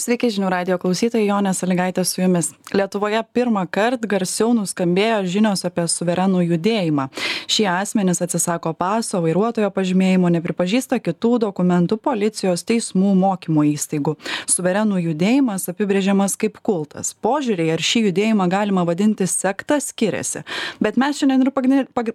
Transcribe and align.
sveiki 0.00 0.30
žinių 0.32 0.48
radijo 0.50 0.78
klausytojai 0.80 1.26
jonė 1.28 1.52
salygaitė 1.56 2.04
su 2.08 2.22
jumis. 2.22 2.50
Lietuvoje 2.72 3.20
pirmąkart 3.36 4.06
garsiau 4.08 4.54
nuskambėjo 4.56 5.20
žinios 5.28 5.64
apie 5.68 5.84
suverenų 5.90 6.42
judėjimą. 6.54 7.08
Šie 7.50 7.66
asmenys 7.68 8.22
atsisako 8.24 8.72
paso 8.78 9.20
vairuotojo 9.24 9.68
pažymėjimo 9.74 10.30
nepripažįsta 10.36 11.00
kitų 11.04 11.34
dokumentų 11.44 11.98
policijos 12.00 12.64
teismų 12.68 13.12
mokymo 13.20 13.64
įstaigų. 13.68 14.16
Suverenų 14.50 15.02
judėjimas 15.04 15.68
apibrėžiamas 15.72 16.38
kaip 16.40 16.58
kultas. 16.64 17.12
Požiūriai 17.20 17.74
ar 17.74 17.84
šį 17.84 18.06
judėjimą 18.08 18.48
galima 18.52 18.86
vadinti 18.88 19.28
sekta 19.30 19.80
skiriasi. 19.84 20.44
Bet 20.80 21.00
mes 21.00 21.20
šiandien 21.20 21.44
ir 21.44 21.52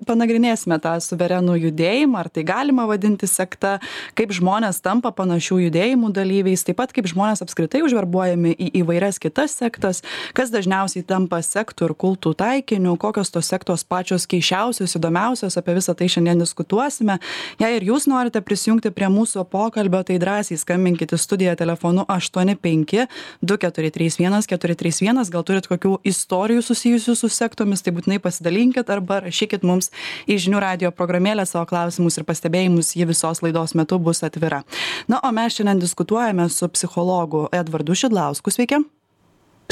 panagrinėsime 0.10 0.80
tą 0.82 0.96
suverenų 1.04 1.60
judėjimą 1.68 2.24
ar 2.24 2.32
tai 2.34 2.46
galima 2.48 2.88
vadinti 2.90 3.30
sekta 3.30 3.78
kaip 4.18 4.34
žmonės 4.36 4.82
tampa 4.86 5.14
panašių 5.16 5.62
judėjimų 5.68 6.14
dalyviais 6.16 6.66
taip 6.66 6.80
pat 6.82 6.96
kaip 6.96 7.10
žmonės 7.12 7.44
apskritai 7.46 7.75
apskritai 7.76 7.84
užverbuojami 7.84 8.54
į 8.56 8.70
įvairias 8.82 9.20
kitas 9.20 9.56
sektas 9.60 10.02
kas 10.36 10.52
dažniausiai 10.52 11.04
tampa 11.04 11.42
sektų 11.44 11.90
ir 11.90 11.94
kultų 11.96 12.34
taikiniu 12.38 12.96
kokios 12.98 13.32
tos 13.32 13.48
sektos 13.48 13.84
pačios 13.84 14.26
keisčiausios 14.28 14.96
įdomiausios 14.96 15.58
apie 15.58 15.76
visa 15.76 15.94
tai 15.94 16.08
šiandien 16.08 16.40
diskutuosime. 16.40 17.20
Jei 17.60 17.76
ir 17.78 17.84
jūs 17.84 18.08
norite 18.08 18.42
prisijungti 18.42 18.92
prie 18.92 19.10
mūsų 19.12 19.46
pokalbio 19.52 20.04
tai 20.04 20.20
drąsiai 20.20 20.58
skambinkit 20.58 21.12
į 21.12 21.20
studiją 21.20 21.56
telefonu 21.56 22.06
aštuoni 22.08 22.56
penki 22.56 23.08
du 23.42 23.58
keturi 23.58 23.92
trys 23.92 24.20
vienas 24.20 24.48
keturi 24.48 24.76
trys 24.76 25.02
vienas. 25.02 25.30
Gal 25.30 25.44
turit 25.44 25.68
kokių 25.68 26.00
istorijų 26.04 26.64
susijusių 26.64 27.16
su 27.16 27.30
sektomis 27.30 27.84
tai 27.84 27.92
būtinai 27.96 28.22
pasidalinkit 28.24 28.90
arba 28.90 29.20
rašykit 29.26 29.64
mums 29.68 29.92
į 30.28 30.40
žinių 30.46 30.64
radijo 30.64 30.94
programėlę 30.96 31.46
savo 31.46 31.66
klausimus 31.68 32.18
ir 32.18 32.28
pastebėjimus. 32.28 32.96
Ji 32.96 33.10
visos 33.10 33.44
laidos 33.44 33.76
metu 33.76 34.00
bus 34.00 34.24
atvira. 34.24 34.64
Na 35.12 35.20
o 35.24 35.32
mes 35.36 35.58
šiandien 35.58 35.82
diskutuojame 35.84 36.48
su 36.50 36.70
psichologu 36.72 37.48
edvardu 37.66 37.98
šidlausku. 37.98 38.54
Sveiki. 38.54 38.86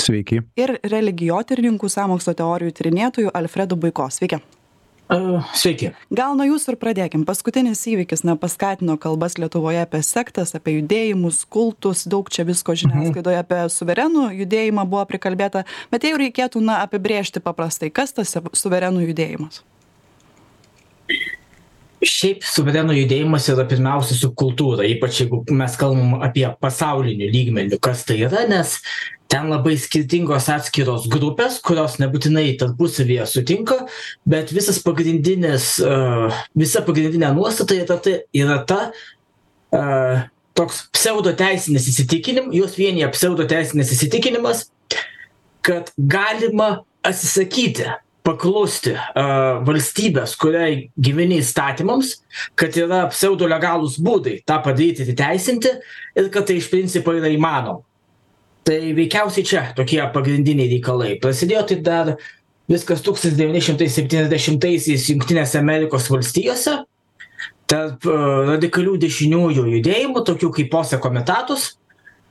Sveiki. 0.02 0.42
ir 0.58 0.80
religijotyrininkų 0.90 1.88
sąmokslo 1.90 2.34
teorijų 2.36 2.74
tyrinėtoju 2.80 3.32
alfredu 3.38 3.78
buiko. 3.80 4.10
Sveiki. 4.12 4.42
Uh, 5.14 5.44
sveiki. 5.54 5.92
gal 6.16 6.38
nuo 6.40 6.46
jūsų 6.48 6.74
ir 6.74 6.78
pradėkim. 6.82 7.26
Paskutinis 7.28 7.82
įvykis 7.92 8.24
na 8.26 8.38
paskatino 8.40 8.96
kalbas 8.98 9.36
lietuvoje 9.38 9.84
apie 9.84 10.00
sektas 10.02 10.56
apie 10.58 10.78
judėjimus 10.80 11.44
kultus 11.46 12.06
daug 12.10 12.32
čia 12.34 12.46
visko 12.48 12.74
žiniasklaidoje 12.80 13.42
apie 13.44 13.60
suverenų 13.70 14.30
judėjimą 14.40 14.88
buvo 14.90 15.04
prikalbėta 15.12 15.66
bet 15.92 16.08
jeigu 16.08 16.24
reikėtų 16.24 16.64
na 16.64 16.80
apibrėžti 16.88 17.44
paprastai 17.44 17.92
kas 17.92 18.16
tas 18.16 18.34
suverenų 18.58 19.04
judėjimas 19.10 19.62
Šiaip 22.04 22.44
suverenų 22.44 22.98
judėjimas 22.98 23.48
yra 23.54 23.64
pirmiausia 23.70 24.18
su 24.18 24.30
kultūra, 24.36 24.84
ypač 24.88 25.22
jeigu 25.22 25.42
mes 25.56 25.76
kalbam 25.80 26.18
apie 26.26 26.46
pasaulinių 26.62 27.30
lygmenių, 27.32 27.80
kas 27.84 28.04
tai 28.08 28.18
yra, 28.26 28.44
nes 28.50 28.76
ten 29.32 29.48
labai 29.50 29.74
skirtingos 29.82 30.50
atskiros 30.52 31.08
grupės, 31.12 31.58
kurios 31.64 31.96
nebūtinai 32.02 32.52
tarpusavėje 32.60 33.26
sutinka, 33.32 33.80
bet 34.30 34.52
visas 34.54 34.78
pagrindinis, 34.84 35.74
uh, 35.82 36.44
visa 36.60 36.84
pagrindinė 36.86 37.32
nuostata 37.34 37.78
yra, 37.80 37.98
tai, 38.04 38.20
yra 38.36 38.60
ta, 38.70 38.82
uh, 39.74 40.28
toks 40.58 40.84
pseudoteisinis 40.94 41.88
įsitikinimas, 41.90 42.54
juos 42.60 42.78
vienyje 42.78 43.10
pseudoteisinis 43.16 43.96
įsitikinimas, 43.96 44.68
kad 45.66 45.90
galima 45.98 46.84
atsisakyti 47.04 47.88
paklusti 48.24 48.94
uh, 48.96 49.60
valstybės, 49.68 50.38
kuriai 50.40 50.88
gyveni 50.96 51.42
įstatymams, 51.42 52.08
kad 52.60 52.72
yra 52.80 53.02
pseudolegalūs 53.12 53.98
būdai 54.04 54.36
tą 54.48 54.58
padaryti 54.64 55.04
ir 55.04 55.10
įteisinti 55.14 55.72
ir 56.20 56.26
kad 56.34 56.44
tai 56.48 56.56
iš 56.62 56.68
principo 56.72 57.10
yra 57.18 57.30
įmanoma. 57.34 57.82
Tai 58.64 58.80
veikiausiai 58.96 59.44
čia 59.44 59.62
tokie 59.76 60.00
pagrindiniai 60.16 60.72
reikalai. 60.72 61.20
Prasidėjo 61.20 61.64
tai 61.68 61.78
dar 61.84 62.16
viskas 62.72 63.04
1970-aisiais 63.04 65.04
Junktinėse 65.12 65.60
Amerikos 65.60 66.08
valstijose 66.12 66.74
tarp 67.68 68.06
radikalių 68.08 68.98
dešiniųjų 69.02 69.64
judėjimų, 69.78 70.24
tokių 70.28 70.50
kaip 70.56 70.70
posė 70.72 70.98
komitatus, 71.04 71.62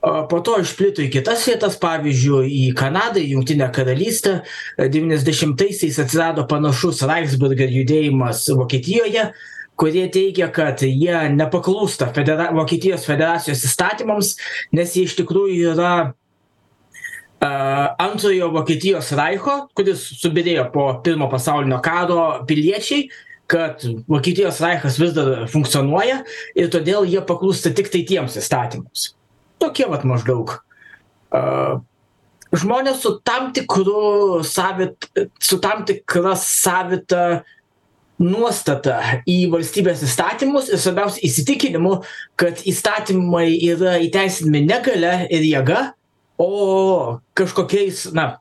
po 0.03 0.41
to 0.43 0.57
išplito 0.59 1.03
į 1.05 1.11
kitas 1.15 1.45
vietas 1.47 1.77
pavyzdžiui 1.83 2.51
į 2.51 2.63
kanadą 2.79 3.23
į 3.23 3.37
jungtinę 3.37 3.69
karalystę. 3.75 4.41
Devyniasdešimtaisiais 4.81 6.01
atsirado 6.03 6.47
panašus 6.51 7.05
reichsburger 7.07 7.71
judėjimas 7.71 8.49
vokietijoje 8.51 9.31
kurie 9.77 10.05
teigia 10.13 10.49
kad 10.53 10.83
jie 10.85 11.15
nepaklūsta 11.33 12.11
federa 12.15 12.51
vokietijos 12.55 13.07
federacijos 13.09 13.65
įstatymams 13.67 14.35
nes 14.77 14.97
jie 14.97 15.07
iš 15.09 15.17
tikrųjų 15.23 15.73
yra 15.73 15.93
antrojo 18.03 18.53
vokietijos 18.55 19.11
reicho 19.19 19.57
kuris 19.75 20.05
subyrėjo 20.21 20.69
po 20.75 20.87
pirmo 21.05 21.31
pasaulinio 21.33 21.81
karo 21.83 22.21
piliečiai 22.47 23.09
kad 23.51 23.83
vokietijos 24.09 24.61
reichas 24.63 25.01
vis 25.01 25.17
dar 25.17 25.49
funkcionuoja 25.51 26.23
ir 26.55 26.71
todėl 26.73 27.09
jie 27.09 27.25
paklūsta 27.27 27.75
tiktai 27.75 28.05
tiems 28.09 28.39
įstatymams 28.39 29.11
tokie 29.63 29.89
vat 29.91 30.05
maždaug. 30.09 30.59
Uh, 31.33 31.81
žmonės 32.53 33.01
su 33.05 33.17
tam 33.25 33.51
tikru 33.57 34.43
savit, 34.45 35.09
su 35.41 35.59
tam 35.63 35.87
tikra 35.89 36.35
savita 36.39 37.43
nuostata 38.23 38.99
į 39.27 39.49
valstybės 39.53 40.05
įstatymus 40.07 40.69
ir 40.71 40.81
svarbiausia 40.81 41.25
įsitikinimu, 41.27 41.97
kad 42.39 42.61
įstatymai 42.69 43.49
yra 43.73 43.97
įteisinami 44.05 44.63
ne 44.69 44.79
gale 44.85 45.15
ir 45.33 45.47
jėga, 45.49 45.81
o 46.39 47.19
kažkokiais, 47.39 48.05
na, 48.17 48.37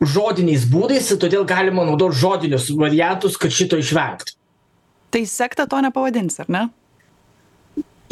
žodiniais 0.00 0.66
būdais 0.70 1.12
ir 1.12 1.20
todėl 1.22 1.46
galima 1.48 1.86
naudoti 1.86 2.20
žodinius 2.22 2.70
variantus, 2.76 3.38
kad 3.40 3.54
šito 3.54 3.78
išvengti. 3.80 4.36
Tai 5.14 5.22
sekta 5.30 5.68
to 5.70 5.80
nepavadins, 5.84 6.40
ar 6.42 6.50
ne? 6.52 6.66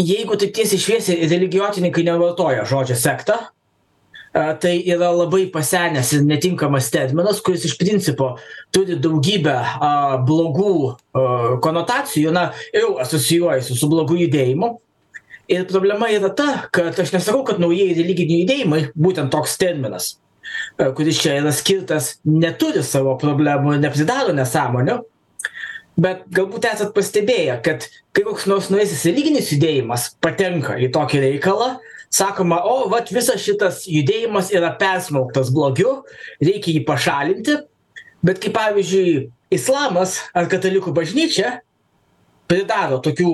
Jeigu 0.00 0.38
taip 0.40 0.54
tiesiai 0.56 0.80
šviesiai 0.80 1.28
religijotininkai 1.30 2.04
nevartoja 2.06 2.64
žodžio 2.68 2.96
sekta, 2.98 3.38
tai 4.34 4.80
yra 4.90 5.12
labai 5.14 5.46
pasenęs 5.54 6.10
ir 6.16 6.24
netinkamas 6.26 6.88
terminas, 6.90 7.38
kuris 7.44 7.64
iš 7.68 7.76
principo 7.78 8.32
turi 8.74 8.96
daugybę 8.98 9.54
a, 9.54 9.90
blogų 10.26 10.72
a, 10.90 10.96
konotacijų, 11.62 12.32
na, 12.34 12.48
jau 12.74 12.96
asocijuojasi 13.04 13.76
su 13.78 13.90
blogu 13.92 14.18
judėjimu. 14.18 14.72
Ir 15.54 15.68
problema 15.68 16.08
yra 16.10 16.32
ta, 16.34 16.48
kad 16.74 16.98
aš 16.98 17.12
nesakau, 17.14 17.44
kad 17.46 17.60
naujieji 17.62 17.94
religiniai 18.00 18.42
judėjimai, 18.42 18.82
būtent 18.98 19.30
toks 19.30 19.54
terminas, 19.60 20.16
a, 20.80 20.90
kuris 20.96 21.22
čia 21.22 21.38
yra 21.38 21.54
skirtas, 21.54 22.16
neturi 22.26 22.82
savo 22.82 23.14
problemų 23.22 23.76
ir 23.76 23.84
nepridaro 23.86 24.34
nesąmonių, 24.34 24.98
bet 26.00 26.24
galbūt 26.34 26.66
esat 26.70 26.94
pastebėję 26.96 27.58
kad 27.66 27.88
kai 28.14 28.24
koks 28.26 28.48
nors 28.50 28.70
naujasis 28.72 29.04
religinis 29.08 29.52
judėjimas 29.54 30.08
patenka 30.24 30.78
į 30.80 30.90
tokį 30.94 31.22
reikalą 31.28 31.74
sakoma 32.14 32.60
o 32.66 32.88
vat 32.92 33.10
visas 33.14 33.42
šitas 33.42 33.84
judėjimas 33.90 34.52
yra 34.54 34.72
persmelktas 34.78 35.50
blogiu 35.54 36.02
reikia 36.42 36.76
jį 36.76 36.82
pašalinti. 36.86 37.58
Bet 38.24 38.40
kai 38.40 38.52
pavyzdžiui 38.54 39.28
islamas 39.52 40.20
ar 40.32 40.48
katalikų 40.50 40.94
bažnyčia 40.96 41.58
pridaro 42.48 43.00
tokių 43.04 43.30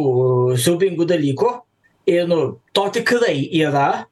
siaubingų 0.59 1.07
dalykų 1.13 1.51
ir 2.11 2.27
nu 2.31 2.41
to 2.75 2.87
tikrai 2.97 3.37
yra 3.61 4.07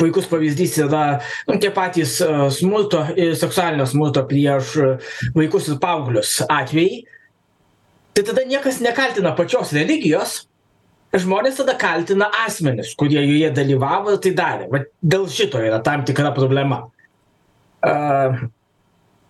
puikus 0.00 0.28
pavyzdys 0.30 0.78
yra 0.86 1.04
nu, 1.48 1.56
tie 1.60 1.70
patys 1.74 2.18
e, 2.24 2.28
smurto 2.54 3.02
seksualinio 3.16 3.86
smurto 3.88 4.22
prieš 4.28 4.76
e, 4.80 4.92
vaikus 5.36 5.68
ir 5.68 5.80
paauglius 5.82 6.38
atvejai. 6.48 7.02
Tai 8.16 8.24
tada 8.26 8.46
niekas 8.48 8.80
nekaltina 8.82 9.34
pačios 9.38 9.74
religijos, 9.76 10.40
žmonės 11.14 11.60
tada 11.60 11.76
kaltina 11.78 12.30
asmenis, 12.46 12.94
kurie 12.98 13.20
joje 13.22 13.50
dalyvavo 13.54 14.16
ir 14.16 14.22
tai 14.24 14.32
darė. 14.38 14.70
Va, 14.72 14.82
dėl 15.02 15.28
šito 15.30 15.60
yra 15.62 15.82
tam 15.84 16.02
tikra 16.08 16.32
problema. 16.34 16.82
Uh, 17.80 18.42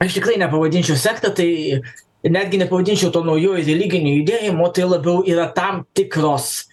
aš 0.03 0.17
tikrai 0.17 0.39
nepavadinčiau 0.41 0.97
sektą, 0.99 1.31
tai 1.37 1.83
netgi 2.25 2.59
nepavadinčiau 2.63 3.13
to 3.15 3.23
naujojo 3.27 3.61
religinio 3.61 4.17
judėjimo, 4.17 4.71
tai 4.75 4.89
labiau 4.89 5.21
yra 5.29 5.47
tam 5.55 5.85
tikros 5.97 6.71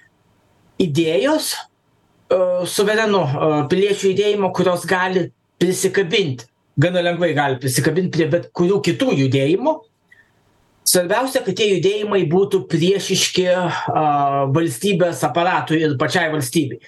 idėjos, 0.82 1.54
suvereno 2.68 3.22
piliečių 3.72 4.12
judėjimo, 4.12 4.52
kurios 4.56 4.86
gali 4.90 5.28
prisikabinti, 5.62 6.48
gana 6.80 7.04
lengvai 7.06 7.34
gali 7.38 7.60
prisikabinti 7.62 8.14
prie 8.18 8.28
bet 8.32 8.50
kurių 8.56 8.82
kitų 8.86 9.14
judėjimų. 9.24 9.76
Svarbiausia, 10.88 11.42
kad 11.44 11.58
tie 11.60 11.68
judėjimai 11.74 12.22
būtų 12.32 12.62
priešiški 12.72 13.46
a, 13.52 13.64
valstybės 14.56 15.24
aparatui 15.28 15.82
ir 15.84 15.98
pačiai 16.00 16.30
valstybei. 16.32 16.80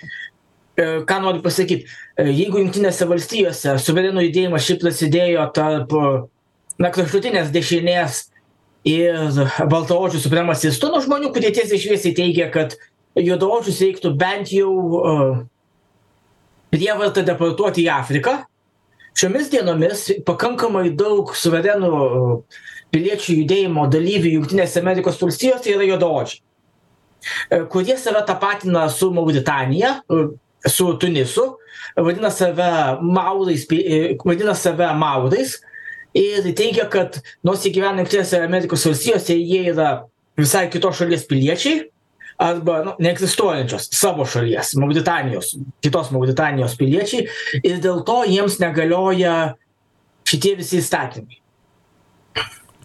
E, 0.79 0.85
ką 1.03 1.17
noriu 1.19 1.43
pasakyti, 1.43 1.89
e, 2.15 2.29
jeigu 2.29 2.61
jungtinėse 2.61 3.07
valstijose 3.09 3.75
suverenų 3.83 4.23
judėjimas 4.29 4.63
šiaip 4.63 4.85
prasidėjo 4.85 5.49
tarp 5.55 5.95
na, 6.79 6.91
kraštutinės 6.95 7.51
dešinės 7.51 8.21
ir 8.87 9.41
baltaodžių 9.67 10.23
supremacistų, 10.23 10.93
nu, 10.93 11.03
žmonių, 11.03 11.33
kurie 11.35 11.51
tiesiai 11.57 11.81
šviesiai 11.83 12.15
teigia, 12.15 12.47
kad 12.53 12.77
juodaodžius 13.17 13.81
reiktų 13.85 14.13
bent 14.19 14.51
jau 14.53 14.73
uh, 14.99 15.39
prievarta 16.73 17.23
deportuoti 17.25 17.85
į 17.85 17.91
Afriką. 17.93 18.35
Šiomis 19.19 19.49
dienomis 19.51 20.05
pakankamai 20.27 20.91
daug 20.95 21.33
suverenų 21.35 21.89
piliečių 22.93 23.39
judėjimo 23.41 23.87
dalyvių 23.91 24.35
Junktinėse 24.37 24.81
Amerikos 24.81 25.19
valstijose 25.21 25.73
yra 25.73 25.87
juodaodžiai, 25.89 26.39
kurie 27.73 27.97
save 27.99 28.21
tapatina 28.25 28.85
su 28.93 29.09
Mauritanija, 29.13 29.99
su 30.65 30.87
Tunisu, 31.01 31.49
vadina 31.97 32.31
save 32.31 32.69
Maurais, 33.01 33.65
vadina 34.23 34.55
save 34.55 34.93
Maurais 34.97 35.57
ir 36.17 36.49
teigia, 36.57 36.87
kad 36.89 37.19
nors 37.43 37.65
jie 37.65 37.73
gyvena 37.75 38.05
Junktinėse 38.05 38.41
Amerikos 38.45 38.87
valstijose, 38.87 39.35
jie 39.35 39.65
yra 39.73 39.91
visai 40.39 40.69
kitos 40.71 41.01
šalies 41.01 41.27
piliečiai 41.29 41.89
arba 42.39 42.83
nu, 42.85 42.93
neegzistuojančios 43.03 43.89
savo 43.91 44.25
šalies, 44.25 44.73
Mauritanijos, 44.79 45.53
kitos 45.83 46.11
Mauritanijos 46.15 46.77
piliečiai 46.79 47.25
ir 47.59 47.81
dėl 47.83 48.03
to 48.07 48.21
jiems 48.29 48.59
negalioja 48.61 49.33
šitie 50.29 50.55
visi 50.59 50.79
įstatymai. 50.79 51.39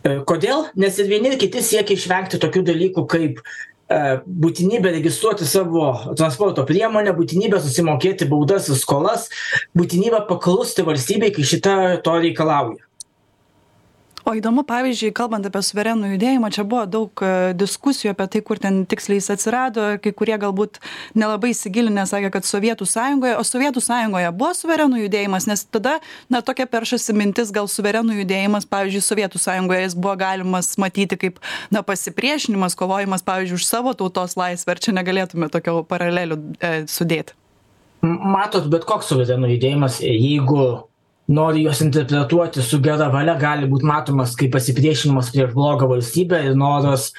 E, 0.04 0.16
kodėl? 0.26 0.66
Nes 0.80 0.98
ir 0.98 1.10
vieni 1.10 1.30
ir 1.32 1.38
kiti 1.40 1.62
siekia 1.62 1.94
išvengti 1.94 2.40
tokių 2.42 2.64
dalykų 2.66 3.04
kaip 3.14 3.38
e, 3.38 4.00
būtinybė 4.26 4.96
registruoti 4.96 5.46
savo 5.46 5.92
transporto 6.18 6.66
priemonę, 6.66 7.14
būtinybė 7.14 7.62
susimokėti 7.62 8.26
baudas 8.32 8.66
ir 8.68 8.80
skolas, 8.80 9.28
būtinybė 9.78 10.24
paklusti 10.26 10.82
valstybei, 10.86 11.30
kai 11.36 11.46
šita 11.54 11.76
to 12.02 12.18
reikalauja 12.26 12.82
o 14.24 14.32
įdomu 14.36 14.64
pavyzdžiui 14.66 15.12
kalbant 15.16 15.44
apie 15.46 15.60
suverenų 15.64 16.14
judėjimą 16.14 16.50
čia 16.54 16.64
buvo 16.68 16.84
daug 16.88 17.22
e, 17.24 17.52
diskusijų 17.58 18.14
apie 18.14 18.26
tai 18.32 18.40
kur 18.46 18.60
ten 18.62 18.82
tiksliai 18.88 19.20
jis 19.20 19.30
atsirado. 19.34 19.84
Kai 20.02 20.12
kurie 20.16 20.36
galbūt 20.40 20.80
nelabai 21.18 21.52
įsigilinę 21.52 22.06
sakė 22.08 22.30
kad 22.34 22.48
sovietų 22.48 22.88
sąjungoje 22.88 23.36
o 23.36 23.44
sovietų 23.44 23.82
sąjungoje 23.84 24.32
buvo 24.36 24.52
suverenų 24.56 25.02
judėjimas 25.04 25.48
nes 25.50 25.66
tada 25.68 25.98
na 26.32 26.40
tokia 26.46 26.66
peršasi 26.70 27.16
mintis 27.16 27.52
gal 27.54 27.68
suverenų 27.70 28.22
judėjimas 28.22 28.68
pavyzdžiui 28.70 29.04
sovietų 29.04 29.42
sąjungoje 29.44 29.84
jis 29.84 29.98
buvo 29.98 30.16
galimas 30.24 30.72
matyti 30.80 31.20
kaip 31.20 31.40
na 31.74 31.84
pasipriešinimas 31.84 32.78
kovojimas 32.80 33.26
pavyzdžiui 33.26 33.60
už 33.60 33.68
savo 33.68 33.92
tautos 33.92 34.38
laisvę. 34.40 34.74
Ar 34.74 34.80
čia 34.80 34.96
negalėtume 34.96 35.50
tokių 35.52 35.82
paralelių 35.90 36.40
e, 36.40 36.74
sudėti? 36.90 37.36
Matot 38.04 38.66
bet 38.72 38.88
koks 38.88 39.12
suverenų 39.12 39.54
judėjimas 39.54 40.00
jeigu 40.04 40.64
nori 41.26 41.64
juos 41.64 41.80
interpretuoti 41.80 42.62
su 42.62 42.80
gera 42.84 43.08
valia 43.12 43.34
gali 43.40 43.68
būt 43.70 43.84
matomas 43.86 44.34
kaip 44.36 44.52
pasipriešinimas 44.52 45.30
prieš 45.32 45.54
blogą 45.56 45.88
valstybę 45.88 46.42
ir 46.44 46.56
noras 46.58 47.12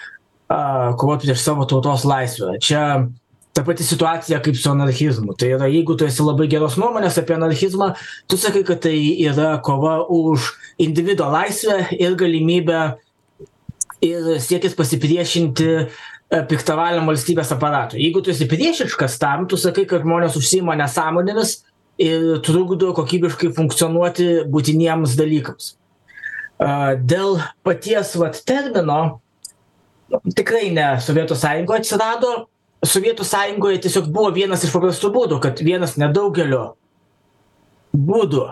a, 0.47 0.93
kovot 0.99 1.25
prieš 1.25 1.41
savo 1.41 1.65
tautos 1.69 2.05
laisvę. 2.05 2.59
Čia 2.61 2.83
ta 3.55 3.63
pati 3.63 3.83
situacija 3.87 4.41
kaip 4.43 4.57
su 4.59 4.69
anarchizmu. 4.69 5.33
Tai 5.39 5.53
yra, 5.55 5.69
jeigu 5.71 5.95
tu 5.97 6.05
esi 6.05 6.23
labai 6.23 6.49
geros 6.51 6.75
nuomonės 6.77 7.17
apie 7.21 7.37
anarchizmą, 7.37 7.93
tu 8.27 8.37
sakai, 8.37 8.65
kad 8.67 8.83
tai 8.83 8.97
yra 9.23 9.55
kova 9.63 10.01
už 10.11 10.51
individuo 10.83 11.29
laisvę 11.31 11.85
ir 11.95 12.17
galimybę 12.19 12.81
ir 14.03 14.35
siekis 14.43 14.75
pasipriešinti 14.75 15.69
piktavaliam 16.49 17.07
valstybės 17.07 17.53
aparatui. 17.55 18.01
Jeigu 18.03 18.21
tu 18.25 18.33
esi 18.33 18.47
priešiškas 18.49 19.17
tam, 19.21 19.47
tu 19.47 19.57
sakai, 19.61 19.85
kad 19.87 20.03
žmonės 20.03 20.35
užsima 20.35 20.75
nesąmonėmis 20.81 21.61
ir 22.01 22.39
trukdo 22.43 22.91
kokybiškai 22.95 23.51
funkcionuoti 23.55 24.45
būtiniems 24.51 25.15
dalykams. 25.19 25.75
Dėl 27.07 27.39
paties 27.67 28.13
vat 28.19 28.39
termino, 28.47 29.19
tikrai 30.35 30.69
ne 30.75 30.95
Sovietų 31.03 31.37
sąjungoje 31.39 31.83
atsirado, 31.83 32.33
Sovietų 32.85 33.25
sąjungoje 33.27 33.81
tiesiog 33.85 34.11
buvo 34.13 34.31
vienas 34.35 34.63
iš 34.63 34.73
paprastų 34.75 35.11
būdų, 35.15 35.39
kad 35.43 35.59
vienas 35.63 35.95
nedaugelio 35.99 36.75
būdų 37.95 38.43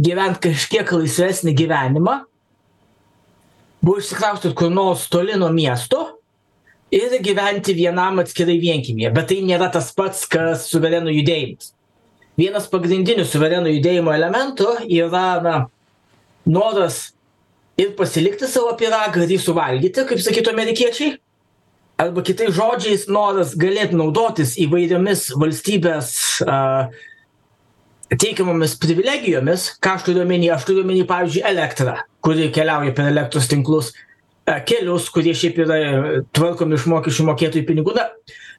gyventi 0.00 0.48
kažkiek 0.48 0.92
laisvesnį 0.96 1.52
gyvenimą 1.56 2.18
buvo 3.84 4.00
išsikraustyti 4.00 4.56
kur 4.56 4.72
nors 4.72 5.04
toli 5.12 5.36
nuo 5.38 5.52
miesto 5.54 6.16
ir 6.90 7.12
gyventi 7.22 7.76
vienam 7.76 8.18
atskirai 8.22 8.56
vienkimėje. 8.62 9.12
Bet 9.14 9.28
tai 9.30 9.42
nėra 9.44 9.68
tas 9.72 9.92
pats, 9.94 10.24
kas 10.30 10.66
suverenų 10.72 11.12
judėjimas 11.20 11.75
vienas 12.36 12.68
pagrindinių 12.70 13.24
suvereno 13.28 13.70
judėjimo 13.72 14.12
elementų 14.14 14.72
yra 14.92 15.26
na 15.44 15.56
noras 16.46 17.16
ir 17.80 17.92
pasilikti 17.96 18.48
savo 18.48 18.72
pyragą 18.78 19.24
ir 19.24 19.36
jį 19.36 19.40
suvalgyti, 19.42 20.04
kaip 20.08 20.22
sakytų 20.22 20.52
amerikiečiai, 20.52 21.16
arba 22.00 22.22
kitais 22.24 22.54
žodžiais 22.56 23.06
noras 23.12 23.54
galėti 23.58 23.96
naudotis 23.98 24.54
įvairiomis 24.60 25.30
valstybės 25.40 26.10
a, 26.44 26.88
teikiamomis 28.12 28.76
privilegijomis, 28.80 29.70
ką 29.82 29.96
aš 29.96 30.08
turiu 30.08 30.24
omeny, 30.24 30.50
aš 30.52 30.68
turiu 30.68 30.84
omeny, 30.84 31.04
pavyzdžiui, 31.08 31.44
elektrą, 31.50 31.98
kuri 32.24 32.50
keliauja 32.54 32.94
per 32.96 33.10
elektros 33.10 33.48
tinklus, 33.50 33.92
a, 34.46 34.60
kelius, 34.68 35.10
kurie 35.12 35.34
šiaip 35.36 35.60
yra 35.66 35.80
tvarkomi 36.36 36.78
iš 36.78 36.86
mokesčių 36.92 37.28
mokėtojų 37.32 37.68
pinigų, 37.68 37.96
na, 37.96 38.08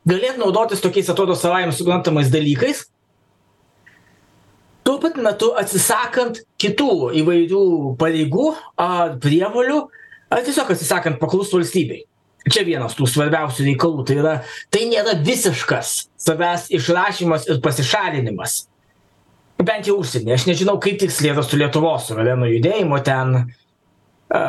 galėtų 0.10 0.44
naudotis 0.44 0.84
tokiais 0.84 1.10
atrodo 1.14 1.38
savaime 1.38 1.74
suprantamais 1.76 2.34
dalykais, 2.34 2.88
tuo 4.88 4.98
pat 5.04 5.18
metu 5.20 5.52
atsisakant 5.60 6.40
kitų 6.62 6.92
įvairių 7.20 7.64
pareigų 8.00 8.52
ar 8.80 9.18
prievolių 9.24 9.82
ar 10.32 10.46
tiesiog 10.46 10.72
atsisakant 10.72 11.20
paklust 11.20 11.56
valstybei 11.56 12.06
čia 12.48 12.64
vienas 12.68 12.96
tų 12.96 13.10
svarbiausių 13.12 13.66
reikalų 13.68 14.06
tai 14.08 14.20
yra 14.22 14.36
tai 14.72 14.86
nėra 14.88 15.18
visiškas 15.28 15.98
savęs 16.24 16.70
išrašymas 16.80 17.50
ir 17.52 17.60
pasišalinimas 17.66 18.62
bent 19.60 19.90
jau 19.90 19.98
užsienyje 20.00 20.38
aš 20.38 20.48
nežinau 20.54 20.78
kaip 20.84 21.02
tiksliai 21.04 21.36
yra 21.36 21.44
su 21.44 21.60
lietuvos 21.60 22.08
suvereno 22.08 22.48
judėjimu 22.48 23.02
ten 23.04 23.42
a 24.32 24.46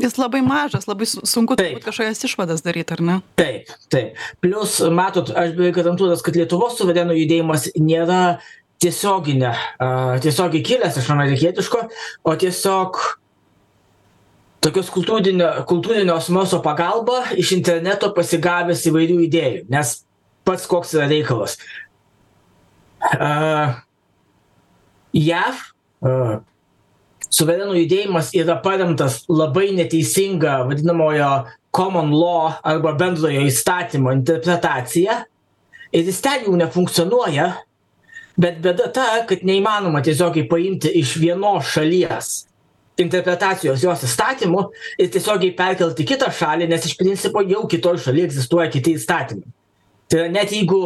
Jis 0.00 0.14
labai 0.16 0.40
mažas, 0.40 0.86
labai 0.88 1.04
sunku 1.04 1.52
turbūt 1.58 1.84
kažkokias 1.84 2.24
išvadas 2.24 2.62
daryti, 2.64 2.94
ar 2.96 3.02
ne? 3.04 3.16
Taip, 3.36 3.68
taip. 3.92 4.16
Plus, 4.40 4.78
matot, 4.88 5.28
aš 5.36 5.52
beveik 5.52 5.76
garantuotas, 5.76 6.22
kad 6.24 6.38
Lietuvos 6.38 6.78
suverenų 6.78 7.18
judėjimas 7.18 7.68
nėra 7.76 8.22
tiesioginė, 8.82 9.52
tiesiogiai 10.24 10.62
kilęs 10.66 10.98
iš 11.00 11.10
amerikietiško, 11.14 11.82
o 12.26 12.34
tiesiog 12.38 12.98
tokios 14.62 14.90
kultūrinio, 14.94 15.50
kultūrinio 15.68 16.16
osmoso 16.16 16.62
pagalba 16.64 17.24
iš 17.38 17.54
interneto 17.56 18.12
pasigavęs 18.16 18.84
įvairių 18.90 19.18
idėjų, 19.26 19.64
nes 19.72 19.96
pats 20.46 20.68
koks 20.70 20.94
yra 20.98 21.08
reikalas. 21.10 21.58
Uh, 23.02 23.74
JAV 25.12 25.58
uh, 26.06 26.36
suverenų 27.32 27.80
judėjimas 27.80 28.30
yra 28.38 28.58
paremtas 28.62 29.22
labai 29.30 29.72
neteisinga 29.74 30.62
vadinamojo 30.68 31.32
common 31.74 32.12
law 32.14 32.60
arba 32.62 32.94
bendrojo 32.98 33.42
įstatymo 33.48 34.12
interpretacija 34.14 35.22
ir 35.92 36.08
jis 36.08 36.20
ten 36.24 36.46
jau 36.46 36.54
nefunkcionuoja, 36.60 37.48
bet 38.40 38.62
bėda 38.64 38.88
ta 38.94 39.06
kad 39.28 39.44
neįmanoma 39.46 40.02
tiesiogiai 40.04 40.48
paimti 40.48 40.92
iš 41.02 41.16
vienos 41.20 41.68
šalies 41.74 42.32
interpretacijos 43.00 43.84
jos 43.84 44.04
įstatymų 44.06 44.66
ir 45.00 45.08
tiesiogiai 45.12 45.54
perkelt 45.56 46.00
į 46.00 46.08
kitą 46.12 46.28
šalį 46.34 46.68
nes 46.70 46.84
iš 46.88 46.98
principo 47.00 47.42
jau 47.44 47.64
kitoj 47.70 47.98
šaly 48.04 48.26
egzistuoja 48.26 48.68
kiti 48.72 48.96
įstatymai. 48.98 49.48
Tai 50.08 50.20
yra 50.20 50.32
net 50.32 50.52
jeigu 50.52 50.82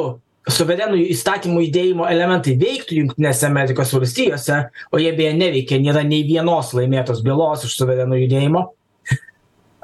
suverenų 0.47 1.01
įstatymų 1.11 1.65
judėjimo 1.67 2.07
elementai 2.07 2.55
veiktų 2.61 3.01
jungtinėse 3.01 3.49
amerikos 3.49 3.95
valstijose 3.97 4.61
o 4.95 5.01
jie 5.03 5.11
beje 5.17 5.33
neveikia 5.39 5.81
nėra 5.83 6.05
nei 6.07 6.23
vienos 6.27 6.71
laimėtos 6.77 7.25
bylos 7.27 7.67
iš 7.67 7.75
suverenų 7.81 8.21
judėjimo 8.23 8.63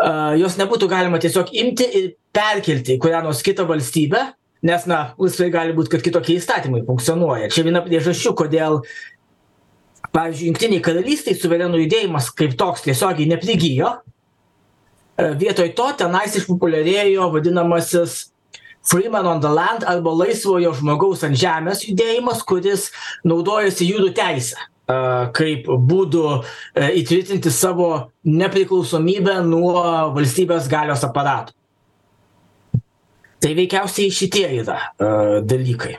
a 0.03 0.13
jos 0.39 0.55
nebūtų 0.61 0.89
galima 0.91 1.19
tiesiog 1.23 1.51
imti 1.59 1.89
ir 1.99 2.07
perkelti 2.35 2.97
į 2.97 3.03
kurią 3.03 3.25
nors 3.27 3.43
kitą 3.45 3.67
valstybę 3.69 4.23
nes 4.63 4.87
na 4.87 5.01
laisvai 5.19 5.51
gali 5.53 5.75
būt 5.77 5.91
kad 5.93 6.05
kitokie 6.05 6.39
įstatymai 6.39 6.85
funkcionuoja. 6.87 7.51
Čia 7.53 7.67
viena 7.67 7.83
priežasčių 7.85 8.35
kodėl 8.39 8.81
pavyzdžiui 10.15 10.51
jungtinėj 10.51 10.83
karalystėj 10.87 11.39
suverenų 11.41 11.85
judėjimas 11.85 12.31
kaip 12.37 12.55
toks 12.61 12.85
tiesiogiai 12.87 13.31
neprigijo. 13.31 13.97
E, 15.17 15.33
vietoj 15.41 15.73
to 15.79 15.89
tenais 16.03 16.37
išpopuliarėjo 16.39 17.31
vadinamasis 17.35 18.19
freeman 18.89 19.27
on 19.27 19.41
the 19.41 19.51
land 19.51 19.87
arba 19.87 20.13
laisvojo 20.23 20.75
žmogaus 20.79 21.25
ant 21.27 21.39
žemės 21.39 21.87
judėjimas 21.87 22.43
kuris 22.47 22.91
naudojasi 23.27 23.89
jūrų 23.89 24.13
teise 24.17 24.59
e, 24.59 24.97
kaip 25.39 25.67
būdu 25.91 26.27
e, 26.39 26.43
įtvirtinti 27.03 27.51
savo 27.55 27.91
nepriklausomybę 28.27 29.41
nuo 29.47 29.75
valstybės 30.17 30.71
galios 30.71 31.07
aparato 31.09 31.57
tai 33.43 33.53
veikiausiai 33.59 34.15
šitie 34.15 34.47
yra 34.63 34.79
uh, 34.79 35.37
dalykai. 35.45 35.99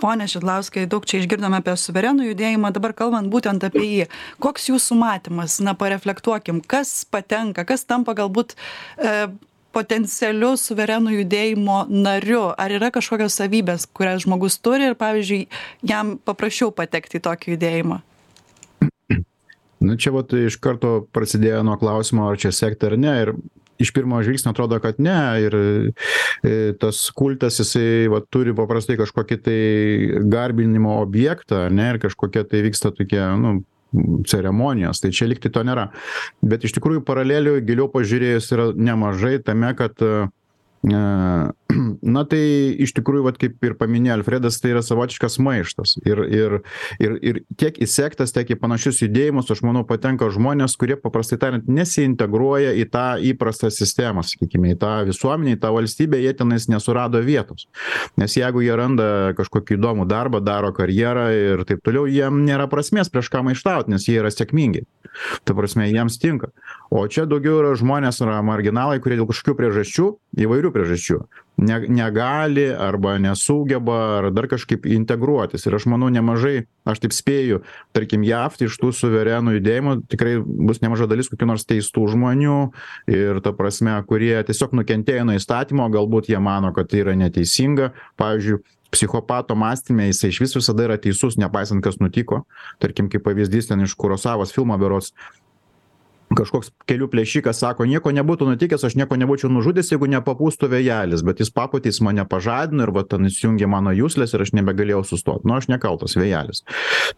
Pone 0.00 0.24
šidlauskai 0.30 0.86
daug 0.88 1.04
čia 1.04 1.20
išgirdome 1.20 1.58
apie 1.60 1.74
suverenų 1.76 2.30
judėjimą 2.30 2.70
dabar 2.72 2.94
kalbant 2.96 3.28
būtent 3.32 3.64
apie 3.66 3.84
jį. 3.84 4.06
Koks 4.40 4.70
jūsų 4.70 4.96
matymas? 4.96 5.58
Na 5.60 5.74
pareflektuokim 5.76 6.62
kas 6.64 7.04
patenka 7.04 7.66
kas 7.68 7.84
tampa 7.84 8.14
galbūt 8.16 8.54
e, 8.56 9.28
potencialiu 9.76 10.54
suverenų 10.56 11.18
judėjimo 11.18 11.82
nariu? 11.92 12.46
Ar 12.56 12.72
yra 12.72 12.88
kažkokios 12.94 13.36
savybės 13.42 13.84
kurias 13.92 14.24
žmogus 14.24 14.56
turi 14.64 14.88
ir 14.88 14.96
pavyzdžiui 15.00 15.42
jam 15.92 16.16
paprasčiau 16.24 16.72
patekti 16.72 17.20
į 17.20 17.26
tokį 17.28 17.56
judėjimą? 17.58 18.00
Nu 19.80 19.96
čia 20.00 20.12
vat 20.16 20.32
iš 20.36 20.56
karto 20.60 21.02
prasidėjo 21.12 21.60
nuo 21.64 21.76
klausimo 21.80 22.26
ar 22.28 22.40
čia 22.40 22.52
sekti 22.56 22.88
ar 22.88 22.96
ne 23.00 23.14
ir 23.26 23.36
iš 23.80 23.92
pirmo 23.96 24.20
žvilgsnio 24.22 24.52
atrodo 24.54 24.78
kad 24.82 25.00
ne 25.02 25.18
ir 25.44 25.56
e, 25.56 26.60
tas 26.80 27.02
kultas 27.16 27.60
jisai 27.62 28.08
vat 28.12 28.28
turi 28.32 28.54
paprastai 28.56 28.98
kažkokį 29.00 29.40
tai 29.46 29.60
garbinimo 30.30 31.00
objektą 31.00 31.66
ane 31.68 31.94
ir 31.94 32.00
kažkokie 32.02 32.44
tai 32.48 32.64
vyksta 32.66 32.92
tokie 32.96 33.22
nu 33.40 33.60
ceremonijos 34.30 35.02
tai 35.02 35.10
čia 35.14 35.26
lygtai 35.30 35.50
to 35.54 35.64
nėra. 35.66 35.88
Bet 36.46 36.64
iš 36.66 36.76
tikrųjų 36.76 37.02
paralelių 37.06 37.56
giliau 37.66 37.88
pažiūrėjus 37.90 38.52
yra 38.54 38.68
nemažai 38.76 39.38
tame 39.42 39.72
kad 39.78 39.98
na 42.14 42.22
tai 42.28 42.40
iš 42.80 42.94
tikrųjų 42.96 43.24
vat 43.26 43.38
kaip 43.40 43.60
ir 43.66 43.74
paminėjo 43.78 44.14
alfredas 44.16 44.56
tai 44.62 44.72
yra 44.72 44.80
savotiškas 44.84 45.36
maištas. 45.44 45.98
Ir 46.08 46.22
ir 46.24 46.56
ir 47.02 47.16
ir 47.20 47.40
tiek 47.60 47.76
į 47.76 47.88
sektas 47.90 48.32
tiek 48.32 48.48
į 48.48 48.56
panašius 48.60 49.02
judėjimus 49.04 49.52
aš 49.52 49.60
manau 49.66 49.84
patenka 49.84 50.30
žmonės 50.32 50.78
kurie 50.80 50.96
paprastai 51.00 51.36
tariant 51.42 51.68
nesiintegruoja 51.68 52.72
į 52.80 52.86
tą 52.94 53.04
įprastą 53.32 53.68
sistemą 53.74 54.24
sakykime 54.24 54.72
į 54.72 54.78
tą 54.80 54.94
visuomenę 55.10 55.58
į 55.58 55.60
tą 55.60 55.74
valstybę 55.76 56.22
jie 56.22 56.32
tenais 56.38 56.68
nesurado 56.72 57.20
vietos. 57.24 57.68
Nes 58.16 58.38
jeigu 58.38 58.64
jie 58.64 58.72
randa 58.76 59.10
kažkokį 59.36 59.76
įdomų 59.76 60.08
darbą 60.08 60.40
daro 60.40 60.72
karjerą 60.76 61.28
ir 61.36 61.66
taip 61.68 61.84
toliau 61.84 62.08
jiem 62.08 62.40
nėra 62.48 62.70
prasmės 62.72 63.12
prieš 63.12 63.28
ką 63.28 63.44
maištaut 63.50 63.92
nes 63.92 64.08
jie 64.08 64.16
yra 64.22 64.32
sėkmingi. 64.32 64.86
Ta 65.44 65.54
prasme 65.58 65.90
jiems 65.90 66.16
tinka 66.22 66.54
o 66.90 67.04
čia 67.08 67.26
daugiau 67.30 67.60
yra 67.62 67.76
žmonės 67.78 68.22
yra 68.24 68.40
marginalai 68.46 69.00
kurie 69.02 69.20
dėl 69.20 69.30
kažkokių 69.30 69.56
priežasčių 69.60 70.10
įvairių 70.46 70.74
priežasčių 70.74 71.20
ne 71.60 71.86
negali 71.88 72.74
arba 72.78 73.18
nesugeba 73.18 74.18
ar 74.18 74.30
dar 74.32 74.48
kažkaip 74.48 74.86
integruotis. 74.86 75.66
Ir 75.66 75.76
aš 75.76 75.86
manau 75.92 76.08
nemažai 76.12 76.64
aš 76.88 77.02
taip 77.04 77.14
spėju 77.14 77.60
tarkim 77.96 78.24
jav 78.24 78.56
iš 78.60 78.78
tų 78.80 78.92
suverenų 78.96 79.58
judėjimų 79.58 79.94
tikrai 80.10 80.38
bus 80.40 80.80
nemaža 80.80 81.08
dalis 81.10 81.28
kokių 81.30 81.50
nors 81.52 81.68
teistų 81.68 82.06
žmonių. 82.14 82.58
Ir 83.12 83.42
ta 83.44 83.52
prasme 83.56 83.98
kurie 84.08 84.34
tiesiog 84.46 84.74
nukentėjo 84.80 85.26
nuo 85.28 85.36
įstatymo 85.36 85.88
galbūt 85.92 86.32
jie 86.32 86.40
mano 86.40 86.72
kad 86.76 86.90
tai 86.90 87.04
yra 87.04 87.16
neteisinga. 87.18 87.92
Pavyzdžiui 88.20 88.62
psichopato 88.90 89.54
mąstyme 89.54 90.08
jisai 90.08 90.32
išvis 90.32 90.56
visada 90.56 90.88
yra 90.88 90.96
teisus 90.98 91.36
nepaisant 91.38 91.84
kas 91.84 92.00
nutiko. 92.00 92.42
Tarkim 92.82 93.12
kaip 93.12 93.22
pavyzdys 93.28 93.68
ten 93.70 93.84
iš 93.84 93.94
kurosavos 94.00 94.56
filmo 94.56 94.80
berods 94.80 95.12
kažkoks 96.36 96.70
kelių 96.88 97.08
plėšikas 97.10 97.58
sako 97.62 97.86
nieko 97.90 98.12
nebūtų 98.14 98.46
nutikęs 98.52 98.84
aš 98.86 98.96
nieko 98.98 99.18
nebūčiau 99.18 99.50
nužudęs 99.50 99.90
jeigu 99.90 100.06
nepapūstų 100.12 100.70
vėjelis 100.70 101.24
bet 101.26 101.42
jis 101.42 101.50
papūtė 101.54 101.90
jis 101.90 102.00
mane 102.06 102.24
pažadino 102.30 102.86
ir 102.86 102.92
va 102.94 103.02
ten 103.08 103.26
įsijungė 103.26 103.66
mano 103.70 103.94
juslės 103.96 104.34
ir 104.34 104.44
aš 104.44 104.54
nebegalėjau 104.58 105.02
sustot. 105.10 105.42
Nu 105.48 105.56
aš 105.56 105.66
nekaltas 105.72 106.14
vėjelis. 106.18 106.62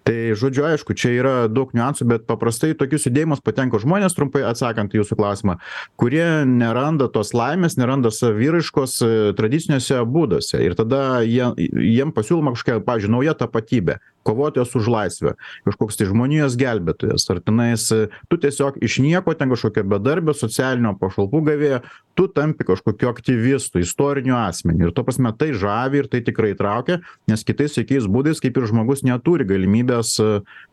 Tai 0.07 0.17
žodžiu 0.39 0.65
aišku 0.71 0.97
čia 0.97 1.13
yra 1.19 1.35
daug 1.53 1.75
niuansų 1.77 2.09
bet 2.09 2.25
paprastai 2.29 2.73
į 2.73 2.79
tokius 2.81 3.09
judėjimus 3.09 3.45
patenka 3.45 3.81
žmonės 3.83 4.17
trumpai 4.17 4.47
atsakant 4.49 4.95
į 4.97 5.03
jūsų 5.03 5.19
klausimą 5.21 5.59
kurie 6.01 6.25
neranda 6.49 7.09
tos 7.13 7.35
laimės 7.37 7.77
neranda 7.77 8.11
saviraiškos 8.15 8.97
e, 9.05 9.11
tradiciniuose 9.39 10.01
būduose. 10.09 10.61
Ir 10.65 10.77
tada 10.79 11.21
jie 11.27 11.53
jiem 11.59 12.15
pasiūloma 12.17 12.57
kažkokia 12.57 12.85
pavyzdžiui 12.87 13.13
nauja 13.13 13.37
tapatybė 13.45 14.01
kovotojas 14.27 14.75
už 14.79 14.89
laisvę 14.93 15.35
kažkoks 15.67 15.99
tai 15.99 16.09
žmonijos 16.11 16.57
gelbėtojas 16.61 17.29
ar 17.33 17.43
tenais 17.45 17.89
tu 18.29 18.39
tiesiog 18.41 18.79
iš 18.83 18.99
nieko 19.05 19.35
ten 19.39 19.53
kažkokio 19.53 19.85
bedarbio 19.95 20.35
socialinio 20.37 20.95
pašalpų 21.01 21.43
gavėjo 21.51 21.83
tu 22.15 22.29
tampi 22.29 22.65
kažkokiu 22.69 23.09
aktyvistu 23.09 23.81
istoriniu 23.81 24.35
asmeniu. 24.37 24.89
Ir 24.89 24.93
ta 24.93 25.05
prasme 25.07 25.33
tai 25.37 25.53
žavi 25.57 26.03
ir 26.03 26.09
tai 26.13 26.21
tikrai 26.25 26.53
traukia 26.59 27.01
nes 27.31 27.45
kitais 27.45 27.77
jokiais 27.79 28.09
būdais 28.11 28.43
kaip 28.43 28.59
ir 28.59 28.69
žmogus 28.69 29.05
neturi 29.07 29.47
galimybės 29.49 30.19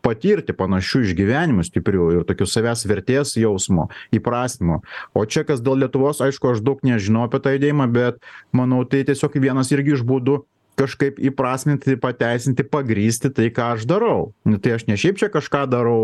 patirti 0.04 0.56
panašių 0.56 1.04
išgyvenimų 1.08 1.64
stiprių 1.66 2.10
ir 2.18 2.28
tokių 2.28 2.48
savęs 2.48 2.84
vertės 2.90 3.36
jausmo 3.40 3.88
įprasminimo 4.14 4.82
o 5.14 5.24
čia 5.24 5.46
kas 5.48 5.64
dėl 5.64 5.80
lietuvos 5.84 6.20
aišku 6.24 6.52
aš 6.52 6.64
daug 6.64 6.84
nežinau 6.86 7.26
apie 7.28 7.40
tą 7.42 7.56
judėjimą 7.56 7.88
bet 7.94 8.20
manau 8.52 8.84
tai 8.84 9.04
tiesiog 9.08 9.40
vienas 9.40 9.72
irgi 9.72 9.96
iš 9.96 10.06
būdų 10.06 10.42
kažkaip 10.78 11.18
įprasminti 11.30 11.96
pateisinti 12.00 12.64
pagrįsti 12.66 13.30
tai 13.36 13.48
ką 13.54 13.74
aš 13.76 13.86
darau. 13.88 14.30
Nu 14.48 14.58
tai 14.62 14.74
aš 14.76 14.86
ne 14.88 14.96
šiaip 15.00 15.18
čia 15.20 15.28
kažką 15.32 15.64
darau 15.70 15.98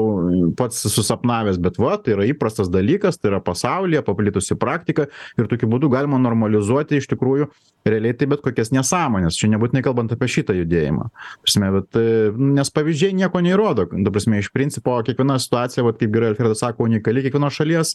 pats 0.58 0.82
susapnavęs 0.92 1.61
bet 1.62 1.78
va 1.80 1.96
tai 2.00 2.16
yra 2.16 2.26
įprastas 2.28 2.70
dalykas 2.73 3.20
tai 3.20 3.32
yra 3.32 3.40
pasaulyje 3.44 4.02
paplitusi 4.06 4.56
praktika 4.58 5.08
ir 5.38 5.49
tokiu 5.50 5.70
būdu 5.73 5.90
galima 5.92 6.20
normalizuoti 6.20 7.00
iš 7.00 7.08
tikrųjų 7.12 7.49
realiai 7.87 8.16
tai 8.18 8.28
bet 8.30 8.42
kokias 8.44 8.73
nesąmones 8.75 9.38
čia 9.38 9.50
nebūtinai 9.52 9.85
kalbant 9.87 10.12
apie 10.12 10.28
šitą 10.30 10.56
judėjimą. 10.58 11.08
Prasme 11.44 11.73
bet 11.78 12.00
nes 12.37 12.73
pavyzdžiai 12.75 13.16
nieko 13.23 13.42
neįrodo. 13.44 13.88
Ta 13.92 14.12
prasme 14.14 14.42
iš 14.42 14.50
principo 14.54 14.99
kiekviena 15.06 15.38
situacija 15.42 15.87
vat 15.87 16.00
kaip 16.00 16.12
gerai 16.14 16.32
alfredas 16.35 16.62
sako 16.64 16.88
unikali 16.88 17.25
kiekvienos 17.25 17.56
šalies 17.56 17.94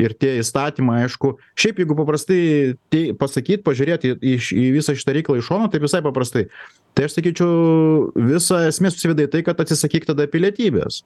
ir 0.00 0.14
tie 0.18 0.38
įstatymai 0.42 1.04
aišku 1.06 1.36
šiaip 1.58 1.82
jeigu 1.84 1.96
paprastai 1.98 2.40
tai 2.92 3.04
pasakyt 3.18 3.64
pažiūrėt 3.66 4.08
į 4.08 4.14
iš 4.34 4.50
į 4.56 4.68
visą 4.78 4.96
šitą 4.98 5.14
reikalą 5.16 5.42
iš 5.42 5.50
šono 5.50 5.68
tai 5.72 5.82
visai 5.82 5.97
paprastai. 6.04 6.48
Tai 6.96 7.06
aš 7.06 7.18
sakyčiau 7.18 8.10
visa 8.28 8.64
esmė 8.68 8.90
susiveda 8.94 9.26
į 9.26 9.32
tai 9.32 9.44
kad 9.46 9.60
atsisakyk 9.62 10.08
tada 10.08 10.26
pilietybės. 10.30 11.02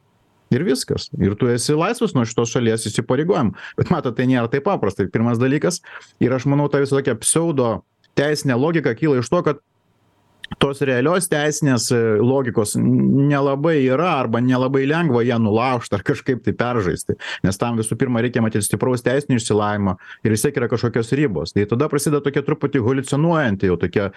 Ir 0.53 0.67
viskas. 0.67 1.09
Ir 1.17 1.33
tu 1.41 1.49
esi 1.49 1.73
laisvas 1.77 2.13
nuo 2.13 2.27
šitos 2.29 2.53
šalies 2.53 2.85
įsipareigojimų 2.91 3.57
bet 3.79 3.93
matot 3.93 4.17
tai 4.17 4.29
nėra 4.29 4.51
taip 4.53 4.67
paprasta. 4.69 5.09
Pirmas 5.09 5.41
dalykas 5.41 5.81
ir 6.21 6.35
aš 6.37 6.45
manau 6.51 6.69
ta 6.69 6.83
visa 6.83 6.99
tokia 6.99 7.17
pseudo 7.23 7.79
teisinė 8.19 8.59
logika 8.61 8.93
kyla 8.97 9.23
iš 9.23 9.31
to 9.33 9.41
kad 9.47 9.63
tos 10.63 10.83
realios 10.87 11.29
teisinės 11.33 11.89
e, 11.95 12.01
logikos 12.23 12.75
nelabai 12.79 13.79
yra 13.85 14.13
arba 14.21 14.43
nelabai 14.45 14.85
lengva 14.89 15.23
ją 15.27 15.39
nulaužt 15.43 15.95
ar 15.97 16.05
kažkaip 16.07 16.43
tai 16.45 16.55
peržaisti 16.57 17.17
nes 17.47 17.61
tam 17.61 17.79
visų 17.81 17.97
pirma 18.01 18.23
reikia 18.25 18.43
matyt 18.45 18.67
stipraus 18.67 19.05
teisinio 19.07 19.41
išsilavinimo 19.41 19.97
ir 20.25 20.35
vis 20.35 20.45
tiek 20.45 20.59
yra 20.59 20.69
kažkokios 20.71 21.13
ribos. 21.19 21.55
Tai 21.55 21.67
tada 21.71 21.89
prasideda 21.93 22.23
tokia 22.25 22.45
truputį 22.47 22.83
haliucionuojanti 22.87 23.71
jau 23.71 23.79
tokia 23.81 24.11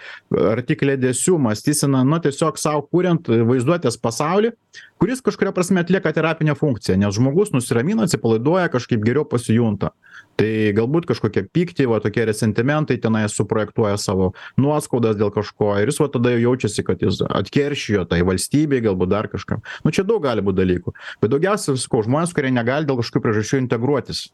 arti 0.52 0.76
kliedesių 0.78 1.38
mąstysena 1.46 2.04
nu 2.06 2.20
tiesiog 2.22 2.60
sau 2.60 2.82
kuriant 2.86 3.28
vaizduotės 3.28 3.98
pasaulį 4.02 4.54
kuris 4.98 5.20
kažkuria 5.24 5.52
prasme 5.52 5.80
atlieka 5.80 6.12
terapinę 6.12 6.54
funkciją 6.54 6.96
nes 7.00 7.14
žmogus 7.14 7.52
nusiramina 7.52 8.06
atsipalaiduoja 8.06 8.68
kažkaip 8.72 9.04
geriau 9.04 9.26
pasijunta. 9.28 9.92
Tai 10.36 10.48
galbūt 10.76 11.08
kažkokie 11.08 11.46
pyktį 11.52 11.88
va 11.88 12.00
tokie 12.04 12.24
resentimentai 12.28 12.98
tenai 13.00 13.24
suprojektuoja 13.32 13.96
savo 14.00 14.32
nuoskaudas 14.60 15.16
dėl 15.16 15.32
kažko 15.32 15.74
ir 15.80 15.92
jis 15.92 16.00
va 16.02 16.08
tada 16.12 16.32
jau 16.34 16.42
jaučiasi 16.46 16.84
kad 16.86 17.04
jis 17.04 17.22
atkeršijo 17.24 18.06
tai 18.10 18.22
valstybei 18.26 18.82
galbūt 18.84 19.12
dar 19.12 19.30
kažkam. 19.32 19.64
Nu 19.84 19.92
čia 19.92 20.04
daug 20.04 20.24
gali 20.24 20.44
būt 20.44 20.60
dalykų. 20.60 20.96
Bet 21.22 21.32
daugiausia 21.32 21.76
sakau 21.80 22.04
žmonės 22.04 22.36
kurie 22.36 22.52
negali 22.52 22.88
dėl 22.88 23.00
kažkokių 23.00 23.24
priežasčių 23.24 23.62
integruotis 23.64 24.26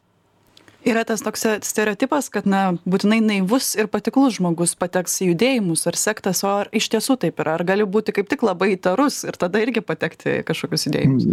yra 0.85 1.03
tas 1.07 1.21
toks 1.23 1.45
stereotipas 1.65 2.29
kad 2.33 2.47
na 2.49 2.75
būtinai 2.85 3.19
naivus 3.23 3.73
ir 3.79 3.87
patiklus 3.91 4.37
žmogus 4.37 4.75
pateks 4.79 5.15
į 5.23 5.29
judėjimus 5.31 5.85
ar 5.89 5.97
sektas 5.99 6.43
o 6.43 6.51
ar 6.63 6.69
iš 6.75 6.89
tiesų 6.93 7.17
taip 7.23 7.39
yra 7.43 7.55
ar 7.57 7.63
gali 7.67 7.85
būti 7.87 8.15
kaip 8.15 8.29
tik 8.31 8.43
labai 8.45 8.73
įtarus 8.75 9.21
ir 9.27 9.37
tada 9.39 9.61
irgi 9.63 9.83
patekti 9.85 10.39
į 10.39 10.45
kažkokius 10.47 10.87
judėjimus. 10.89 11.27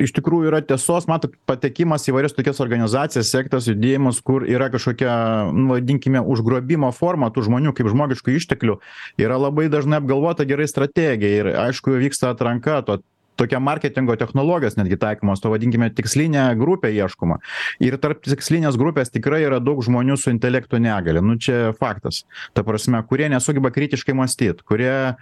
Iš 0.00 0.14
tikrųjų 0.18 0.50
yra 0.50 0.62
tiesos 0.66 1.08
matot 1.10 1.34
patekimas 1.48 2.06
į 2.06 2.14
įvairias 2.14 2.36
tokias 2.36 2.62
organizacijas 2.64 3.32
sektas 3.32 3.70
judėjimus 3.70 4.22
kur 4.26 4.46
yra 4.48 4.70
kažkokia 4.74 5.16
nu 5.54 5.74
vadinkime 5.74 6.22
užgrobimo 6.22 6.92
forma 6.96 7.30
tų 7.30 7.46
žmonių 7.48 7.74
kaip 7.76 7.90
žmogiškų 7.92 8.38
išteklių 8.40 8.80
yra 9.22 9.38
labai 9.40 9.68
dažnai 9.72 10.00
apgalvota 10.02 10.46
gerai 10.48 10.68
strategija 10.70 11.42
ir 11.42 11.52
aišku 11.66 11.98
vyksta 12.00 12.34
atranka 12.34 12.82
to 12.86 13.00
tokia 13.36 13.60
marketingo 13.60 14.16
technologijos 14.16 14.76
netgi 14.78 14.98
taikomos 15.00 15.42
to 15.42 15.50
vadinkime 15.52 15.90
tikslinė 15.94 16.48
grupė 16.58 16.90
ieškoma. 16.96 17.38
Ir 17.84 17.98
tarp 18.02 18.22
tikslinės 18.24 18.78
grupės 18.80 19.12
tikrai 19.14 19.42
yra 19.46 19.60
daug 19.62 19.82
žmonių 19.84 20.16
su 20.20 20.32
intelekto 20.32 20.80
negalia 20.82 21.22
nu 21.24 21.36
čia 21.40 21.72
faktas. 21.76 22.24
Ta 22.56 22.64
prasme 22.66 23.02
kurie 23.08 23.28
nesugeba 23.32 23.70
kritiškai 23.74 24.16
mąstyt 24.16 24.62
kurie 24.66 25.16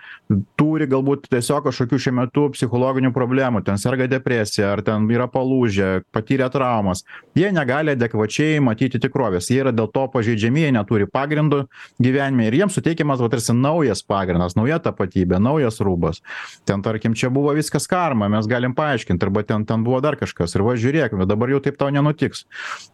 turi 0.59 0.88
galbūt 0.90 1.28
tiesiog 1.33 1.66
kažkokių 1.68 2.00
šiuo 2.06 2.14
metu 2.21 2.47
psichologinių 2.54 3.12
problemų 3.14 3.64
ten 3.66 3.80
serga 3.80 4.09
depresija 4.11 4.73
ar 4.75 4.85
ten 4.87 5.09
yra 5.11 5.26
palūžę 5.30 6.04
patyrę 6.14 6.49
traumas. 6.52 7.04
Jie 7.38 7.50
negali 7.54 7.94
adekvačiai 7.94 8.62
matyti 8.64 9.00
tikrovės. 9.02 9.50
Jie 9.50 9.61
yra 9.64 9.75
dėl 9.75 9.90
to 9.94 10.06
pažeidžiami 10.12 10.66
jie 10.66 10.73
neturi 10.75 11.09
pagrindo 11.11 11.64
gyvenime 12.02 12.49
ir 12.49 12.59
jiems 12.61 12.78
suteikiamas 12.78 13.23
va 13.23 13.30
tarsi 13.33 13.56
naujas 13.56 14.04
pagrindas 14.06 14.56
nauja 14.59 14.80
tapatybė 14.83 15.40
naujas 15.42 15.80
rūbas. 15.85 16.23
Ten 16.68 16.83
tarkim 16.85 17.16
čia 17.18 17.30
buvo 17.35 17.54
viskas 17.56 17.88
ką 17.90 18.03
karma 18.04 18.28
mes 18.32 18.49
galim 18.50 18.76
paaiškint 18.76 19.25
arba 19.25 19.44
ten 19.49 19.66
ten 19.68 19.84
buvo 19.87 20.00
dar 20.04 20.18
kažkas 20.20 20.56
ir 20.56 20.64
va 20.66 20.76
žiūrėk 20.80 21.16
va 21.20 21.28
dabar 21.28 21.52
jau 21.54 21.61
taip 21.64 21.80
tau 21.80 21.92
nenutiks. 21.94 22.44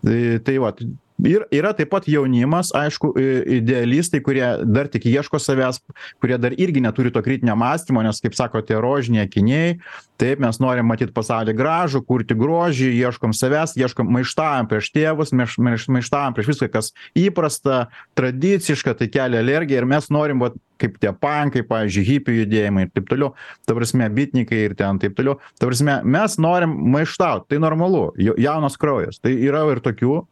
Tai 0.04 0.20
tai 0.46 0.58
vat 0.62 0.82
ir 1.26 1.44
yra 1.54 1.72
taip 1.76 1.90
pat 1.92 2.06
jaunimas 2.08 2.70
aišku 2.76 3.12
idealistai 3.58 4.20
kurie 4.24 4.44
dar 4.64 4.88
tik 4.92 5.06
ieško 5.10 5.40
savęs 5.42 5.80
kurie 6.22 6.38
dar 6.38 6.54
irgi 6.56 6.82
neturi 6.82 7.12
to 7.12 7.22
kritinio 7.22 7.56
mąstymo 7.58 8.02
nes 8.04 8.20
kaip 8.22 8.36
sako 8.38 8.62
tie 8.62 8.78
rožiniai 8.80 9.26
akiniai 9.28 9.76
taip 10.20 10.40
mes 10.42 10.60
norim 10.62 10.88
matyt 10.90 11.14
pasaulį 11.16 11.54
gražų 11.56 12.02
kurti 12.06 12.36
grožį 12.38 12.90
ieškom 13.00 13.34
savęs 13.36 13.76
ieškom 13.80 14.10
maištaujam 14.16 14.68
prieš 14.70 14.90
tėvus 14.96 15.34
meš 15.36 15.58
maiš 15.58 15.88
maištaujam 15.88 16.36
prieš 16.36 16.52
viską 16.54 16.70
kas 16.72 16.92
įprasta 17.18 17.86
tradiciška 18.18 18.96
tai 18.98 19.08
kelia 19.12 19.44
alergiją 19.44 19.82
ir 19.82 19.88
mes 19.94 20.10
norim 20.12 20.42
vat 20.44 20.58
kaip 20.80 20.96
tie 21.00 21.12
pankai 21.12 21.62
pavyzdžiui 21.68 22.06
hipių 22.08 22.36
judėjimai 22.38 22.86
ir 22.86 22.94
taip 22.94 23.10
toliau 23.10 23.34
ta 23.68 23.76
prasme 23.76 24.08
bitnikai 24.16 24.62
ir 24.68 24.76
ten 24.78 25.00
taip 25.02 25.16
toliau 25.18 25.36
ta 25.60 25.68
prasme 25.68 26.00
mes 26.04 26.38
norim 26.40 26.72
maištaut 26.94 27.48
tai 27.50 27.60
normalu 27.62 28.08
jaunas 28.16 28.80
kraujas 28.80 29.20
tai 29.20 29.34
yra 29.36 29.66
ir 29.72 29.84
tokių 29.84 30.22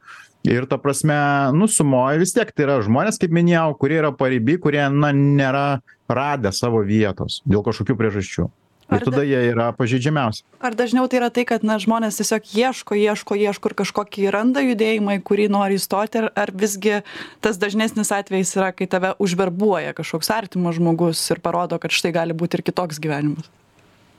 ir 0.48 0.66
ta 0.66 0.78
prasme 0.80 1.16
nu 1.56 1.68
sumoj 1.68 2.18
vis 2.22 2.32
tiek 2.36 2.50
tai 2.52 2.66
yra 2.66 2.78
žmonės 2.84 3.20
kaip 3.20 3.34
minėjau 3.34 3.74
kurie 3.80 4.00
yra 4.00 4.12
pariby 4.16 4.58
kurie 4.62 4.86
na 4.92 5.12
nėra 5.14 5.66
radę 6.08 6.52
savo 6.56 6.82
vietos 6.86 7.42
dėl 7.46 7.64
kažkokių 7.66 7.98
priežasčių. 7.98 8.48
Ir 8.88 9.02
tada 9.04 9.20
jie 9.20 9.40
yra 9.50 9.66
pažeidžiamiausi. 9.76 10.46
Ar 10.64 10.72
dažniau 10.72 11.04
tai 11.12 11.18
yra 11.18 11.28
tai 11.28 11.44
kad 11.44 11.64
na 11.66 11.76
žmonės 11.76 12.16
tiesiog 12.22 12.46
ieško 12.56 12.96
ieško 12.96 13.36
ieško 13.36 13.68
ir 13.68 13.76
kažkokį 13.82 14.30
randa 14.32 14.62
judėjimą 14.64 15.18
į 15.18 15.22
kurį 15.28 15.50
nori 15.52 15.76
įstoti 15.76 16.22
ar 16.22 16.30
ar 16.32 16.54
visgi 16.56 17.02
tas 17.44 17.60
dažnesnis 17.60 18.08
atvejis 18.16 18.54
yra 18.56 18.72
kai 18.72 18.88
tave 18.88 19.12
užverbuoja 19.20 19.92
kažkoks 19.98 20.32
artimas 20.32 20.80
žmogus 20.80 21.20
ir 21.28 21.44
parodo 21.44 21.76
kad 21.82 21.92
štai 21.92 22.16
gali 22.16 22.32
būt 22.32 22.56
ir 22.56 22.64
kitoks 22.70 23.02
gyvenimas 23.04 23.52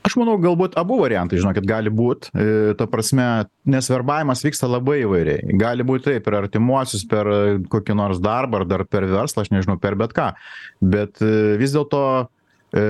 aš 0.08 0.16
manau 0.20 0.36
galbūt 0.42 0.78
abu 0.80 1.00
variantai 1.02 1.40
žinokit 1.42 1.68
gali 1.70 1.92
būt. 1.94 2.30
E, 2.34 2.74
ta 2.80 2.88
prasme 2.90 3.28
nes 3.70 3.90
verbavimas 3.92 4.44
vyksta 4.46 4.70
labai 4.70 5.02
įvairiai. 5.04 5.56
Gali 5.60 5.86
būt 5.88 6.08
taip 6.08 6.26
per 6.26 6.40
artimuosius 6.42 7.06
per 7.10 7.30
kokį 7.72 7.98
nors 8.00 8.22
darbą 8.24 8.64
ar 8.64 8.68
dar 8.70 8.86
per 8.90 9.08
verslą 9.10 9.46
aš 9.46 9.54
nežinau 9.54 9.80
per 9.82 9.98
bet 10.00 10.16
ką. 10.18 10.32
Bet 10.82 11.24
e, 11.26 11.58
vis 11.62 11.76
dėlto 11.76 12.04
e, 12.74 12.86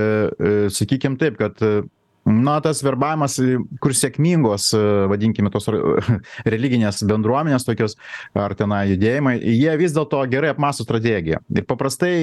sakykim 0.75 1.20
taip 1.22 1.39
kad 1.42 1.60
na 2.30 2.60
tas 2.64 2.82
verbavimas 2.86 3.38
kur 3.82 3.96
sėkmingos 3.96 4.70
vadinkime 5.12 5.52
tos 5.54 5.70
religinės 6.54 7.02
bendruomenės 7.10 7.66
tokios 7.68 7.98
ar 8.38 8.56
tenai 8.60 8.86
judėjimai 8.94 9.38
jie 9.40 9.74
vis 9.82 9.96
dėlto 9.96 10.22
gerai 10.32 10.54
apmąsto 10.54 10.86
strategiją. 10.86 11.42
Ir 11.56 11.66
paprastai 11.70 12.14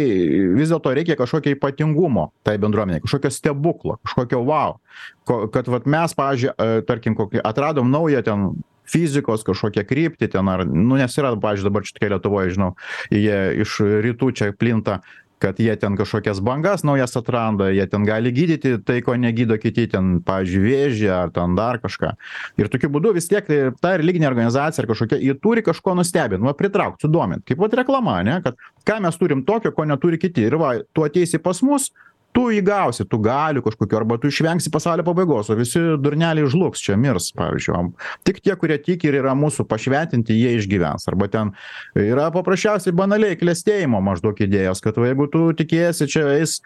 vis 0.57 0.71
dėlto 0.73 0.95
reikia 0.97 1.19
kažkokio 1.19 1.57
ypatingumo 1.57 2.31
tai 2.47 2.57
bendruomenei 2.63 3.03
kažkokio 3.05 3.33
stebuklo 3.35 3.99
kažkokio 4.07 4.45
vau. 4.47 4.79
Ko 5.27 5.45
kad 5.53 5.69
vat 5.71 5.91
mes 5.91 6.15
pavyzdžiui 6.17 6.83
tarkim 6.89 7.19
kokį 7.19 7.43
atradom 7.45 7.91
naują 7.91 8.23
ten 8.27 8.49
fizikos 8.87 9.45
kažkokią 9.47 9.85
kryptį 9.87 10.31
ten 10.37 10.49
ar 10.51 10.65
nu 10.67 10.99
nes 10.99 11.19
yra 11.19 11.35
pavyzdžiui 11.35 11.69
dabar 11.69 11.87
čia 11.87 11.97
tokia 11.97 12.13
lietuvoj 12.15 12.53
žinau 12.55 12.73
jie 13.11 13.39
iš 13.65 13.79
rytų 14.07 14.33
čia 14.39 14.53
plinta 14.55 15.01
kad 15.39 15.59
jie 15.61 15.75
ten 15.77 15.97
kažkokias 15.97 16.41
bangas 16.41 16.85
naujas 16.87 17.17
atranda 17.17 17.69
jie 17.75 17.87
ten 17.91 18.05
gali 18.09 18.33
gydyti 18.33 18.77
tai 18.85 19.03
ko 19.05 19.17
negydo 19.21 19.59
kiti 19.61 19.87
ten 19.93 20.21
pavyzdžiui 20.25 20.65
vėžį 20.65 21.11
ar 21.13 21.33
ten 21.35 21.57
dar 21.59 21.81
kažką. 21.83 22.15
Ir 22.61 22.71
tokiu 22.73 22.91
būdu 22.93 23.13
vis 23.17 23.29
tiek 23.29 23.49
ta 23.81 23.97
religinė 24.01 24.31
organizacija 24.31 24.85
ar 24.85 24.91
kažkokia 24.91 25.21
ji 25.21 25.37
turi 25.43 25.65
kažkuo 25.67 25.97
nustebint 25.99 26.45
va 26.45 26.57
pritraukt 26.57 27.05
sudomint. 27.05 27.45
Kaip 27.45 27.61
vat 27.61 27.77
reklama 27.83 28.21
ane 28.23 28.41
kad 28.45 28.57
ką 28.89 29.01
mes 29.05 29.21
turim 29.21 29.45
tokio 29.45 29.75
ko 29.77 29.85
neturi 29.85 30.21
kiti. 30.23 30.47
Ir 30.49 30.57
va 30.61 30.77
tu 30.95 31.05
ateisi 31.05 31.43
pas 31.43 31.61
mus 31.63 31.91
tu 32.37 32.47
įgausi 32.53 33.07
tų 33.09 33.21
galių 33.25 33.63
kažkokių 33.65 33.97
arba 33.97 34.19
tu 34.21 34.29
išvengsi 34.29 34.71
pasaulio 34.73 35.07
pabaigos 35.07 35.49
o 35.49 35.57
visi 35.57 35.81
durneliai 36.03 36.49
žlugs 36.53 36.83
čia 36.85 36.99
mirs 37.01 37.31
pavyzdžiui 37.37 37.77
o 37.79 37.83
tik 38.29 38.43
tie 38.45 38.57
kurie 38.61 38.77
tiki 38.83 39.09
ir 39.09 39.21
yra 39.23 39.33
mūsų 39.39 39.65
pašventinti 39.71 40.37
jie 40.37 40.57
išgyvens. 40.59 41.09
Arba 41.09 41.31
ten 41.33 41.55
yra 41.97 42.29
paprasčiausiai 42.35 42.95
banaliai 42.97 43.39
klestėjimo 43.41 44.03
maždaug 44.05 44.43
idėjos 44.45 44.85
kad 44.85 45.01
va 45.01 45.09
jeigu 45.11 45.31
tu 45.33 45.47
tikėsi 45.57 46.11
čia 46.13 46.27
eis 46.37 46.59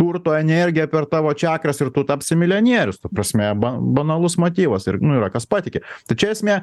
turto 0.00 0.34
energija 0.36 0.88
per 0.92 1.08
tavo 1.12 1.32
čakras 1.36 1.80
ir 1.80 1.92
tu 1.92 2.04
tapsi 2.08 2.36
milijonierius. 2.36 3.00
Ta 3.00 3.12
prasme 3.12 3.52
ba 3.56 3.74
banalus 3.76 4.36
motyvas 4.40 4.88
ir 4.88 5.00
nu 5.04 5.20
yra 5.20 5.30
kas 5.34 5.48
patiki 5.48 5.84
tai 6.08 6.16
čia 6.16 6.32
esmė 6.32 6.62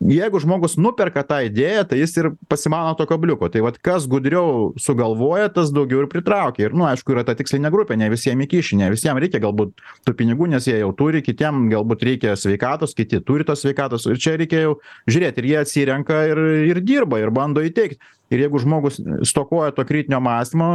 jeigu 0.00 0.40
žmogus 0.42 0.76
nuperka 0.80 1.22
tą 1.26 1.40
idėją 1.46 1.84
tai 1.90 1.98
jis 2.00 2.16
ir 2.18 2.30
pasimano 2.50 2.94
to 2.98 3.06
kabliuko. 3.08 3.48
Tai 3.52 3.62
vat 3.66 3.78
kas 3.84 4.08
gudriau 4.10 4.72
sugalvoja 4.80 5.50
tas 5.54 5.72
daugiau 5.74 6.02
ir 6.04 6.08
pritraukia. 6.12 6.68
Ir 6.68 6.76
nu 6.76 6.86
aišku 6.88 7.14
yra 7.14 7.24
ta 7.26 7.36
tikslinė 7.38 7.70
grupė 7.74 7.98
ne 8.00 8.10
visiem 8.12 8.40
įkiši 8.44 8.80
ne 8.80 8.90
visiem 8.94 9.20
reikia 9.20 9.42
galbūt 9.44 9.72
tų 10.06 10.16
pinigų 10.18 10.50
nes 10.54 10.68
jie 10.68 10.80
jau 10.80 10.90
turi 10.96 11.22
kitiem 11.24 11.68
galbūt 11.72 12.04
reikia 12.08 12.34
sveikatos 12.40 12.96
kiti 12.98 13.22
turi 13.24 13.46
tos 13.46 13.64
sveikatos. 13.64 14.08
Ir 14.10 14.20
čia 14.20 14.36
reikia 14.40 14.66
jau 14.66 14.74
žiūrėt 15.10 15.40
ir 15.40 15.50
jie 15.52 15.62
atsirenka 15.62 16.20
ir 16.32 16.42
ir 16.72 16.82
dirba 16.84 17.22
ir 17.22 17.32
bando 17.34 17.64
įteikt 17.64 18.00
ir 18.34 18.44
jeigu 18.46 18.60
žmogus 18.62 19.00
stokoja 19.26 19.72
to 19.76 19.86
kritinio 19.88 20.20
mąstymo 20.24 20.74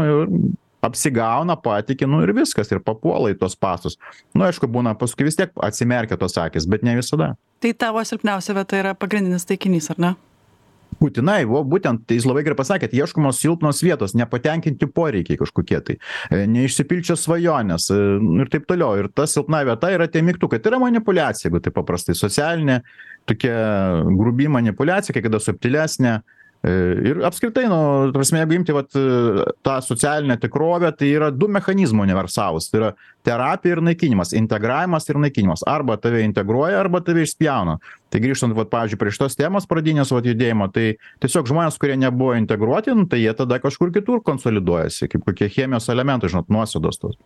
apsigauna 0.81 1.57
patiki 1.59 2.07
nu 2.07 2.21
ir 2.23 2.33
viskas 2.37 2.71
ir 2.71 2.81
papuola 2.83 3.33
į 3.33 3.39
tuos 3.41 3.57
spąstus 3.57 3.99
nu 4.37 4.47
aišku 4.47 4.69
būna 4.71 4.95
paskui 4.99 5.27
vis 5.27 5.37
tiek 5.39 5.51
atsimerkia 5.65 6.17
tos 6.19 6.37
akys 6.39 6.67
bet 6.69 6.85
ne 6.87 6.95
visada. 6.99 7.35
Tai 7.59 7.75
tavo 7.75 8.03
silpniausia 8.05 8.55
vieta 8.55 8.79
yra 8.79 8.95
pagrindinis 8.95 9.47
taikinys 9.49 9.91
ar 9.91 9.99
ne? 9.99 10.15
Būtinai 10.99 11.43
vo 11.47 11.61
būtent 11.63 12.03
tai 12.07 12.17
jūs 12.17 12.25
labai 12.27 12.41
gerai 12.43 12.57
pasakėt 12.59 12.95
ieškomos 12.97 13.37
silpnos 13.39 13.79
vietos 13.85 14.15
nepatenkinti 14.19 14.87
poreikiai 14.91 15.39
kažkokie 15.39 15.79
tai 15.87 15.95
e, 15.95 16.41
neišsipildžiusios 16.51 17.23
svajonės 17.23 17.87
e, 17.95 17.99
ir 18.41 18.51
taip 18.51 18.65
toliau. 18.67 18.97
Ir 18.99 19.07
ta 19.15 19.27
silpna 19.29 19.61
vieta 19.67 19.93
yra 19.95 20.09
tie 20.11 20.23
mygtukai. 20.25 20.59
Tai 20.59 20.73
yra 20.73 20.81
manipuliacija 20.83 21.47
jeigu 21.47 21.61
taip 21.63 21.77
paprastai 21.77 22.17
socialinė 22.19 22.81
tokia 23.29 23.55
grubi 24.09 24.49
manipuliacija 24.51 25.15
kai 25.15 25.23
kada 25.23 25.39
subtilesnė 25.43 26.17
E, 26.19 26.38
ir 26.67 27.21
apskritai, 27.23 27.63
nu, 27.71 28.09
prasme, 28.11 28.41
jeigu 28.41 28.57
imti 28.57 28.73
vat, 28.75 28.91
e, 28.97 29.45
tą 29.63 29.77
socialinę 29.85 30.35
tikrovę, 30.41 30.91
tai 30.91 31.13
yra 31.15 31.29
du 31.31 31.47
mechanizmai 31.47 32.03
universalūs. 32.09 32.67
Tai 32.67 32.81
yra 32.81 32.89
terapija 33.23 33.77
ir 33.77 33.81
naikinimas, 33.85 34.33
integravimas 34.35 35.07
ir 35.07 35.21
naikinimas. 35.23 35.63
Arba 35.67 35.95
tave 36.01 36.25
integruoja, 36.27 36.81
arba 36.81 36.99
tave 37.05 37.23
išspjauna. 37.23 37.77
Tai 38.09 38.23
grįžtant, 38.23 38.55
vat, 38.57 38.71
pavyzdžiui, 38.73 38.99
prie 38.99 39.15
šitos 39.15 39.39
temos 39.39 39.69
pradinės 39.69 40.11
vat, 40.11 40.27
judėjimo, 40.27 40.67
tai 40.75 40.97
tiesiog 41.23 41.47
žmonės, 41.47 41.79
kurie 41.79 41.95
nebuvo 41.99 42.35
integruoti, 42.35 42.91
nu, 42.97 43.07
tai 43.07 43.21
jie 43.23 43.35
tada 43.37 43.61
kažkur 43.63 43.93
kitur 43.95 44.23
konsoliduojasi, 44.25 45.07
kaip 45.13 45.27
kokie 45.29 45.51
chemijos 45.53 45.87
elementai, 45.93 46.31
žinot, 46.33 46.51
nuosėdos 46.51 46.99
tos 46.99 47.19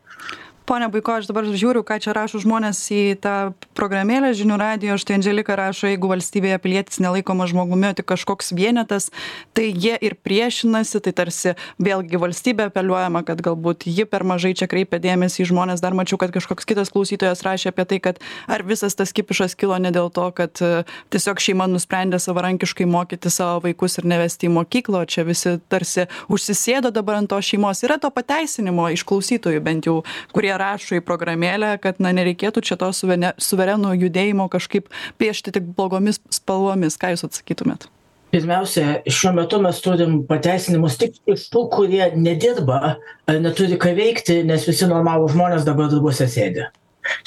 pone 0.66 0.88
buiko 0.88 1.18
aš 1.18 1.28
dabar 1.30 1.46
žiūriu 1.48 1.84
ką 1.84 1.98
čia 2.04 2.14
rašo 2.16 2.40
žmonės 2.44 2.80
į 2.94 3.02
tą 3.24 3.36
programėlę 3.76 4.32
žinių 4.38 4.58
radijo. 4.60 4.96
Štai 5.02 5.18
andželika 5.20 5.58
rašo 5.60 5.90
jeigu 5.92 6.08
valstybėje 6.12 6.60
pilietis 6.64 7.02
nelaikomas 7.04 7.52
žmogumi 7.52 7.90
o 7.90 7.94
tik 7.98 8.08
kažkoks 8.14 8.54
vienetas 8.56 9.10
tai 9.58 9.68
jie 9.72 9.98
ir 10.00 10.16
priešinasi 10.16 11.02
tai 11.04 11.14
tarsi 11.16 11.56
vėlgi 11.84 12.22
valstybė 12.22 12.70
apeliuojama 12.70 13.24
kad 13.28 13.44
galbūt 13.44 13.88
ji 13.90 14.06
per 14.08 14.24
mažai 14.24 14.54
čia 14.56 14.70
kreipia 14.72 15.02
dėmesį 15.04 15.44
į 15.44 15.50
žmones 15.52 15.84
dar 15.84 15.98
mačiau 15.98 16.22
kad 16.22 16.32
kažkoks 16.36 16.68
kitas 16.70 16.94
klausytojas 16.94 17.44
rašė 17.44 17.74
apie 17.74 17.88
tai 17.90 18.00
kad 18.08 18.24
ar 18.48 18.64
visas 18.64 18.96
tas 18.96 19.12
kipišas 19.12 19.58
kilo 19.60 19.78
ne 19.84 19.92
dėl 19.92 20.12
to 20.16 20.30
kad 20.38 20.64
e, 20.64 20.84
tiesiog 21.12 21.44
šeima 21.44 21.68
nusprendė 21.72 22.22
savarankiškai 22.24 22.88
mokyti 22.88 23.34
savo 23.34 23.66
vaikus 23.68 24.00
ir 24.00 24.08
nevesti 24.14 24.48
į 24.48 24.56
mokyklą 24.62 25.04
o 25.04 25.10
čia 25.10 25.28
visi 25.28 25.58
tarsi 25.68 26.08
užsisėdo 26.32 26.94
dabar 26.96 27.20
ant 27.20 27.32
tos 27.34 27.52
šeimos. 27.52 27.84
Yra 27.84 28.00
to 28.02 28.12
pateisinimo 28.14 28.88
iš 28.94 29.04
klausytojų 29.08 29.64
bent 29.64 29.90
jau 29.90 30.02
kurie 30.34 30.53
jie 30.54 30.60
rašo 30.62 31.00
į 31.00 31.04
programėlę 31.06 31.78
kad 31.82 32.00
na 32.04 32.14
nereikėtų 32.14 32.64
čia 32.66 32.78
to 32.78 32.92
suvene 32.94 33.34
suvereno 33.42 33.94
judėjimo 33.94 34.50
kažkaip 34.50 34.90
piešti 35.18 35.54
tik 35.56 35.74
blogomis 35.78 36.22
spalvomis. 36.30 36.98
Ką 36.98 37.14
jūs 37.14 37.26
atsakytumėt? 37.28 37.90
Pirmiausia 38.34 39.04
šiuo 39.06 39.34
metu 39.38 39.60
mes 39.62 39.78
turim 39.82 40.24
pateisinimus 40.30 40.98
tik 40.98 41.20
iš 41.30 41.50
tų 41.54 41.68
kurie 41.74 42.08
nedirba 42.18 42.98
ar 43.30 43.40
neturi 43.42 43.78
ką 43.78 43.94
veikti 43.98 44.42
nes 44.48 44.66
visi 44.66 44.90
normalūs 44.90 45.36
žmonės 45.36 45.68
dabar 45.68 45.92
darbuose 45.92 46.28
sėdi. 46.30 46.66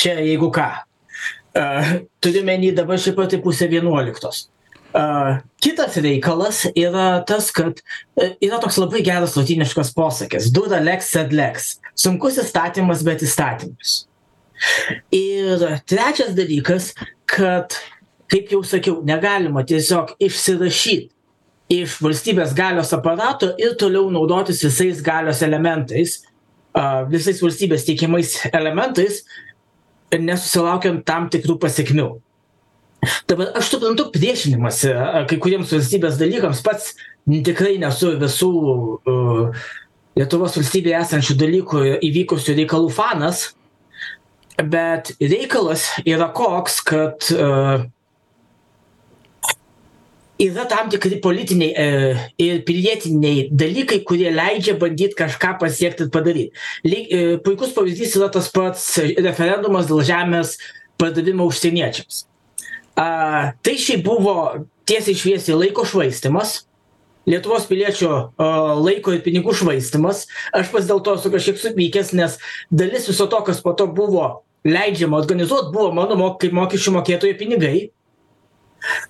Čia 0.01 0.19
jeigu 0.19 0.51
ką 0.55 0.71
turiu 2.21 2.43
omeny 2.43 2.75
dabar 2.77 2.99
šiaip 3.01 3.17
pat 3.17 3.39
pusė 3.45 3.69
vienuoliktos 3.71 4.47
kitas 5.61 5.97
reikalas 6.01 6.65
yra 6.75 7.25
tas 7.27 7.51
kad 7.53 7.81
e, 8.17 8.31
yra 8.41 8.61
toks 8.63 8.79
labai 8.81 9.03
geras 9.05 9.37
lotyniškas 9.37 9.93
posakis 9.97 10.51
dura 10.55 10.81
lex 10.81 11.11
sed 11.13 11.35
lex 11.37 11.75
sunkus 11.99 12.39
įstatymas 12.41 13.05
bet 13.05 13.25
įstatymas. 13.27 14.07
Ir 15.13 15.67
trečias 15.85 16.33
dalykas 16.37 16.95
kad 17.29 17.77
kaip 18.33 18.51
jau 18.55 18.63
sakiau 18.65 19.03
negalima 19.07 19.65
tiesiog 19.67 20.17
išsirašyt 20.23 21.13
iš 21.77 21.99
valstybės 22.01 22.55
galios 22.57 22.93
aparato 22.95 23.53
ir 23.61 23.75
toliau 23.79 24.09
naudotis 24.15 24.63
visais 24.65 25.03
galios 25.05 25.43
elementais 25.43 26.23
visais 27.11 27.43
valstybės 27.43 27.85
teikiamais 27.89 28.39
elementais 28.53 29.25
nesusilaukiant 30.15 31.05
tam 31.05 31.29
tikrų 31.33 31.59
pasekmių 31.61 32.15
dabar 33.29 33.53
aš 33.59 33.73
suprantu 33.75 34.09
priešinimąsi 34.15 34.95
kai 35.31 35.39
kuriems 35.43 35.73
valstybės 35.75 36.19
dalykams 36.21 36.63
pats 36.67 36.95
tikrai 37.27 37.77
nesu 37.83 38.15
visų 38.21 38.53
lietuvos 40.17 40.57
valstybėje 40.57 41.03
esančių 41.03 41.39
dalykų 41.43 41.85
įvykusių 42.11 42.57
reikalų 42.63 42.93
fanas 42.95 43.51
bet 44.57 45.13
reikalas 45.21 45.91
yra 46.07 46.31
koks 46.33 46.81
kad 46.87 47.31
yra 50.39 50.67
tam 50.69 50.91
tikri 50.91 51.21
politiniai 51.21 51.73
e, 51.73 52.17
ir 52.39 52.63
pilietiniai 52.69 53.49
dalykai, 53.51 54.03
kurie 54.05 54.31
leidžia 54.35 54.77
bandyti 54.81 55.17
kažką 55.17 55.57
pasiekti 55.61 56.07
ir 56.07 56.13
padaryti. 56.13 56.65
Lyg, 56.85 57.09
e, 57.09 57.37
puikus 57.45 57.73
pavyzdys 57.77 58.17
yra 58.21 58.29
tas 58.33 58.51
pats 58.53 58.97
referendumas 59.01 59.89
dėl 59.89 60.05
žemės 60.07 60.57
pardavimo 61.01 61.49
užsieniečiams. 61.49 62.25
A, 62.97 63.07
tai 63.65 63.77
šiaip 63.81 64.05
buvo 64.07 64.37
tiesiai 64.89 65.19
šviesiai 65.19 65.59
laiko 65.67 65.87
švaistimas, 65.89 66.63
Lietuvos 67.27 67.65
piliečio 67.67 68.11
laiko 68.39 69.11
ir 69.11 69.25
pinigų 69.25 69.51
švaistimas. 69.59 70.21
Aš 70.55 70.69
pas 70.71 70.85
dėl 70.87 71.01
to 71.03 71.17
esu 71.19 71.33
kažkiek 71.33 71.57
supykęs, 71.59 72.13
nes 72.15 72.37
dalis 72.71 73.09
viso 73.11 73.27
to, 73.27 73.41
kas 73.43 73.59
po 73.65 73.73
to 73.75 73.89
buvo 73.91 74.45
leidžiama 74.63 75.19
organizuoti, 75.19 75.73
buvo 75.75 75.89
mano 75.97 76.15
mok 76.21 76.37
kaip 76.45 76.55
mokesčių 76.55 76.95
mokėtojų 76.95 77.39
pinigai 77.41 77.81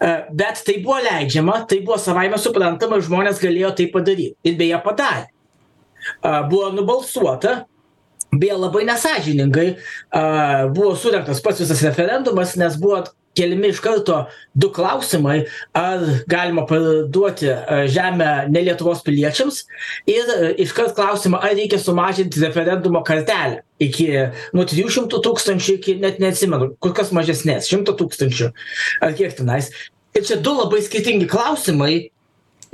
E, 0.00 0.26
bet 0.30 0.62
tai 0.64 0.78
buvo 0.82 0.98
leidžiama, 1.02 1.64
tai 1.68 1.80
buvo 1.84 1.98
savaime 2.00 2.38
suprantama, 2.40 3.00
žmonės 3.02 3.40
galėjo 3.42 3.72
tai 3.78 3.88
padaryti. 3.92 4.36
Ir 4.46 4.58
beje 4.58 4.78
padarė. 4.84 5.26
E, 5.26 6.32
buvo 6.50 6.70
nubalsuota, 6.74 7.58
beje 8.32 8.58
labai 8.58 8.86
nesažiningai, 8.88 9.68
e, 9.76 10.24
buvo 10.76 10.94
surinktas 10.98 11.42
pats 11.44 11.62
visas 11.64 11.82
referendumas, 11.86 12.56
nes 12.60 12.78
buvo 12.80 13.02
keliami 13.36 13.70
iš 13.72 13.80
karto 13.84 14.22
du 14.54 14.70
klausimai, 14.74 15.42
ar 15.76 16.04
galima 16.30 16.66
parduoti 16.68 17.52
žemę 17.92 18.30
ne 18.52 18.64
Lietuvos 18.66 19.04
piliečiams 19.06 19.62
ir 20.10 20.32
iškart 20.64 20.96
klausimą, 20.96 21.40
ar 21.42 21.56
reikia 21.56 21.78
sumažinti 21.82 22.42
referendumo 22.42 23.04
kartelę 23.06 23.62
iki 23.82 24.08
nuo 24.56 24.64
300 24.64 25.20
tūkstančių 25.24 25.78
iki 25.78 25.96
net 26.00 26.20
neatsimenu, 26.22 26.72
kur 26.80 26.94
kas 26.96 27.12
mažesnės, 27.16 27.68
100 27.68 27.96
tūkstančių 28.00 28.52
ar 29.04 29.16
kiek 29.16 29.36
tenais. 29.36 29.70
Ir 30.16 30.24
čia 30.24 30.38
du 30.40 30.54
labai 30.56 30.80
skirtingi 30.84 31.28
klausimai. 31.28 32.06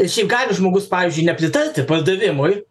Ir 0.00 0.08
šiaip 0.08 0.28
gali 0.30 0.54
žmogus, 0.56 0.86
pavyzdžiui, 0.88 1.26
nepritarti 1.26 1.82
pardavimui, 1.84 2.62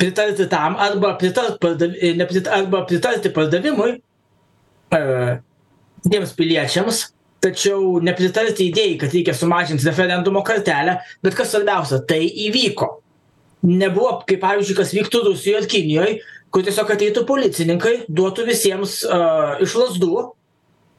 pritarti 0.00 0.46
tam, 0.48 0.78
arba, 0.80 1.12
pritart 1.20 1.58
pardav... 1.60 1.92
neprit... 2.16 2.48
arba 2.48 2.84
pritarti 2.88 3.32
pardavimui, 3.34 3.98
e, 4.94 5.00
tiems 6.06 6.34
piliečiams, 6.38 7.02
tačiau 7.42 7.98
nepritarti 8.02 8.68
idėjai, 8.68 8.96
kad 9.02 9.14
reikia 9.14 9.34
sumažinti 9.36 9.86
referendumo 9.86 10.42
kartelę, 10.46 10.98
bet 11.22 11.36
kas 11.38 11.52
svarbiausia, 11.52 12.00
tai 12.08 12.24
įvyko. 12.48 12.90
Nebuvo, 13.68 14.18
kaip 14.26 14.42
pavyzdžiui, 14.42 14.76
kas 14.78 14.94
vyktų 14.94 15.22
Rusijoje 15.26 15.62
ir 15.62 15.70
Kinijoje, 15.70 16.18
kur 16.54 16.64
tiesiog 16.66 16.90
ateitų 16.94 17.24
policininkai, 17.28 17.94
duotų 18.08 18.46
visiems 18.48 19.00
uh, 19.06 19.58
iš 19.62 19.74
lasdų, 19.78 20.28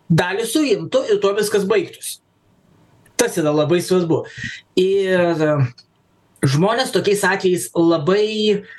dalį 0.10 0.48
suimtų 0.48 1.06
ir 1.10 1.22
tuo 1.24 1.32
viskas 1.38 1.68
baigtųsi. 1.70 2.20
Tas 3.20 3.36
yra 3.40 3.52
labai 3.52 3.82
svarbu. 3.84 4.22
Ir 4.80 5.40
žmonės 6.48 6.94
tokiais 6.96 7.24
atvejais 7.28 7.68
labai 7.76 8.28
uh, 8.60 8.78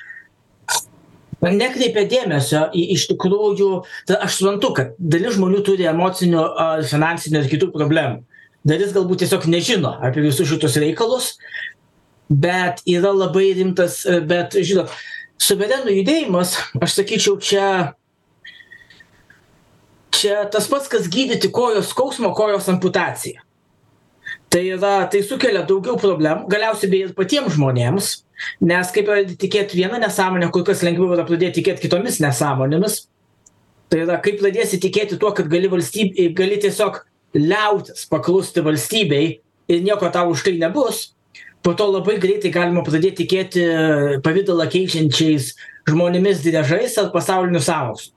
nekreipia 1.49 2.05
dėmesio 2.05 2.67
į 2.77 2.83
iš 2.95 3.07
tikrųjų 3.09 3.69
tai 4.09 4.19
aš 4.27 4.37
suprantu 4.37 4.73
kad 4.77 4.93
dalis 4.99 5.39
žmonių 5.39 5.63
turi 5.65 5.87
emocinių 5.89 6.43
ar 6.61 6.83
finansinių 6.85 7.41
ar 7.41 7.49
kitų 7.49 7.71
problemų. 7.73 8.21
Dalis 8.67 8.93
galbūt 8.93 9.23
tiesiog 9.23 9.47
nežino 9.49 9.95
apie 10.05 10.21
visus 10.21 10.49
šitus 10.51 10.77
reikalus 10.81 11.33
bet 12.29 12.83
yra 12.85 13.09
labai 13.11 13.49
rimtas 13.57 14.03
bet 14.29 14.53
žinot 14.61 14.93
suverenų 15.41 15.97
judėjimas 15.97 16.53
aš 16.77 16.99
sakyčiau 16.99 17.39
čia 17.41 17.67
čia 20.13 20.43
tas 20.53 20.67
pats 20.69 20.91
kas 20.91 21.09
gydyti 21.09 21.49
kojos 21.51 21.89
skausmą 21.91 22.35
kojos 22.37 22.69
amputaciją. 22.69 23.41
Tai 24.51 24.61
yra 24.67 25.07
tai 25.11 25.23
sukelia 25.23 25.63
daugiau 25.65 25.97
problemų 25.99 26.49
galiausiai 26.51 26.91
beje 26.91 27.09
ir 27.09 27.15
patiems 27.17 27.55
žmonėms 27.55 28.11
nes 28.61 28.91
kai 28.93 29.03
pradedi 29.07 29.37
tikėt 29.39 29.75
viena 29.77 29.99
nesąmone 30.01 30.49
kur 30.53 30.65
kas 30.67 30.83
lengviau 30.85 31.13
yra 31.15 31.25
pradėt 31.27 31.57
tikėt 31.59 31.81
kitomis 31.83 32.19
nesąmonėmis. 32.23 33.05
Tai 33.91 34.03
yra 34.05 34.19
kai 34.23 34.37
pradėsi 34.39 34.79
tikėti 34.81 35.19
tuo 35.19 35.33
kad 35.35 35.49
gali 35.51 35.71
valstyb 35.71 36.15
gali 36.37 36.59
tiesiog 36.63 37.01
liautis 37.35 38.05
paklusti 38.11 38.63
valstybei 38.63 39.39
ir 39.71 39.83
nieko 39.83 40.11
tau 40.11 40.31
už 40.31 40.45
tai 40.47 40.57
nebus 40.59 41.11
po 41.61 41.73
to 41.73 41.85
labai 41.85 42.17
greitai 42.21 42.51
galima 42.53 42.81
pradėt 42.85 43.19
tikėti 43.21 43.65
pavidalą 44.25 44.65
keičiančiais 44.71 45.53
žmonėmis 45.89 46.41
driežais 46.45 46.97
ar 47.01 47.11
pasauliniu 47.13 47.61
sąmokslu. 47.61 48.13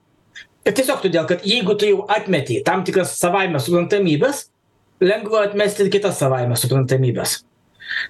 Ir 0.65 0.73
tiesiog 0.73 1.03
todėl 1.03 1.27
kad 1.29 1.43
jeigu 1.45 1.75
tu 1.77 1.85
jau 1.85 2.05
atmeti 2.09 2.57
tam 2.65 2.81
tikras 2.85 3.13
savaime 3.19 3.61
suprantamybes 3.61 4.47
lengva 5.03 5.43
atmesti 5.45 5.85
ir 5.85 5.91
kitas 5.93 6.17
savaime 6.17 6.57
suprantamybes 6.57 7.43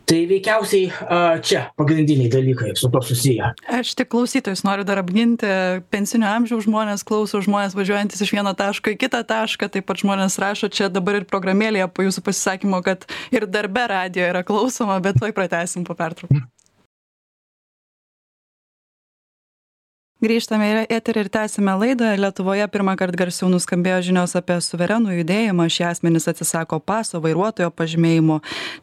tai 0.10 0.22
veikiausiai 0.30 1.42
čia 1.46 1.66
pagrindiniai 1.80 2.32
dalykai 2.32 2.74
su 2.80 2.90
tuo 2.90 3.02
susiję. 3.02 3.52
Aš 3.80 3.96
tik 4.00 4.10
klausytojus 4.14 4.66
noriu 4.68 4.86
dar 4.88 5.02
apginti. 5.02 5.50
Pensinio 5.94 6.30
amžiaus 6.32 6.66
žmonės 6.68 7.06
klauso 7.08 7.42
žmonės 7.44 7.78
važiuojantys 7.78 8.24
iš 8.26 8.34
vieno 8.36 8.56
taško 8.58 8.96
į 8.96 9.00
kitą 9.06 9.24
tašką 9.28 9.70
taip 9.74 9.88
pat 9.90 10.02
žmonės 10.04 10.40
rašo 10.42 10.72
čia 10.72 10.90
dabar 10.90 11.22
ir 11.22 11.30
programėlėje 11.30 11.90
po 11.94 12.06
jūsų 12.08 12.26
pasisakymo 12.26 12.82
kad 12.86 13.08
ir 13.36 13.48
darbe 13.48 13.88
radijo 13.92 14.28
yra 14.32 14.46
klausoma 14.48 15.00
bet 15.04 15.20
tuoj 15.22 15.36
pratęsim 15.36 15.88
po 15.88 15.98
pertraukos 15.98 16.55
grįžtame 20.26 20.68
į 20.68 20.84
eterį 20.98 21.24
ir 21.26 21.30
tęsiame 21.34 21.76
laidą. 21.80 22.12
Lietuvoje 22.18 22.66
pirmąkart 22.74 23.16
garsiau 23.20 23.50
nuskambėjo 23.54 24.02
žinios 24.10 24.36
apie 24.40 24.58
suverenų 24.62 25.20
judėjimą. 25.20 25.68
Šie 25.70 25.86
asmenys 25.92 26.28
atsisako 26.32 26.80
paso 26.82 27.22
vairuotojo 27.24 27.70
pažymėjimo. 27.70 28.40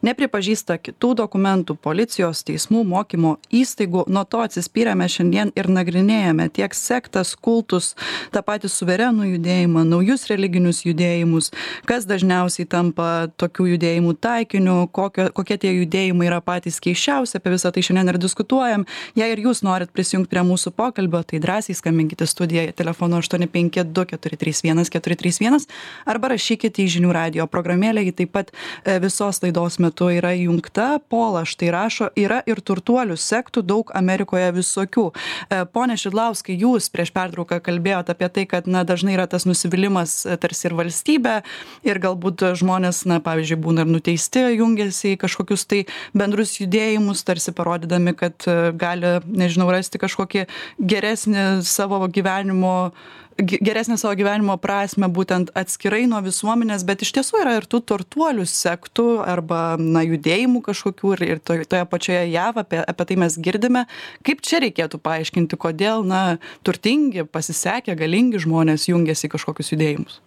Nepripažįsta 0.07 0.79
kitų 0.79 1.13
dokumentų 1.23 1.75
policijos 1.75 2.45
teismų 2.47 2.85
mokymo 2.93 3.35
įstaigų. 3.51 4.05
Nuo 4.07 4.23
to 4.23 4.43
atsispyrėme 4.45 5.09
šiandien 5.11 5.51
ir 5.59 5.69
nagrinėjame 5.71 6.49
tiek 6.55 6.75
sektas 6.77 7.35
kultus 7.35 7.93
tą 8.33 8.43
patį 8.45 8.71
suverenų 8.71 9.33
judėjimą 9.33 9.85
naujus 9.91 10.27
religinius 10.31 10.83
judėjimus 10.87 11.51
kas 11.89 12.07
dažniausiai 12.09 12.67
tampa 12.69 13.27
tokių 13.39 13.67
judėjimų 13.73 14.15
taikiniu 14.23 14.77
kokio 14.93 15.29
kokie 15.35 15.57
tie 15.61 15.73
judėjimai 15.73 16.27
yra 16.29 16.39
patys 16.43 16.79
keisčiausi. 16.83 17.37
Apie 17.37 17.53
visa 17.53 17.71
tai 17.73 17.83
šiandien 17.85 18.13
ir 18.13 18.19
diskutuojam. 18.21 18.85
Jei 19.19 19.31
ir 19.33 19.41
jūs 19.43 19.63
norit 19.65 19.91
prisijungt 19.93 20.29
prie 20.31 20.43
mūsų 20.45 20.73
pokalbio 20.77 21.23
tai 21.27 21.32
drąsiai 21.41 21.75
skambinkit 21.77 22.21
į 22.21 22.27
studiją 22.29 22.63
telefonu 22.77 23.17
aštuoni 23.21 23.47
penki 23.51 23.83
du 23.83 24.05
keturi 24.05 24.37
trys 24.39 24.61
vienas 24.65 24.91
keturi 24.93 25.17
trys 25.19 25.39
vienas 25.41 25.67
arba 26.09 26.33
rašykit 26.33 26.79
į 26.83 26.87
žinių 26.97 27.13
radijo 27.15 27.47
programėlę. 27.49 28.03
Ji 28.07 28.15
taip 28.21 28.33
pat 28.35 28.51
e, 28.51 28.97
visos 29.03 29.41
laidos 29.43 29.79
metu 29.83 30.09
yra 30.13 30.33
įjungta. 30.37 30.99
Pola 31.09 31.43
štai 31.47 31.71
rašo 31.73 32.09
yra 32.19 32.41
ir 32.49 32.61
turtuolių 32.61 33.17
sektų 33.19 33.63
daug 33.65 33.93
amerikoje 33.95 34.51
visokių. 34.57 35.05
E, 35.13 35.63
pone 35.73 35.97
šidlauskai 35.99 36.57
jūs 36.59 36.89
prieš 36.93 37.13
pertrauką 37.15 37.59
kalbėjot 37.63 38.11
apie 38.13 38.29
tai 38.33 38.45
kad 38.49 38.67
na 38.67 38.83
dažnai 38.87 39.15
yra 39.17 39.27
tas 39.31 39.47
nusivylimas 39.49 40.23
e, 40.25 40.37
tarsi 40.41 40.67
ir 40.69 40.77
valstybe 40.77 41.39
ir 41.87 42.01
galbūt 42.03 42.45
žmonės 42.59 43.03
na 43.09 43.19
pavyzdžiui 43.23 43.59
būna 43.63 43.85
ir 43.85 43.93
nuteisti 43.93 44.45
jungiasi 44.57 45.15
į 45.15 45.21
kažkokius 45.23 45.67
tai 45.69 45.83
bendrus 46.17 46.57
judėjimus 46.59 47.23
tarsi 47.27 47.53
parodydami 47.55 48.15
kad 48.17 48.45
gali 48.79 49.17
nežinau 49.27 49.69
rasti 49.71 50.01
kažkokį 50.01 50.45
geresnį 50.79 51.12
geresnį 51.13 51.63
savo 51.63 52.07
gyvenimo 52.07 52.93
geresnę 53.37 53.97
savo 53.97 54.13
gyvenimo 54.13 54.57
prasmę 54.61 55.07
būtent 55.09 55.49
atskirai 55.57 56.05
nuo 56.05 56.19
visuomenės 56.21 56.83
bet 56.85 57.01
iš 57.01 57.13
tiesų 57.17 57.39
yra 57.41 57.55
ir 57.57 57.65
tų 57.65 57.81
turtuolių 57.89 58.45
sektų 58.45 59.07
arba 59.25 59.75
na 59.79 60.03
judėjimų 60.05 60.61
kažkokių 60.67 61.13
ir 61.15 61.23
ir 61.27 61.39
toj 61.41 61.65
toje 61.65 61.85
pačioje 61.89 62.27
jav 62.29 62.59
apie 62.61 62.83
apie 62.83 63.05
tai 63.09 63.17
mes 63.17 63.37
girdime. 63.37 63.87
Kaip 64.21 64.45
čia 64.45 64.61
reikėtų 64.61 65.01
paaiškinti 65.01 65.57
kodėl 65.57 66.05
na 66.05 66.37
turtingi 66.61 67.25
pasisekę 67.25 67.97
galingi 67.97 68.41
žmonės 68.45 68.85
jungiasi 68.91 69.27
į 69.27 69.33
kažkokius 69.33 69.73
judėjimus? 69.73 70.21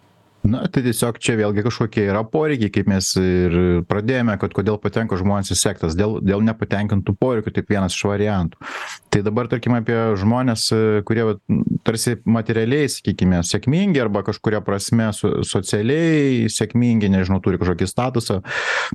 Na 0.47 0.67
tai 0.71 0.83
tiesiog 0.85 1.17
čia 1.23 1.33
vėlgi 1.39 1.63
kažkokie 1.65 2.05
yra 2.07 2.21
poreikiai 2.27 2.71
kaip 2.71 2.91
mes 2.91 3.09
ir 3.19 3.55
pradėjome 3.89 4.35
kad 4.39 4.53
kodėl 4.55 4.77
patenka 4.83 5.17
žmonės 5.19 5.55
į 5.55 5.57
sektas. 5.63 5.95
Dėl 5.97 6.19
dėl 6.23 6.43
nepatenkintų 6.45 7.15
poreikių 7.19 7.55
taip 7.55 7.71
vienas 7.71 7.95
iš 7.95 8.03
variantų 8.11 8.59
tai 9.17 9.25
dabar 9.25 9.49
tarkim 9.49 9.73
apie 9.73 9.97
žmones 10.21 10.67
kurie 11.07 11.23
vat 11.31 11.41
tarsi 11.87 12.17
materialiai 12.29 12.89
sakykime 12.91 13.41
sėkmingi 13.47 14.01
arba 14.03 14.21
kažkuria 14.27 14.61
prasme 14.65 15.09
so 15.17 15.41
socialiai 15.47 16.45
sėkmingi 16.51 17.09
nežinau 17.09 17.41
turi 17.41 17.57
kažkokį 17.61 17.89
statusą 17.89 18.39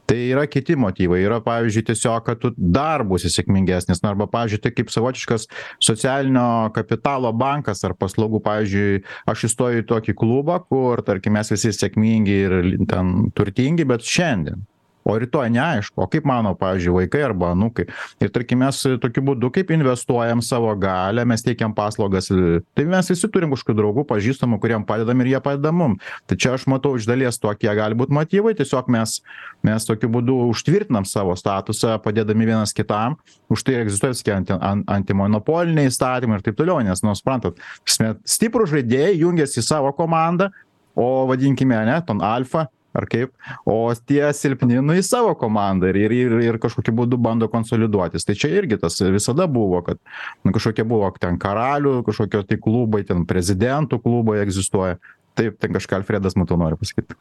tai 0.06 0.18
yra 0.30 0.46
kiti 0.46 0.76
motyvai. 0.78 1.22
Yra 1.24 1.40
pavyzdžiui 1.44 1.87
tiesiog 1.90 2.24
kad 2.26 2.40
tu 2.42 2.52
dar 2.56 3.04
būsi 3.08 3.30
sėkmingesnis. 3.32 4.02
Na 4.04 4.12
arba 4.12 4.28
pavyzdžiui 4.30 4.62
tai 4.62 4.74
kaip 4.76 4.92
savotiškas 4.94 5.48
socialinio 5.82 6.70
kapitalo 6.76 7.32
bankas 7.35 7.82
ar 7.87 7.96
paslaugų. 7.98 8.42
Pavyzdžiui 8.46 9.02
aš 9.30 9.46
įstojau 9.50 9.82
į 9.82 9.88
tokį 9.90 10.16
klubą 10.18 10.61
kur 10.68 11.02
tarkim 11.06 11.37
mes 11.38 11.50
visi 11.52 11.72
sėkmingi 11.74 12.38
ir 12.46 12.58
ten 12.90 13.32
turtingi 13.37 13.88
bet 13.88 14.06
šiandien 14.06 14.66
o 15.04 15.16
rytoj 15.18 15.50
neaišku. 15.52 15.96
O 16.02 16.08
kaip 16.10 16.26
mano 16.28 16.54
pavyzdžiui 16.58 16.94
vaikai 17.02 17.24
arba 17.26 17.52
anūkai? 17.56 17.88
Ir 18.22 18.32
tarkim 18.34 18.62
mes 18.62 18.80
tokiu 19.02 19.24
būdu 19.32 19.50
kaip 19.54 19.72
investuojam 19.74 20.42
savo 20.44 20.72
galią 20.78 21.24
mes 21.28 21.44
teikiam 21.44 21.74
paslaugas 21.76 22.30
tai 22.30 22.86
mes 22.88 23.10
visi 23.10 23.30
turim 23.32 23.52
kažkokių 23.54 23.76
draugų 23.78 24.06
pažįstamų 24.08 24.60
kuriem 24.62 24.86
padedam 24.88 25.24
ir 25.24 25.32
jie 25.34 25.42
padeda 25.44 25.72
mum. 25.74 25.98
Tai 26.30 26.38
čia 26.38 26.54
aš 26.56 26.68
matau 26.70 26.94
iš 26.98 27.08
dalies 27.08 27.40
tokie 27.42 27.70
gali 27.76 27.98
būt 27.98 28.14
motyvai. 28.14 28.54
Tiesiog 28.58 28.90
mes 28.92 29.18
mes 29.66 29.86
tokiu 29.86 30.10
būdu 30.12 30.38
užtvirtinam 30.50 31.06
savo 31.08 31.34
statusą 31.38 31.98
padėdami 32.02 32.48
vienas 32.48 32.74
kitam. 32.76 33.18
Už 33.52 33.64
tai 33.66 33.80
egzistuoja 33.82 34.14
visokie 34.14 34.34
anti 34.34 34.56
an 34.58 34.84
antimonopoliniai 34.90 35.90
įstatymai 35.90 36.38
ir 36.38 36.46
taip 36.46 36.58
toliau 36.58 36.80
nes 36.84 37.02
nu 37.04 37.14
suprantat 37.18 37.58
prasme 37.84 38.14
stiprūs 38.28 38.72
žaidėjai 38.72 39.18
jungiasi 39.20 39.60
į 39.62 39.66
savo 39.66 39.92
komandą 39.96 40.50
o 40.94 41.26
vadinkime 41.30 41.76
ane 41.76 41.98
ten 42.06 42.22
alfa 42.24 42.66
ar 42.96 43.07
kaip? 43.11 43.33
O 43.68 43.76
tie 43.94 44.22
silpni 44.37 44.81
nu 44.85 44.96
į 44.98 45.02
savo 45.07 45.33
komandą 45.38 45.90
ir 45.92 46.12
ir 46.12 46.37
ir 46.44 46.61
kažkokiu 46.62 46.94
būdu 47.02 47.18
bando 47.20 47.48
konsoliduotis. 47.52 48.26
Tai 48.28 48.37
čia 48.38 48.52
irgi 48.61 48.78
tas 48.81 49.00
visada 49.00 49.48
buvo 49.50 49.83
kad 49.87 50.00
nu 50.44 50.52
kažkokie 50.55 50.87
buvo 50.88 51.11
ten 51.20 51.38
karalių 51.40 52.00
kažkokie 52.07 52.44
tai 52.48 52.61
klubai 52.62 53.02
ten 53.09 53.26
prezidentų 53.28 54.00
klubai 54.02 54.40
egzistuoja. 54.44 55.00
Taip 55.38 55.57
ten 55.61 55.72
kažką 55.72 56.02
alfredas 56.02 56.37
matau 56.37 56.59
nori 56.61 56.76
pasakyt. 56.76 57.14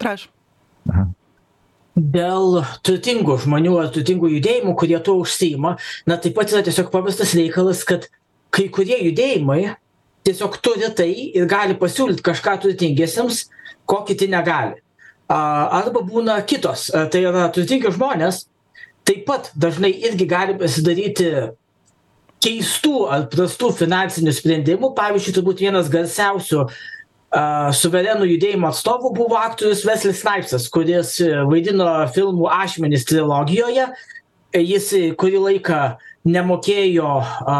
Prašom. 0.00 0.32
Aha. 0.92 1.06
Dėl 1.94 2.58
turtingų 2.82 3.36
žmonių 3.44 3.76
ar 3.78 3.88
turtingų 3.94 4.32
judėjimų 4.32 4.74
kurie 4.76 4.98
tuo 5.06 5.20
užsiima 5.22 5.76
na 6.10 6.18
taip 6.18 6.34
pat 6.34 6.50
yra 6.50 6.64
tiesiog 6.66 6.90
paprastas 6.90 7.36
reikalas 7.38 7.84
kad 7.86 8.08
kai 8.54 8.66
kurie 8.74 8.98
judėjimai 8.98 9.76
tiesiog 10.26 10.58
turi 10.64 10.90
tai 10.98 11.10
ir 11.12 11.46
gali 11.50 11.76
pasiūlyt 11.78 12.22
kažką 12.24 12.56
turtingiesiems 12.64 13.44
ko 13.86 14.02
kiti 14.08 14.26
negali 14.32 14.83
arba 15.28 16.02
būna 16.04 16.38
kitos. 16.46 16.90
Tai 16.92 17.20
yra 17.20 17.48
turtingi 17.54 17.92
žmonės 17.94 18.44
taip 19.04 19.26
pat 19.28 19.50
dažnai 19.56 19.92
irgi 20.08 20.26
gali 20.28 20.56
pasidaryti 20.58 21.30
keistų 22.44 23.06
ar 23.12 23.26
prastų 23.32 23.70
finansinių 23.78 24.32
sprendimų. 24.36 24.92
Pavyzdžiui 24.96 25.36
turbūt 25.38 25.64
vienas 25.64 25.90
garsiausių 25.92 26.66
suverenų 27.74 28.28
judėjimo 28.30 28.70
atstovų 28.70 29.10
buvo 29.16 29.38
aktorius 29.40 29.82
veslis 29.86 30.20
snaipsas 30.22 30.68
kuris 30.70 31.16
vaidino 31.50 31.88
filmų 32.14 32.50
ašmenys 32.62 33.06
trilogijoje. 33.08 33.88
Jis 34.54 34.92
kurį 35.18 35.40
laiką 35.48 35.78
nemokėjo 36.24 37.10
a, 37.20 37.56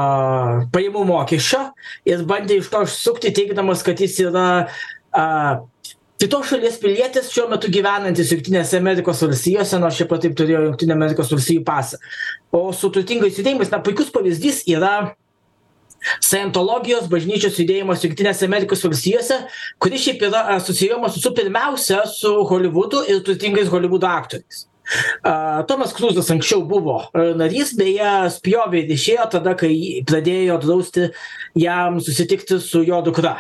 pajamų 0.73 1.03
mokesčio 1.09 1.65
ir 2.09 2.23
bandė 2.29 2.61
iš 2.61 2.71
to 2.73 2.85
išsukti 2.87 3.33
teigdamas 3.35 3.83
kad 3.85 3.99
jis 4.01 4.15
yra 4.23 4.47
a, 5.11 5.25
kitos 6.25 6.49
šalies 6.49 6.79
pilietis 6.81 7.29
šiuo 7.33 7.51
metu 7.51 7.69
gyvenantis 7.73 8.31
jungtinėse 8.33 8.79
amerikos 8.81 9.21
valstijose 9.27 9.81
nors 9.83 9.99
šiaip 9.99 10.15
ar 10.17 10.23
taip 10.23 10.37
turėjo 10.39 10.63
jungtinių 10.71 10.97
amerikos 10.97 11.33
valstijų 11.35 11.65
pasą. 11.67 12.01
O 12.55 12.71
su 12.73 12.89
turtingais 12.95 13.37
judėjimais 13.37 13.73
na 13.73 13.83
puikus 13.85 14.09
pavyzdys 14.15 14.63
yra 14.73 14.95
scientologijos 16.25 17.09
bažnyčios 17.13 17.59
judėjimas 17.61 18.05
jungtinėse 18.05 18.49
amerikos 18.49 18.85
valstijose 18.87 19.43
kuris 19.83 20.05
šiaip 20.07 20.25
yra 20.31 20.45
asocijuojamas 20.57 21.19
su 21.21 21.33
pirmiausia 21.37 22.05
su 22.09 22.37
holivudu 22.49 23.05
ir 23.09 23.25
turtingais 23.27 23.73
holivudo 23.73 24.09
aktoriais. 24.09 24.67
Tomas 25.69 25.95
kruzas 25.97 26.29
anksčiau 26.33 26.65
buvo 26.69 26.99
narys 27.41 27.73
beje 27.77 28.13
spjovė 28.35 28.83
ir 28.85 28.93
išėjo 28.97 29.31
tada 29.39 29.57
kai 29.61 29.73
pradėjo 30.09 30.61
drausti 30.61 31.09
jam 31.57 32.01
susitikti 32.05 32.61
su 32.61 32.85
jo 32.85 33.01
dukra 33.05 33.39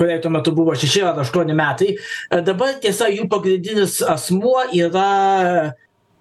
kuriai 0.00 0.20
tuo 0.22 0.32
metu 0.34 0.52
buvo 0.56 0.74
šeši 0.78 1.04
ar 1.06 1.22
aštuoni 1.22 1.56
metai. 1.56 1.94
Dabar 2.46 2.76
tiesa 2.82 3.10
jų 3.12 3.28
pagrindinis 3.32 4.00
asmuo 4.02 4.66
yra 4.74 5.08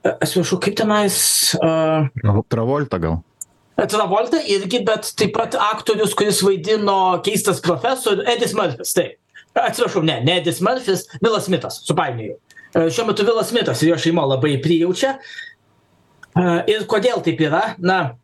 atsiprašau 0.03 0.59
kaip 0.63 0.77
tenais 0.79 1.17
a 1.63 2.07
travolta 2.51 2.99
gal. 3.01 3.21
Travolta 3.89 4.39
irgi 4.45 4.83
bet 4.86 5.09
taip 5.17 5.33
pat 5.36 5.57
aktorius 5.71 6.13
kuris 6.17 6.43
vaidino 6.45 7.19
keistas 7.25 7.62
profesorių 7.63 8.27
edis 8.36 8.55
marfis 8.57 8.95
taip. 8.95 9.19
Atsiprašau 9.57 10.03
ne 10.05 10.19
ne 10.25 10.39
edis 10.41 10.62
marfis 10.65 11.07
vilas 11.21 11.49
smitas 11.49 11.81
supainiojau 11.88 12.39
šiuo 12.73 13.07
metu 13.07 13.25
vilas 13.25 13.49
smitas 13.49 13.81
ir 13.81 13.93
jo 13.93 13.97
šeima 13.97 14.25
labai 14.25 14.57
prijaučia. 14.62 15.17
Ir 16.69 16.86
kodėl 16.89 17.21
taip 17.25 17.41
yra? 17.45 17.75
Na 17.77 18.15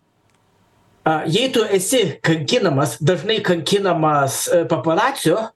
jei 1.29 1.49
tu 1.53 1.63
esi 1.77 2.19
kankinamas 2.25 2.97
dažnai 3.01 3.39
kankinamas 3.45 4.43
paparacio 4.71 5.49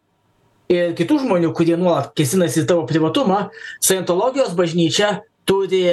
ir 0.71 0.93
kitų 0.97 1.19
žmonių 1.25 1.51
kurie 1.57 1.77
nuolat 1.79 2.13
kėsinasi 2.17 2.63
į 2.63 2.67
tavo 2.69 2.85
privatumą 2.89 3.47
scientologijos 3.83 4.55
bažnyčia 4.57 5.21
turi 5.49 5.85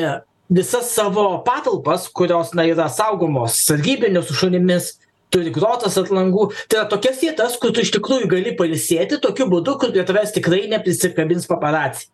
visas 0.50 0.90
savo 0.94 1.26
patalpas 1.46 2.08
kurios 2.12 2.54
na 2.58 2.66
yra 2.70 2.88
saugomos 2.90 3.58
sargybinių 3.66 4.22
su 4.26 4.38
šunimis 4.42 4.94
turi 5.30 5.52
grotas 5.54 5.94
ant 6.00 6.10
langų. 6.10 6.48
Tai 6.66 6.80
yra 6.80 6.88
tokias 6.90 7.20
vietas 7.22 7.58
kur 7.62 7.74
tu 7.74 7.84
iš 7.84 7.92
tikrųjų 7.94 8.30
gali 8.30 8.54
pailsėti 8.58 9.20
tokiu 9.22 9.46
būdu 9.50 9.76
kur 9.78 9.92
prie 9.94 10.06
tavęs 10.06 10.34
tikrai 10.34 10.64
neprisikabins 10.72 11.46
paparaci 11.50 12.10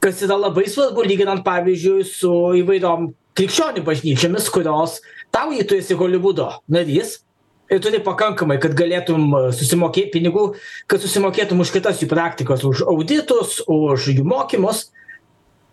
kas 0.00 0.22
yra 0.24 0.36
labai 0.38 0.66
svarbu 0.70 1.04
lyginant 1.04 1.44
pavyzdžiui 1.44 2.04
su 2.08 2.32
įvairiom 2.60 3.10
krikščionių 3.38 3.82
bažnyčiomis 3.86 4.48
kurios 4.54 5.00
tau 5.34 5.52
jei 5.54 5.66
tu 5.66 5.78
esi 5.78 5.96
holivudo 5.98 6.50
narys 6.70 7.18
ir 7.70 7.80
turi 7.82 8.00
pakankamai 8.04 8.58
kad 8.62 8.74
galėtum 8.78 9.32
susimokėt 9.56 10.12
pinigų 10.14 10.48
kad 10.90 11.02
susimokėtum 11.02 11.62
už 11.64 11.72
kitas 11.74 12.02
jų 12.02 12.10
praktikas 12.12 12.64
už 12.66 12.84
auditus 12.90 13.60
už 13.66 14.10
jų 14.14 14.26
mokymus. 14.28 14.90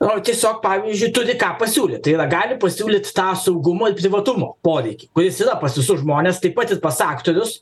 O 0.02 0.16
tiesiog 0.18 0.64
pavyzdžiui 0.64 1.12
turi 1.14 1.36
ką 1.38 1.52
pasiūlyt 1.60 2.02
tai 2.02 2.16
yra 2.16 2.26
gali 2.30 2.56
pasiūlyt 2.62 3.12
tą 3.14 3.36
saugumo 3.38 3.92
ir 3.92 4.00
privatumo 4.00 4.56
poreikį 4.66 5.12
kuris 5.14 5.44
yra 5.46 5.60
pas 5.62 5.76
visus 5.78 6.02
žmones 6.02 6.42
taip 6.42 6.56
pat 6.58 6.74
ir 6.74 6.82
pas 6.82 6.98
aktorius. 7.06 7.60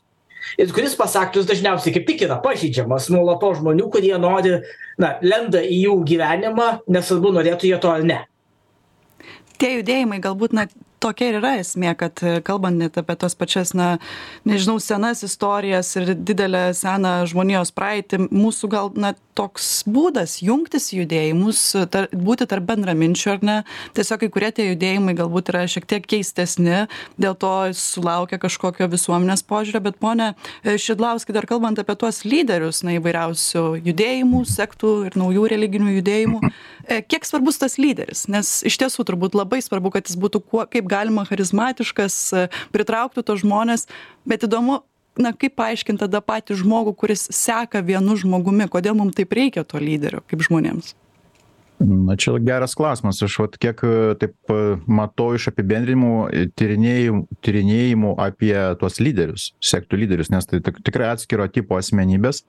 Ir 0.56 0.72
kuris 0.72 0.96
pas 0.96 1.12
aktorius 1.20 1.50
dažniausiai 1.50 1.92
kaip 1.98 2.08
tik 2.08 2.24
yra 2.24 2.40
pažeidžiamas 2.40 3.10
nuolatos 3.12 3.60
žmonių 3.60 3.90
kurie 3.92 4.16
nori 4.16 4.56
na 4.96 5.18
lenda 5.20 5.60
į 5.60 5.82
jų 5.84 6.00
gyvenimą 6.08 6.70
nesvarbu 6.88 7.36
norėtų 7.36 7.68
jie 7.68 7.82
to 7.82 7.92
ar 7.92 8.08
ne 8.08 8.22
tie 9.60 9.76
judėjimai 9.78 10.20
galbūt 10.24 10.56
na 10.56 10.66
tokia 11.00 11.30
ir 11.30 11.38
yra 11.40 11.54
esmė 11.60 11.94
kad 11.98 12.20
kalbant 12.44 12.80
net 12.80 12.98
apie 13.00 13.16
tas 13.20 13.36
pačias 13.38 13.72
na 13.76 13.88
nežinau 14.48 14.78
senas 14.82 15.24
istorijas 15.26 15.94
ir 15.96 16.14
didelę 16.14 16.70
seną 16.76 17.14
žmonijos 17.30 17.72
praeitį 17.76 18.26
mūsų 18.28 18.70
gal 18.72 18.92
na 19.00 19.14
toks 19.40 19.68
būdas 19.88 20.38
jungtis 20.44 20.90
į 20.92 21.02
judėjimus 21.02 21.60
tar 21.92 22.08
būti 22.12 22.46
tarp 22.50 22.66
bendraminčių 22.68 23.30
ar 23.32 23.44
ne? 23.46 23.56
Tiesiog 23.96 24.24
kai 24.24 24.28
kurie 24.34 24.50
tie 24.52 24.66
judėjimai 24.68 25.14
galbūt 25.16 25.52
yra 25.52 25.62
šiek 25.70 25.86
tiek 25.88 26.04
keistesni 26.04 26.84
dėl 27.20 27.36
to 27.40 27.52
sulaukia 27.76 28.40
kažkokio 28.42 28.90
visuomenės 28.92 29.44
požiūrio 29.48 29.82
bet 29.86 30.00
pone 30.02 30.32
šidlauskai 30.64 31.36
dar 31.36 31.48
kalbant 31.48 31.80
apie 31.80 31.96
tuos 32.00 32.22
lyderius 32.26 32.82
na 32.84 32.98
įvairiausių 32.98 33.64
judėjimų 33.86 34.42
sektų 34.50 34.92
ir 35.08 35.18
naujų 35.20 35.46
religinių 35.54 35.96
judėjimų 36.00 36.42
kiek 37.08 37.28
svarbus 37.28 37.60
tas 37.62 37.78
lyderis? 37.80 38.26
Nes 38.32 38.60
iš 38.66 38.76
tiesų 38.82 39.06
turbūt 39.08 39.38
labai 39.38 39.62
svarbu 39.64 39.94
kad 39.94 40.10
jis 40.10 40.18
būtų 40.20 40.42
kuo 40.44 40.66
kaip 40.68 40.89
galima 40.90 41.24
charizmatiškas 41.28 42.16
pritrauktų 42.74 43.24
tuos 43.26 43.44
žmones 43.44 43.86
bet 44.28 44.46
įdomu 44.48 44.82
na 45.20 45.32
kaip 45.36 45.56
paaiškint 45.60 46.02
tada 46.02 46.22
patį 46.24 46.58
žmogų 46.62 46.96
kuris 47.02 47.26
seka 47.34 47.84
vienu 47.86 48.18
žmogumi 48.20 48.68
kodėl 48.72 48.98
mum 48.98 49.14
taip 49.14 49.36
reikia 49.38 49.66
to 49.66 49.80
lyderio 49.82 50.24
kaip 50.30 50.46
žmonėms 50.48 50.94
na 51.80 52.16
čia 52.16 52.38
geras 52.38 52.74
klausimas. 52.74 53.22
Aš 53.22 53.38
vat 53.40 53.56
kiek 53.60 53.80
taip 54.20 54.52
matau 54.86 55.32
iš 55.36 55.48
apibendrinimų 55.50 56.12
tyrinėjimų 56.58 57.40
tyrinėjimų 57.44 58.12
apie 58.20 58.54
tuos 58.80 59.00
lyderius 59.00 59.50
sektų 59.64 60.02
lyderius 60.02 60.30
nes 60.32 60.48
tai 60.48 60.60
tik 60.64 60.82
tikrai 60.84 61.10
atskiro 61.14 61.46
tipo 61.48 61.78
asmenybės. 61.80 62.44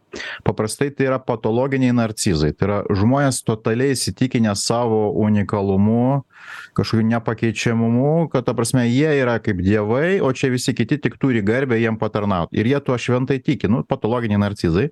Paprastai 0.48 0.90
tai 0.92 1.08
yra 1.08 1.20
patologiniai 1.24 1.96
narcizai. 1.96 2.52
Tai 2.56 2.68
yra 2.68 2.80
žmonės 2.92 3.42
totaliai 3.48 3.96
įsitikinę 3.96 4.56
savo 4.60 5.10
unikalumu 5.24 6.24
kažkokiu 6.76 7.06
nepakeičiamumu 7.06 8.30
kad 8.34 8.48
ta 8.48 8.56
prasme 8.58 8.88
jie 8.90 9.12
yra 9.22 9.38
kaip 9.44 9.62
dievai 9.62 10.20
o 10.26 10.32
čia 10.34 10.50
visi 10.52 10.74
kiti 10.74 10.98
tik 10.98 11.20
turi 11.22 11.44
garbę 11.46 11.80
jiem 11.80 12.00
patarnaut. 12.02 12.52
Ir 12.52 12.68
jie 12.68 12.80
tuo 12.84 12.98
šventai 12.98 13.40
tiki. 13.40 13.70
Nu 13.72 13.86
patologiniai 13.88 14.42
narcizai 14.42 14.90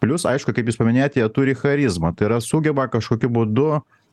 plius 0.00 0.26
aišku 0.28 0.54
kaip 0.54 0.68
jūs 0.70 0.78
paminėjot 0.80 1.18
jie 1.18 1.28
turi 1.34 1.54
charizmą. 1.58 2.14
Tai 2.16 2.30
yra 2.30 2.40
sugeba 2.44 2.88
kažkokiu 2.90 3.30
būdu 3.34 3.68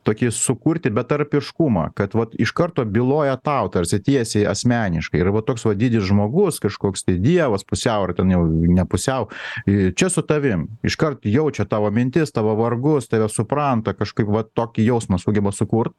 tokį 0.06 0.32
sukurti 0.36 0.92
betarpiškumą 0.94 1.90
kad 1.98 2.14
vat 2.18 2.36
iš 2.40 2.52
karto 2.56 2.86
byloja 2.86 3.38
tau 3.42 3.70
tarsi 3.74 4.00
tiesiai 4.04 4.46
asmeniškai. 4.52 5.22
Ir 5.22 5.32
va 5.34 5.42
toks 5.46 5.66
va 5.66 5.74
didis 5.78 6.06
žmogus 6.08 6.60
kažkoks 6.64 7.06
tai 7.08 7.18
dievas 7.22 7.66
pusiau 7.68 8.06
ar 8.06 8.14
ten 8.18 8.34
jau 8.34 8.44
ne 8.46 8.86
pusiau 8.90 9.30
čia 9.66 10.10
su 10.12 10.24
tavim. 10.26 10.68
Iškart 10.86 11.26
jaučia 11.30 11.66
tavo 11.70 11.90
mintis 11.96 12.34
tavo 12.36 12.56
vargus 12.60 13.10
tave 13.10 13.30
supranta 13.32 13.96
kažkaip 13.98 14.30
va 14.30 14.46
tokį 14.46 14.86
jausmą 14.90 15.20
sugeba 15.22 15.54
sukurt. 15.56 15.96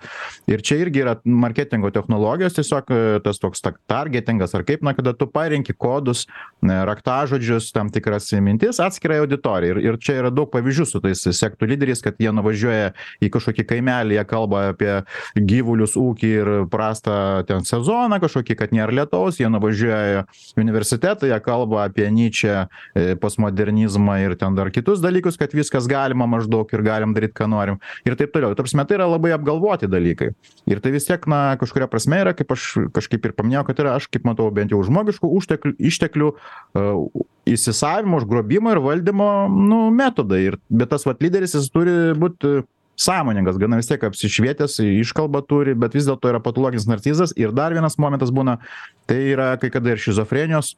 Ir 0.46 0.62
čia 0.62 0.80
irgi 0.84 1.02
yra 1.04 1.16
marketingo 1.24 1.90
technologijos 1.94 2.58
tiesiog 2.60 2.92
tas 3.24 3.42
toks 3.42 3.64
targetingas 3.90 4.54
ar 4.54 4.66
kaip 4.68 4.84
na 4.86 4.94
kada 4.94 5.16
tu 5.16 5.26
parenki 5.30 5.74
kodus 5.74 6.26
raktažodžius 6.62 7.72
tam 7.74 7.90
tikras 7.90 8.30
mintis 8.44 8.80
atskirai 8.82 9.22
auditorijai. 9.24 9.76
Ir 9.86 9.96
ir 9.96 10.00
čia 10.02 10.20
yra 10.20 10.30
daug 10.34 10.50
pavyzdžių 10.52 10.86
su 10.88 11.00
tais 11.04 11.22
sektų 11.38 11.70
lyderiais 11.72 12.02
kad 12.04 12.18
jie 12.20 12.32
nuvažiuoja 12.34 12.92
į 13.22 13.30
kažkokį 13.34 13.64
kaimelį 13.70 13.95
kalnelyje 13.96 14.24
kalba 14.28 14.70
apie 14.72 15.04
gyvulius 15.36 15.96
ūkį 15.96 16.30
ir 16.40 16.50
prastą 16.70 17.44
ten 17.46 17.64
sezoną 17.64 18.20
kažkokį 18.20 18.56
kad 18.56 18.72
nėra 18.72 18.94
lietaus 19.00 19.40
jie 19.40 19.48
nuvažiuoja 19.48 20.24
į 20.56 20.62
universitetą 20.62 21.26
jie 21.30 21.38
kalba 21.40 21.86
apie 21.86 22.08
nyčę 22.10 22.66
e, 22.94 23.16
postmodernizmą 23.16 24.18
ir 24.24 24.36
ten 24.36 24.54
dar 24.54 24.70
kitus 24.70 25.00
dalykus 25.00 25.38
kad 25.38 25.54
viskas 25.54 25.86
galima 25.86 26.26
maždaug 26.26 26.70
ir 26.72 26.82
galim 26.82 27.14
daryt 27.14 27.34
ką 27.36 27.48
norim 27.48 27.80
ir 28.04 28.16
taip 28.16 28.32
toliau. 28.32 28.54
Ta 28.54 28.64
prasme 28.64 28.84
tai 28.86 28.98
yra 28.98 29.08
labai 29.08 29.32
apgalvoti 29.36 29.88
dalykai. 29.88 30.32
Ir 30.66 30.80
tai 30.80 30.92
vis 30.94 31.06
tiek 31.08 31.26
na 31.30 31.56
kažkuria 31.60 31.88
prasme 31.90 32.20
yra 32.24 32.34
kaip 32.36 32.52
aš 32.52 32.90
kažkaip 32.94 33.24
ir 33.24 33.36
paminėjau 33.36 33.66
kad 33.70 33.82
yra 33.84 33.96
aš 34.00 34.10
kaip 34.10 34.26
matau 34.28 34.48
bent 34.54 34.74
jau 34.74 34.82
žmogiškų 34.86 35.30
užteklių 35.40 35.74
išteklių 35.90 36.32
uh, 36.32 37.26
įsisavinimo 37.46 38.20
užgrobimo 38.20 38.72
ir 38.74 38.82
valdymo 38.82 39.30
nu 39.50 39.86
metodai. 39.94 40.42
Ir 40.50 40.58
bet 40.68 40.90
tas 40.92 41.06
vat 41.06 41.22
lyderis 41.22 41.54
jis 41.56 41.70
turi 41.72 41.96
būt 42.18 42.66
sąmoningas 42.96 43.58
gana 43.60 43.76
vis 43.80 43.88
tiek 43.90 44.04
apsišvietęs 44.08 44.80
iškalbą 44.80 45.42
turi 45.48 45.76
bet 45.78 45.94
vis 45.96 46.08
dėlto 46.08 46.32
yra 46.32 46.40
patologinis 46.42 46.88
narcizas. 46.88 47.34
Ir 47.36 47.52
dar 47.56 47.76
vienas 47.76 47.98
momentas 48.00 48.32
būna 48.32 48.58
tai 49.06 49.20
yra 49.34 49.52
kai 49.60 49.70
kada 49.70 49.94
ir 49.94 50.02
šizofrenijos. 50.02 50.74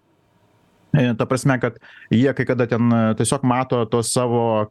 E, 0.97 1.13
ta 1.15 1.27
prasme 1.29 1.59
kad 1.61 1.79
jie 2.11 2.33
kai 2.35 2.47
kada 2.49 2.67
ten 2.67 2.91
tiesiog 3.19 3.45
mato 3.47 3.85
tuos 3.93 4.13
savo 4.13 4.69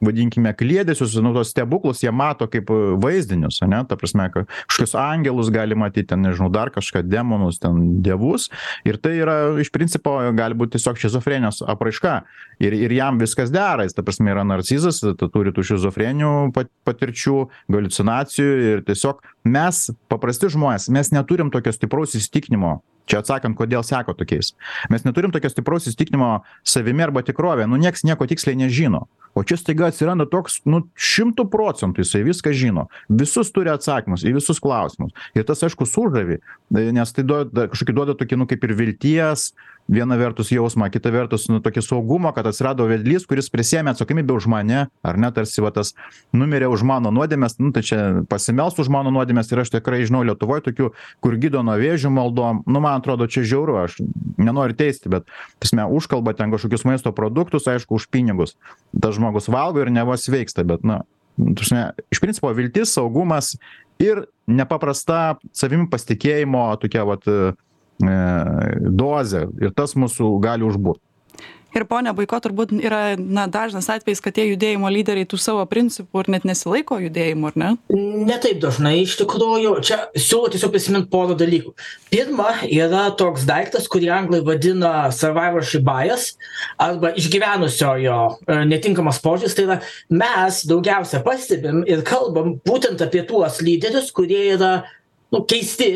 vadinkime 0.00 0.52
kliedesius 0.56 1.14
nu 1.22 1.32
tuos 1.34 1.52
stebuklus 1.52 2.02
jie 2.04 2.12
mato 2.12 2.48
kaip 2.50 2.70
vaizdinius 3.02 3.60
ane? 3.66 3.82
Ta 3.88 3.98
prasme 4.00 4.28
ka 4.32 4.44
kažkokius 4.48 4.94
angelus 4.98 5.50
gali 5.52 5.76
matyt 5.78 6.10
ten 6.12 6.22
nežinau 6.24 6.50
dar 6.52 6.72
kažką 6.74 7.02
demonus 7.06 7.60
ten 7.62 8.00
dievus. 8.04 8.48
Ir 8.88 9.00
tai 9.02 9.16
yra 9.20 9.36
iš 9.60 9.72
principo 9.74 10.16
gali 10.36 10.56
būt 10.58 10.76
tiesiog 10.76 11.00
šizofrenijos 11.00 11.62
apraiška. 11.68 12.20
Ir 12.60 12.76
ir 12.76 12.92
jam 12.92 13.20
viskas 13.20 13.52
dera 13.52 13.86
jis 13.86 13.96
ta 13.96 14.04
prasme 14.06 14.32
yra 14.32 14.44
narcizas 14.46 15.02
turi 15.20 15.54
tų 15.56 15.66
šizofreninių 15.72 16.32
pat 16.56 16.72
patirčių 16.88 17.36
haliucinacijų 17.70 18.56
ir 18.72 18.84
tiesiog 18.88 19.22
mes 19.44 19.88
paprasti 20.12 20.50
žmonės 20.52 20.90
mes 20.92 21.12
neturim 21.14 21.50
tokio 21.52 21.72
stipraus 21.72 22.16
įsitikinimo 22.18 22.80
čia 23.10 23.20
atsakant 23.22 23.58
kodėl 23.58 23.84
seko 23.86 24.14
tokiais 24.16 24.52
mes 24.92 25.06
neturim 25.06 25.32
tokio 25.34 25.50
stipraus 25.52 25.88
įsitikinimo 25.90 26.40
savimi 26.66 27.06
arba 27.06 27.24
tikrove 27.26 27.66
nu 27.70 27.80
nieks 27.80 28.06
nieko 28.06 28.28
tiksliai 28.30 28.58
nežino. 28.60 29.06
O 29.38 29.44
čia 29.46 29.54
staiga 29.54 29.86
atsiranda 29.86 30.26
toks 30.26 30.58
nu 30.66 30.82
šimtu 30.98 31.44
procentų 31.52 32.02
jisai 32.02 32.24
viską 32.26 32.50
žino 32.56 32.88
visus 33.06 33.52
turi 33.54 33.70
atsakymus 33.70 34.24
į 34.26 34.34
visus 34.40 34.58
klausimus. 34.62 35.14
Ir 35.38 35.46
tas 35.46 35.62
aišku 35.66 35.86
sužavi 35.86 36.40
nes 36.70 37.14
tai 37.14 37.24
duoda 37.26 37.68
kažkokį 37.70 37.94
duoda 37.94 38.16
tokį 38.18 38.40
nu 38.40 38.48
kaip 38.50 38.66
ir 38.66 38.74
vilties 38.78 39.52
viena 39.90 40.16
vertus 40.16 40.52
jausmą 40.54 40.88
kita 40.94 41.10
vertus 41.10 41.48
nu 41.50 41.58
tokį 41.62 41.82
saugumą 41.82 42.30
kad 42.36 42.46
atsirado 42.46 42.86
vedlys 42.88 43.26
kuris 43.28 43.50
prisiėmė 43.50 43.94
atsakomybę 43.94 44.36
už 44.36 44.46
mane 44.50 44.86
ar 45.02 45.18
ne 45.18 45.30
tarsi 45.34 45.64
va 45.64 45.72
tas 45.74 45.92
numirė 46.36 46.70
už 46.70 46.84
mano 46.86 47.10
nuodėmes 47.14 47.58
nu 47.58 47.72
tai 47.74 47.82
čia 47.86 48.00
pasimelst 48.30 48.78
už 48.82 48.90
mano 48.92 49.10
nuodėmes 49.14 49.50
ir 49.50 49.64
aš 49.64 49.74
tikrai 49.74 50.04
žinau 50.06 50.22
lietuvoj 50.28 50.62
tokių 50.68 50.90
kur 51.20 51.38
gydo 51.42 51.64
nuo 51.66 51.74
vėžio 51.80 52.12
maldom 52.14 52.62
nu 52.66 52.82
man 52.84 53.02
atrodo 53.02 53.26
čia 53.26 53.42
žiauru 53.42 53.80
aš 53.82 53.98
nenoriu 54.38 54.78
teisti 54.78 55.10
bet 55.12 55.26
ta 55.26 55.64
prasme 55.64 55.86
užkalba 55.98 56.34
ten 56.38 56.54
kažkokius 56.54 56.86
maisto 56.86 57.12
produktus 57.12 57.66
aišku 57.70 57.98
už 57.98 58.08
pinigus. 58.10 58.56
Tas 58.94 59.16
žmogus 59.18 59.50
valgo 59.50 59.82
ir 59.82 59.90
neva 59.90 60.16
sveiksta 60.16 60.64
bet 60.64 60.86
na 60.86 61.02
ta 61.36 61.56
prasme 61.56 61.82
iš 62.12 62.22
principo 62.22 62.52
viltis 62.54 62.94
saugumas 62.94 63.56
ir 64.00 64.24
nepaprasta 64.46 65.36
savimi 65.52 65.88
pasitikėjimo 65.90 66.62
tokia 66.80 67.04
vat 67.08 67.26
dozę 68.00 69.46
ir 69.60 69.74
tas 69.76 69.96
mūsų 69.98 70.32
gali 70.42 70.66
užburt. 70.66 71.02
Ir 71.70 71.84
ponia 71.86 72.10
Baiko, 72.16 72.38
turbūt 72.42 72.72
yra 72.82 73.14
na, 73.14 73.44
dažnas 73.50 73.86
atvejis, 73.92 74.18
kad 74.24 74.34
tie 74.34 74.48
judėjimo 74.48 74.90
lyderiai 74.90 75.26
tų 75.28 75.38
savo 75.38 75.62
principų 75.70 76.24
ir 76.24 76.30
net 76.34 76.46
nesilaiko 76.48 76.98
judėjimo, 76.98 77.52
ar 77.52 77.58
ne? 77.62 77.68
Ne 78.26 78.38
taip 78.42 78.58
dažnai, 78.62 78.96
iš 79.04 79.14
tikrųjų, 79.20 79.76
čia 79.86 80.00
siūlau 80.18 80.50
tiesiog 80.50 80.72
prisiminti 80.74 81.10
porą 81.12 81.36
dalykų. 81.38 81.70
Pirma, 82.10 82.48
yra 82.66 83.04
toks 83.18 83.46
daiktas, 83.46 83.86
kurį 83.90 84.10
anglai 84.16 84.42
vadina 84.46 85.12
survivorship 85.14 85.86
bias 85.86 86.32
arba 86.74 87.12
išgyvenusiojo 87.20 88.18
e, 88.26 88.60
netinkamas 88.72 89.22
požiūris. 89.22 89.54
Tai 89.54 89.68
yra 89.68 89.78
mes 90.10 90.64
daugiausia 90.66 91.22
pastebim 91.22 91.84
ir 91.86 92.02
kalbam 92.08 92.56
būtent 92.66 93.06
apie 93.06 93.22
tuos 93.30 93.62
lyderius, 93.62 94.10
kurie 94.16 94.42
yra 94.56 94.80
nu, 95.30 95.44
keisti, 95.46 95.94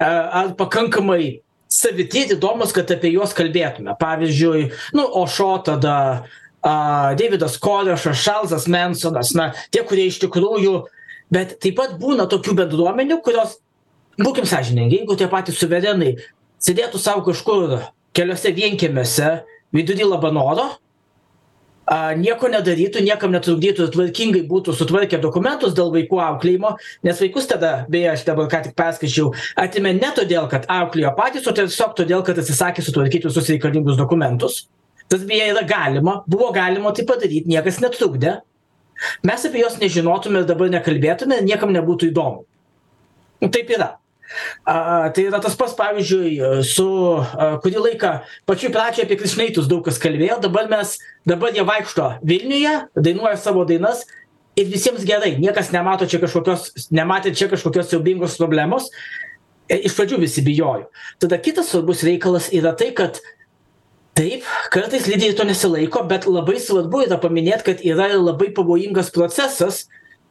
ar 0.00 0.54
pakankamai 0.58 1.40
saviti 1.68 2.24
ir 2.24 2.36
įdomūs, 2.38 2.72
kad 2.74 2.90
apie 2.94 3.12
juos 3.12 3.34
kalbėtume. 3.36 3.94
Pavyzdžiui, 4.00 4.68
nu, 4.96 5.04
Ošo 5.20 5.50
tada, 5.66 5.96
uh, 6.22 7.12
Davidas 7.18 7.58
Korešas, 7.60 8.16
Šalzas 8.16 8.66
Mansonas, 8.68 9.34
na, 9.36 9.52
tie, 9.70 9.84
kurie 9.86 10.08
iš 10.08 10.18
tikrųjų, 10.24 10.74
bet 11.34 11.58
taip 11.62 11.76
pat 11.78 11.98
būna 12.00 12.28
tokių 12.30 12.56
bendruomenių, 12.62 13.20
kurios, 13.24 13.58
būkim 14.18 14.48
sąžininkai, 14.48 15.02
jeigu 15.02 15.16
tie 15.18 15.28
patys 15.30 15.60
suverenai 15.60 16.16
sėdėtų 16.64 16.98
savo 16.98 17.22
kažkur 17.28 17.78
keliose 18.16 18.50
vienkėmėse 18.56 19.38
vidury 19.76 20.08
Labanoro, 20.08 20.72
a, 21.88 21.98
nieko 22.18 22.50
nedarytų, 22.52 23.02
niekam 23.06 23.32
netrukdytų, 23.34 23.88
tvarkingai 23.94 24.44
būtų 24.50 24.74
sutvarkę 24.76 25.20
dokumentus 25.22 25.74
dėl 25.76 25.92
vaikų 25.94 26.20
auklėjimo, 26.24 26.74
nes 27.06 27.22
vaikus 27.22 27.48
tada, 27.50 27.72
beje, 27.90 28.10
aš 28.12 28.24
dabar 28.28 28.50
ką 28.52 28.62
tik 28.66 28.74
perskaičiau, 28.78 29.32
atimė 29.60 29.94
ne 29.96 30.10
todėl, 30.16 30.48
kad 30.52 30.68
auklėjo 30.72 31.14
patys, 31.18 31.48
o 31.48 31.54
tiesiog 31.56 31.94
todėl, 31.98 32.24
kad 32.26 32.40
atsisakė 32.42 32.84
sutvarkyti 32.84 33.30
visus 33.30 33.48
reikalingus 33.52 33.98
dokumentus. 34.00 34.66
Tas 35.08 35.24
beje 35.24 35.46
yra 35.54 35.64
galima, 35.64 36.18
buvo 36.28 36.50
galima 36.52 36.92
tai 36.92 37.06
padaryti, 37.08 37.48
niekas 37.48 37.80
netrukdė. 37.80 38.38
Mes 39.24 39.46
apie 39.46 39.62
juos 39.62 39.78
nežinotume 39.80 40.42
ir 40.42 40.48
dabar 40.48 40.68
nekalbėtume, 40.72 41.40
niekam 41.46 41.72
nebūtų 41.72 42.10
įdomu. 42.10 42.44
Nu, 43.40 43.48
taip 43.54 43.70
yra. 43.72 43.94
A, 44.68 45.08
tai 45.14 45.24
yra 45.28 45.40
tas 45.40 45.56
pats, 45.56 45.76
pavyzdžiui, 45.78 46.62
su 46.68 46.88
a, 47.16 47.54
kurį 47.62 47.84
laiką 47.86 48.12
pačiu 48.48 48.72
pradžioje 48.74 49.06
apie 49.08 49.16
krišnaitus 49.20 49.70
daug 49.70 49.84
kas 49.86 50.00
kalbėjo, 50.02 50.40
dabar 50.44 50.68
mes, 50.70 50.98
dabar 51.28 51.54
jie 51.56 51.64
vaikšto 51.68 52.10
Vilniuje, 52.28 52.74
dainuoja 52.96 53.38
savo 53.40 53.64
dainas 53.68 54.04
ir 54.58 54.68
visiems 54.68 55.06
gerai, 55.08 55.36
niekas 55.40 55.72
nemato 55.72 56.08
čia 56.10 56.20
kažkokios, 56.20 56.90
nematė 56.92 57.32
čia 57.36 57.48
kažkokios 57.52 57.88
siaubingos 57.92 58.36
problemos. 58.40 58.90
E, 59.68 59.80
iš 59.84 59.96
pradžių 59.96 60.22
visi 60.24 60.44
bijojo. 60.44 60.88
Tada 61.22 61.38
kitas 61.40 61.72
svarbus 61.72 62.04
reikalas 62.06 62.52
yra 62.56 62.76
tai, 62.76 62.92
kad 62.96 63.20
Taip, 64.18 64.42
kartais 64.74 65.04
lyderiai 65.06 65.36
to 65.38 65.44
nesilaiko, 65.46 66.00
bet 66.10 66.24
labai 66.26 66.56
svarbu 66.58 67.04
yra 67.04 67.20
paminėti, 67.22 67.62
kad 67.68 67.82
yra 67.86 68.08
labai 68.16 68.48
pavojingas 68.56 69.12
procesas, 69.14 69.84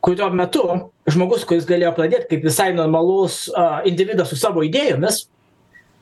kurio 0.08 0.30
metu 0.32 0.64
žmogus, 1.12 1.44
kuris 1.48 1.68
galėjo 1.68 1.92
pradėti 1.98 2.30
kaip 2.32 2.46
visai 2.48 2.70
normalus 2.76 3.46
uh, 3.52 3.82
individas 3.90 4.32
su 4.32 4.40
savo 4.40 4.64
idėjomis, 4.64 5.26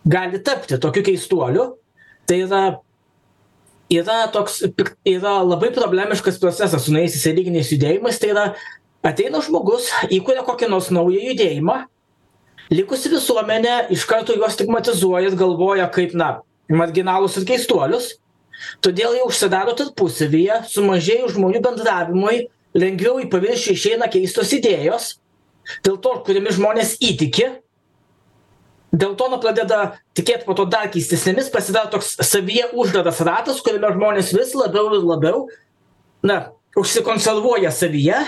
gali 0.05 0.41
tapti 0.45 0.77
tokiu 0.81 1.01
keistuoliu. 1.07 1.71
Tai 2.29 2.37
yra, 2.41 2.61
yra, 3.93 4.19
toks, 4.33 4.61
yra 5.09 5.39
labai 5.45 5.71
problemiškas 5.73 6.37
procesas 6.41 6.85
su 6.85 6.93
naisiais 6.93 7.25
religiniais 7.31 7.71
judėjimais. 7.73 8.21
Tai 8.21 8.31
yra, 8.33 8.45
ateina 9.05 9.41
žmogus, 9.45 9.89
įkuria 10.13 10.45
kokį 10.45 10.69
nors 10.69 10.91
naują 10.93 11.21
judėjimą, 11.31 11.79
likusi 12.73 13.13
visuomenė 13.13 13.87
iš 13.93 14.05
karto 14.09 14.37
juos 14.37 14.53
stigmatizuoja 14.57 15.31
ir 15.31 15.37
galvoja 15.39 15.89
kaip, 15.93 16.13
na, 16.17 16.39
marginalus 16.69 17.37
ir 17.41 17.49
keistuolius. 17.49 18.15
Todėl 18.85 19.17
jie 19.17 19.25
užsidaro 19.25 19.73
tarpusavyje, 19.77 20.61
sumažėjus 20.71 21.35
žmonių 21.35 21.59
bendravimui, 21.65 22.45
lengviau 22.75 23.19
į 23.23 23.29
paviršių 23.31 23.75
išeina 23.75 24.09
keistos 24.11 24.51
idėjos, 24.55 25.15
dėl 25.85 25.99
to, 26.01 26.17
kuriomis 26.27 26.57
žmonės 26.59 26.95
įtiki, 27.03 27.47
dėl 28.95 29.15
to 29.19 29.29
nu 29.31 29.39
pradeda 29.43 29.97
tikėti 30.17 30.47
po 30.47 30.55
to 30.57 30.67
dar 30.69 30.89
keistesnėmis, 30.91 31.51
pasidaro 31.53 31.91
toks 31.95 32.15
savyje 32.23 32.69
uždaras 32.75 33.21
ratas, 33.25 33.61
kuriame 33.63 33.93
žmonės 33.95 34.33
vis 34.35 34.53
labiau 34.57 34.91
ir 34.93 35.07
labiau, 35.07 35.45
na, 36.25 36.51
užsikonservuoja 36.79 37.71
savyje 37.71 38.19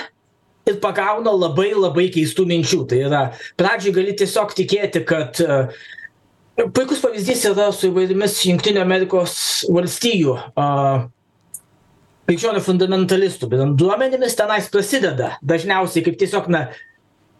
ir 0.67 0.79
pagauna 0.83 1.31
labai 1.35 1.71
labai 1.75 2.07
keistų 2.13 2.47
minčių. 2.49 2.81
Tai 2.89 3.03
yra, 3.09 3.21
pradžiai 3.59 3.95
gali 3.95 4.15
tiesiog 4.19 4.55
tikėti, 4.57 5.03
kad 5.07 5.39
uh, 5.43 5.77
puikus 6.75 7.03
pavyzdys 7.03 7.45
yra 7.51 7.69
su 7.75 7.91
įvairiomis 7.91 8.39
Junktinio 8.49 8.83
Amerikos 8.83 9.37
valstijų 9.71 10.35
uh, 10.35 11.07
krikščionių 12.27 12.61
fundamentalistų 12.63 13.47
bendruomenėmis 13.53 14.35
tenais 14.35 14.67
prasideda. 14.71 15.37
Dažniausiai 15.47 16.03
kaip 16.03 16.17
tiesiog 16.19 16.49
na 16.51 16.65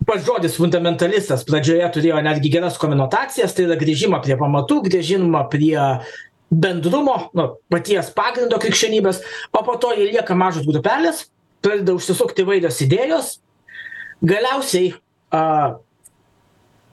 pats 0.08 0.24
žodis 0.24 0.56
fundamentalistas 0.56 1.44
pradžioje 1.48 1.90
turėjo 1.96 2.22
netgi 2.24 2.52
geras 2.54 2.78
konotacijas 2.80 3.56
tai 3.58 3.66
yra 3.68 3.76
grįžimą 3.80 4.22
prie 4.24 4.38
pamatų 4.40 4.80
grįžimą 4.86 5.44
prie 5.52 5.76
bendrumo 6.48 7.18
nu 7.36 7.50
paties 7.74 8.14
pagrindo 8.16 8.60
krikščionybės 8.64 9.20
o 9.52 9.66
po 9.68 9.76
to 9.82 9.92
jie 9.98 10.08
lieka 10.14 10.38
mažos 10.40 10.68
grupelės 10.70 11.26
pradeda 11.66 11.98
užsisukti 11.98 12.46
įvairios 12.46 12.80
idėjos. 12.86 13.36
Galiausiai 14.24 14.94
a 15.36 15.44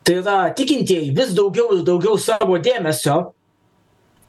tai 0.04 0.18
yra 0.18 0.38
tikintieji 0.56 1.14
vis 1.16 1.30
daugiau 1.36 1.78
ir 1.78 1.84
daugiau 1.86 2.18
savo 2.18 2.58
dėmesio 2.58 3.20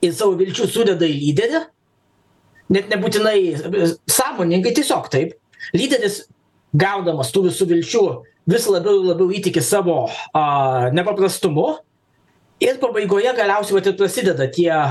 ir 0.06 0.14
savo 0.14 0.38
vilčių 0.38 0.70
sudeda 0.70 1.10
į 1.10 1.18
lyderį 1.24 1.66
net 2.74 2.90
nebūtinai 2.94 3.98
sąmoningai 4.10 4.74
tiesiog 4.78 5.10
taip 5.14 5.36
lyderis 5.76 6.24
gaudamas 6.76 7.34
tų 7.34 7.48
visų 7.50 7.68
vilčių 7.72 8.06
vis 8.52 8.70
labiau 8.70 9.02
ir 9.02 9.10
labiau 9.12 9.34
įtiki 9.34 9.64
savo 9.64 10.06
a, 10.06 10.90
nepaprastumu. 10.94 11.80
Ir 12.64 12.78
pabaigoje 12.80 13.34
galiausiai 13.36 13.76
vat 13.76 13.88
ir 13.90 13.96
prasideda 14.00 14.46
tie 14.48 14.70
a, 14.72 14.86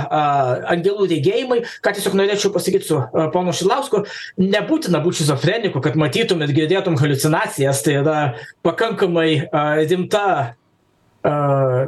angelų 0.74 1.06
regėjimai, 1.14 1.62
ką 1.84 1.94
tiesiog 1.96 2.16
norėčiau 2.18 2.52
pasakyti 2.52 2.90
su 2.90 2.98
a, 3.00 3.28
ponu 3.32 3.54
Šilausku, 3.56 4.02
nebūtina 4.42 5.00
būti 5.04 5.22
šizofreniku, 5.22 5.80
kad 5.84 5.96
matytum 6.00 6.44
ir 6.44 6.52
girdėtum 6.56 6.98
halucinacijas, 7.00 7.80
tai 7.86 7.96
yra 8.02 8.18
pakankamai 8.66 9.30
a, 9.48 9.64
rimta 9.86 10.26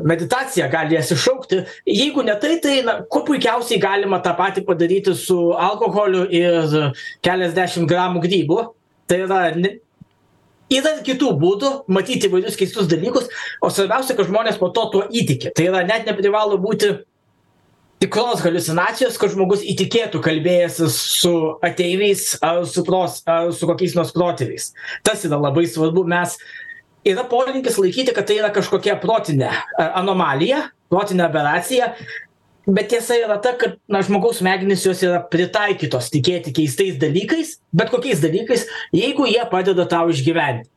meditacija 0.05 0.69
gali 0.69 0.95
jas 0.97 1.11
iššaukti. 1.13 1.63
Jeigu 1.87 2.25
ne 2.25 2.37
tai, 2.41 2.57
tai 2.63 2.77
na, 2.87 3.01
kuo 3.11 3.25
puikiausiai 3.27 3.81
galima 3.81 4.21
tą 4.25 4.33
patį 4.37 4.65
padaryti 4.65 5.15
su 5.15 5.53
alkoholiu 5.53 6.25
ir 6.33 6.95
keliasdešimt 7.27 7.89
gramų 7.91 8.23
grybų. 8.25 8.63
Tai 9.07 9.19
yra, 9.27 9.43
yra 10.73 10.95
ir 10.97 11.03
kitų 11.07 11.35
būdų 11.43 11.73
matyti 11.93 12.31
įvairius 12.31 12.57
keistus 12.59 12.89
dalykus, 12.91 13.29
o 13.61 13.71
svarbiausia, 13.71 14.17
kad 14.17 14.31
žmonės 14.31 14.57
po 14.59 14.73
to 14.75 14.89
tuo 14.95 15.05
įtikė. 15.07 15.53
Tai 15.55 15.69
yra, 15.69 15.85
net 15.87 16.09
neprivalo 16.09 16.59
būti 16.63 16.97
tikros 18.03 18.43
halucinacijos, 18.45 19.17
kad 19.21 19.33
žmogus 19.33 19.63
įtikėtų 19.65 20.21
kalbėjęsis 20.25 20.97
su 21.21 21.33
ateiviais 21.65 22.35
ar 22.45 22.65
su, 22.69 22.85
pros, 22.89 23.21
ar 23.29 23.53
su 23.57 23.69
kokiais 23.69 23.97
nors 23.97 24.13
protėviais. 24.17 24.73
Tas 25.07 25.25
yra 25.29 25.39
labai 25.41 25.65
svarbu. 25.71 26.05
Mes 26.09 26.37
yra 27.07 27.25
polinkis 27.31 27.79
laikyti, 27.81 28.15
kad 28.17 28.29
tai 28.29 28.41
yra 28.41 28.53
kažkokia 28.55 28.97
protinė 29.03 29.51
anomalija, 29.87 30.67
protinė 30.93 31.27
aberacija, 31.27 31.93
bet 32.67 32.91
tiesa 32.91 33.19
yra 33.21 33.39
ta, 33.43 33.55
kad 33.59 33.77
na, 33.91 34.03
žmogaus 34.07 34.41
smegenys 34.41 34.85
jos 34.87 35.03
yra 35.07 35.21
pritaikytos 35.31 36.11
tikėti 36.15 36.55
keistais 36.57 36.99
dalykais, 37.01 37.57
bet 37.77 37.93
kokiais 37.95 38.23
dalykais, 38.25 38.67
jeigu 38.95 39.29
jie 39.31 39.43
padeda 39.51 39.87
tau 39.91 40.11
išgyventi. 40.11 40.69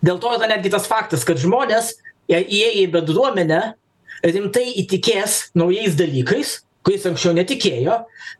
Dėl 0.00 0.20
to 0.22 0.32
yra 0.38 0.48
netgi 0.48 0.72
tas 0.72 0.88
faktas, 0.88 1.26
kad 1.28 1.40
žmonės 1.40 1.98
įėję 2.30 2.70
į 2.80 2.86
bendruomenę 2.94 3.60
rimtai 4.24 4.70
įtikės 4.82 5.50
naujais 5.56 5.96
dalykais, 5.98 6.60
kuriais 6.86 7.04
anksčiau 7.10 7.34
netikėjo. 7.36 7.98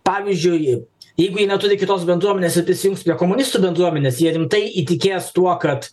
Pavyzdžiui, 0.09 0.79
jeigu 1.21 1.43
jie 1.43 1.49
neturi 1.51 1.77
kitos 1.81 2.07
bendruomenės 2.09 2.57
ir 2.57 2.67
prisijungs 2.69 3.05
prie 3.05 3.17
komunistų 3.21 3.61
bendruomenės, 3.67 4.23
jie 4.25 4.33
rimtai 4.37 4.63
įtikės 4.83 5.35
tuo, 5.37 5.53
kad 5.61 5.91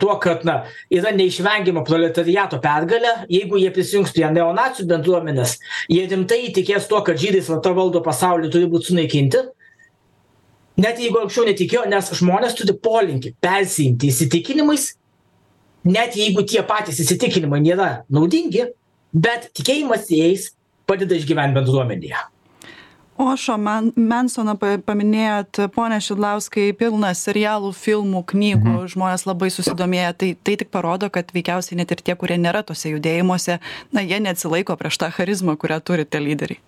tuo, 0.00 0.18
kad 0.20 0.44
na, 0.44 0.64
yra 0.90 1.10
neišvengiama 1.14 1.82
proletariato 1.84 2.60
pergalė, 2.62 3.26
jeigu 3.28 3.58
jie 3.58 3.70
prisijungs 3.74 4.12
prie 4.14 4.28
neonacijų 4.30 4.86
bendruomenės, 4.86 5.56
jie 5.90 6.06
rimtai 6.06 6.52
tikės 6.54 6.86
tuo, 6.88 7.02
kad 7.02 7.18
žydai 7.18 7.42
slapta 7.42 7.72
valdo 7.74 8.02
pasaulį 8.02 8.50
turi 8.52 8.70
būti 8.70 8.92
sunaikinti. 8.92 9.42
Net 10.82 10.98
jeigu 11.02 11.20
anksčiau 11.20 11.44
netikėjo, 11.46 11.84
nes 11.90 12.12
žmonės 12.16 12.54
turi 12.56 12.72
polinkį 12.72 13.34
persiimti 13.42 14.08
įsitikinimais, 14.08 14.92
net 15.84 16.16
jeigu 16.16 16.46
tie 16.48 16.62
patys 16.62 17.02
įsitikinimai 17.02 17.60
nėra 17.60 17.90
naudingi, 18.08 18.70
bet 19.12 19.50
tikėjimas 19.58 20.06
jais 20.08 20.52
padeda 20.88 21.18
išgyventi 21.18 21.58
bendruomenėje 21.58 22.22
ošo 23.22 23.56
man 23.58 23.90
mensoną 23.96 24.56
pa 24.60 24.74
paminėjot 24.86 25.62
pone 25.74 25.98
šidlauskai 26.02 26.72
pilna 26.78 27.12
serialų 27.16 27.72
filmų 27.76 28.24
knygų 28.32 28.74
mhm. 28.74 28.90
žmonės 28.94 29.26
labai 29.28 29.52
susidomėję. 29.54 30.10
Tai 30.18 30.30
tai 30.42 30.58
tik 30.64 30.72
parodo 30.74 31.10
kad 31.12 31.32
veikiausiai 31.34 31.78
net 31.80 31.94
ir 31.94 32.02
tie 32.02 32.18
kurie 32.18 32.38
nėra 32.40 32.64
tuose 32.66 32.92
judėjimuose 32.92 33.58
na 33.92 34.04
jie 34.04 34.20
neatsilaiko 34.24 34.76
prieš 34.80 35.00
tą 35.02 35.12
charizmą 35.14 35.56
kurią 35.60 35.80
turi 35.84 36.06
tie 36.06 36.22
lyderiai. 36.22 36.60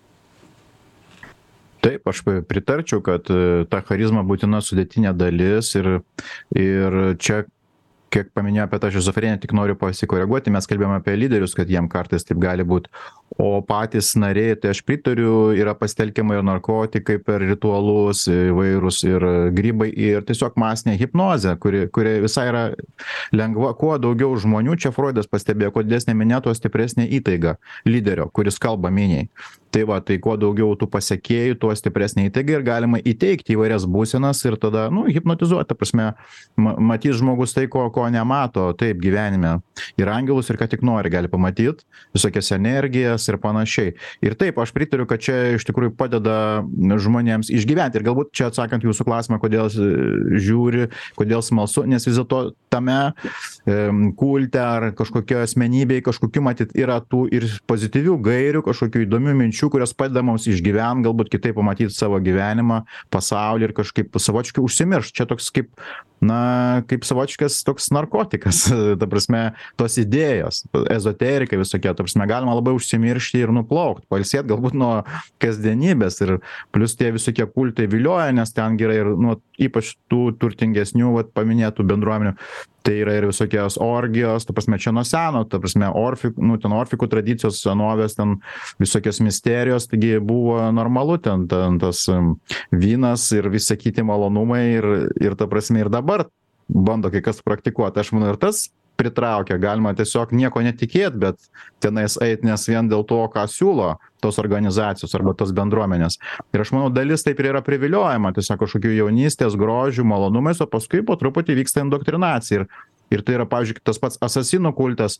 Taip, 1.85 2.07
aš 2.09 2.23
pritarčiau, 2.49 2.97
kad 3.05 3.27
e, 3.29 3.65
ta 3.69 3.83
charizma 3.85 4.23
būtina 4.25 4.57
sudėtinė 4.65 5.11
dalis 5.13 5.75
ir, 5.77 5.99
ir 6.57 6.95
čia 7.21 7.43
kiek 8.15 8.31
paminėjo 8.33 8.65
apie 8.65 8.79
tą 8.81 8.89
šizofreniją, 8.95 9.39
tik 9.43 9.53
noriu 9.57 9.75
pasikoreguoti, 9.79 10.53
mes 10.55 10.69
kalbėjome 10.69 10.99
apie 11.01 11.17
lyderius, 11.17 11.55
kad 11.57 11.69
jiem 11.71 11.89
kartais 11.91 12.25
taip 12.27 12.39
gali 12.41 12.65
būti 12.65 12.89
o 13.37 13.61
patys 13.61 14.13
nariai 14.15 14.55
tai 14.55 14.71
aš 14.71 14.81
pritariu 14.87 15.51
yra 15.57 15.73
pasitelkiama 15.75 16.37
ir 16.37 16.45
narkotikai 16.45 17.17
per 17.25 17.43
ritualus 17.43 18.25
įvairūs 18.31 19.01
ir 19.09 19.25
grybai 19.57 19.89
ir 19.91 20.23
tiesiog 20.27 20.55
masinė 20.61 20.95
hipnozė 21.01 21.57
kuri 21.59 21.85
kuri 21.95 22.15
visai 22.23 22.47
yra 22.51 22.63
lengva 23.35 23.73
kuo 23.75 23.97
daugiau 23.99 24.37
žmonių 24.39 24.77
čia 24.79 24.93
froidas 24.95 25.27
pastebėjo 25.27 25.73
kuo 25.75 25.83
didesnė 25.83 26.15
minia 26.15 26.39
tuo 26.45 26.55
stipresnė 26.55 27.09
įtaiga 27.19 27.57
lyderio 27.89 28.29
kuris 28.31 28.61
kalba 28.61 28.93
miniai. 28.93 29.27
Tai 29.75 29.81
va 29.89 29.97
tai 29.99 30.15
kuo 30.23 30.37
daugiau 30.39 30.71
tų 30.79 30.87
pasekėjų 30.87 31.57
tuo 31.59 31.73
stipresnė 31.75 32.29
įtaiga 32.29 32.53
ir 32.55 32.61
galima 32.63 33.01
įteigti 33.03 33.57
įvairias 33.57 33.83
būsenas 33.91 34.39
ir 34.47 34.55
tada 34.61 34.85
nu 34.93 35.03
hipnotizuot 35.11 35.67
ta 35.67 35.75
prasme 35.75 36.13
ma 36.55 36.75
matys 36.79 37.17
žmogus 37.19 37.51
tai 37.57 37.65
ko 37.67 37.89
ko 37.91 38.05
nemato 38.07 38.69
taip 38.79 39.01
gyvenime. 39.03 39.57
Ir 39.99 40.11
angelus 40.13 40.47
ir 40.47 40.61
ką 40.61 40.69
tik 40.71 40.85
nori 40.87 41.11
gali 41.11 41.27
pamatyt 41.27 41.83
visokias 42.15 42.53
energijas 42.55 43.24
ir 43.31 43.39
panašiai. 43.41 43.95
Ir 44.25 44.37
taip 44.39 44.59
aš 44.61 44.73
pritariu 44.75 45.07
kad 45.09 45.23
čia 45.23 45.55
iš 45.57 45.65
tikrųjų 45.67 45.95
padeda 45.97 46.65
žmonėms 46.65 47.51
išgyventi. 47.53 47.99
Ir 47.99 48.07
galbūt 48.07 48.33
čia 48.35 48.49
atsakant 48.51 48.85
jūsų 48.85 49.07
klausimą 49.07 49.39
kodėl 49.43 49.71
žiūri 49.71 50.89
kodėl 51.19 51.43
smalsu 51.45 51.85
nes 51.89 52.05
vis 52.07 52.17
dėlto 52.19 52.55
tame 52.73 53.13
kulte 54.19 54.61
ar 54.61 54.89
kažkokioj 54.97 55.45
asmenybėj 55.45 56.03
kažkokių 56.09 56.43
matyt 56.45 56.75
yra 56.77 56.99
tų 57.03 57.25
ir 57.35 57.47
pozityvių 57.69 58.17
gairių 58.25 58.63
kažkokių 58.65 59.05
įdomių 59.05 59.35
minčių 59.41 59.71
kurios 59.73 59.95
padeda 59.97 60.23
mums 60.25 60.47
išgyvent 60.49 61.05
galbūt 61.05 61.31
kitaip 61.33 61.57
pamatyt 61.57 61.95
savo 61.95 62.19
gyvenimą 62.23 62.83
pasaulį 63.13 63.69
ir 63.69 63.75
kažkaip 63.77 64.19
savotiškai 64.19 64.63
užsimiršt. 64.65 65.15
Čia 65.15 65.27
toks 65.29 65.51
kaip 65.55 65.71
na 66.23 66.83
kaip 66.89 67.05
savotiškas 67.07 67.61
toks 67.67 67.89
narkotikas 67.95 68.65
ta 68.99 69.09
prasme 69.09 69.43
tos 69.79 69.97
idėjos 70.01 70.63
ezoterika 70.93 71.59
visokie 71.59 71.91
ta 71.91 72.05
prasme 72.05 72.27
galima 72.29 72.55
labai 72.57 72.75
užsimiršti 72.77 73.43
ir 73.43 73.53
nuplaukt 73.55 74.05
pailsėt 74.11 74.47
galbūt 74.49 74.77
nuo 74.79 74.93
kasdienybės 75.43 76.21
ir 76.25 76.37
plius 76.75 76.95
tie 76.99 77.11
visokie 77.15 77.47
kultai 77.49 77.89
vilioja 77.91 78.31
nes 78.35 78.55
ten 78.55 78.79
gi 78.79 78.87
yra 78.87 79.01
ir 79.01 79.11
nu 79.19 79.39
ypač 79.61 79.95
tų 80.11 80.29
turtingesnių 80.39 81.13
vat 81.19 81.35
paminėtų 81.35 81.85
bendruomenių 81.87 82.35
tai 82.85 82.99
yra 83.01 83.17
ir 83.17 83.27
visokios 83.29 83.79
orgijos 83.81 84.45
ta 84.45 84.53
prasme 84.53 84.79
čia 84.81 84.93
nuo 84.95 85.03
seno 85.07 85.43
ta 85.49 85.59
prasme 85.63 85.89
orfi 85.89 86.31
nu 86.37 86.59
ten 86.61 86.75
orfikų 86.75 87.09
tradicijos 87.11 87.59
senovės 87.63 88.17
ten 88.19 88.37
visokios 88.81 89.21
misterijos 89.25 89.89
taigi 89.91 90.19
buvo 90.21 90.59
normalu 90.75 91.17
ten 91.25 91.47
ten 91.51 91.79
tas 91.81 92.05
vynas 92.71 93.27
ir 93.35 93.49
visi 93.53 93.77
kiti 93.81 94.05
malonumai 94.05 94.63
ir 94.77 94.89
ir 95.21 95.37
ta 95.39 95.49
prasme 95.51 95.81
ir 95.81 95.91
dabar 95.93 96.27
bando 96.67 97.11
kai 97.11 97.21
kas 97.21 97.41
praktikuot. 97.45 97.97
Aš 97.97 98.11
manau 98.15 98.33
ir 98.33 98.39
tas 98.41 98.69
pritraukia. 98.97 99.59
Galima 99.61 99.93
tiesiog 99.97 100.33
nieko 100.35 100.63
netikėt 100.65 101.19
bet 101.19 101.49
tenais 101.83 102.17
eit 102.23 102.43
nes 102.47 102.67
vien 102.69 102.89
dėl 102.91 103.05
to 103.07 103.21
ką 103.33 103.45
siūlo 103.51 103.95
tos 104.23 104.39
organizacijos 104.41 105.13
arba 105.17 105.35
tos 105.37 105.53
bendruomenės. 105.55 106.17
Ir 106.55 106.63
aš 106.63 106.73
manau 106.73 106.89
dalis 106.93 107.25
taip 107.25 107.39
ir 107.43 107.51
yra 107.53 107.61
priviliojama 107.65 108.33
tiesiog 108.35 108.63
kažkokiu 108.63 108.95
jaunystės 108.95 109.57
grožiu 109.59 110.07
malonumais 110.07 110.63
o 110.63 110.69
paskui 110.69 111.05
po 111.05 111.19
truputį 111.19 111.59
vyksta 111.61 111.85
indoktrinacija. 111.85 112.65
Ir 112.65 112.93
ir 113.13 113.25
tai 113.25 113.39
yra 113.39 113.49
pavyzdžiui 113.49 113.83
tas 113.85 113.99
pats 114.01 114.21
asasinų 114.25 114.73
kultas 114.77 115.19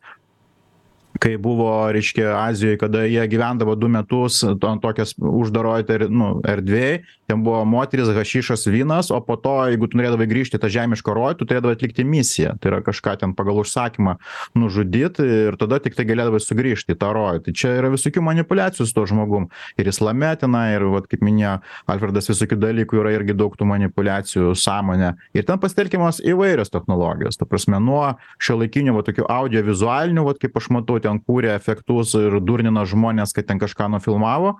kai 1.21 1.37
buvo 1.39 1.69
reiškia 1.95 2.33
azijoj 2.41 2.79
kada 2.81 3.05
jie 3.07 3.23
gyvendavo 3.31 3.77
du 3.79 3.87
metus 3.91 4.41
ant 4.43 4.81
tokios 4.83 5.15
uždaroj 5.15 5.85
ter 5.87 6.07
nu 6.11 6.35
erdvėj 6.43 7.03
ten 7.27 7.43
buvo 7.45 7.63
moterys 7.65 8.11
hašišas 8.13 8.67
vynas 8.69 9.11
o 9.11 9.19
po 9.21 9.35
to 9.35 9.53
jeigu 9.71 9.89
tu 9.89 9.99
norėdavai 9.99 10.27
grįžt 10.29 10.57
į 10.57 10.61
tą 10.61 10.69
žemišką 10.73 11.15
rojų 11.15 11.39
tu 11.39 11.47
turėdavai 11.49 11.75
atlikti 11.77 12.05
misiją. 12.07 12.55
Tai 12.61 12.71
yra 12.71 12.81
kažką 12.85 13.15
ten 13.21 13.33
pagal 13.37 13.61
užsakymą 13.63 14.17
nužudyt 14.57 15.19
ir 15.23 15.57
tada 15.61 15.79
tiktai 15.83 16.05
galėdavai 16.07 16.41
sugrįžt 16.43 16.93
į 16.93 16.97
tą 17.01 17.11
rojų. 17.15 17.43
Tai 17.45 17.55
čia 17.57 17.73
yra 17.79 17.91
visokių 17.93 18.23
manipuliacijų 18.25 18.87
su 18.87 18.95
tuo 18.95 19.05
žmogum. 19.09 19.49
Ir 19.81 19.89
islame 19.91 20.31
tenai 20.39 20.75
ir 20.75 20.87
vat 20.93 21.09
kaip 21.11 21.25
minėjo 21.25 21.57
alfredas 21.91 22.29
visokių 22.31 22.59
dalykų 22.61 23.01
yra 23.01 23.15
irgi 23.17 23.37
daug 23.37 23.55
tų 23.57 23.67
manipuliacijų 23.73 24.53
sąmone 24.59 25.15
ir 25.35 25.47
ten 25.47 25.61
pasitelkiamos 25.61 26.21
įvairios 26.25 26.73
technologijos. 26.73 27.39
Ta 27.39 27.49
prasme 27.49 27.81
nuo 27.83 28.15
šiuolaikinių 28.43 28.95
va 28.97 29.05
tokių 29.07 29.27
audiovizualinių 29.31 30.25
vat 30.29 30.41
kaip 30.41 30.57
aš 30.59 30.71
matau 30.77 30.99
ten 31.03 31.21
kūrė 31.21 31.55
efektus 31.55 32.15
ir 32.19 32.39
durnino 32.41 32.85
žmones 32.87 33.35
kad 33.35 33.49
ten 33.49 33.61
kažką 33.61 33.89
nufilmavo 33.95 34.55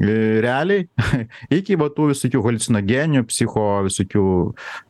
realiai 0.00 0.86
iki 1.58 1.76
va 1.80 1.90
tų 1.92 2.10
visokių 2.14 2.42
haliucinogeninių 2.46 3.24
psicho 3.28 3.64
visokių 3.86 4.24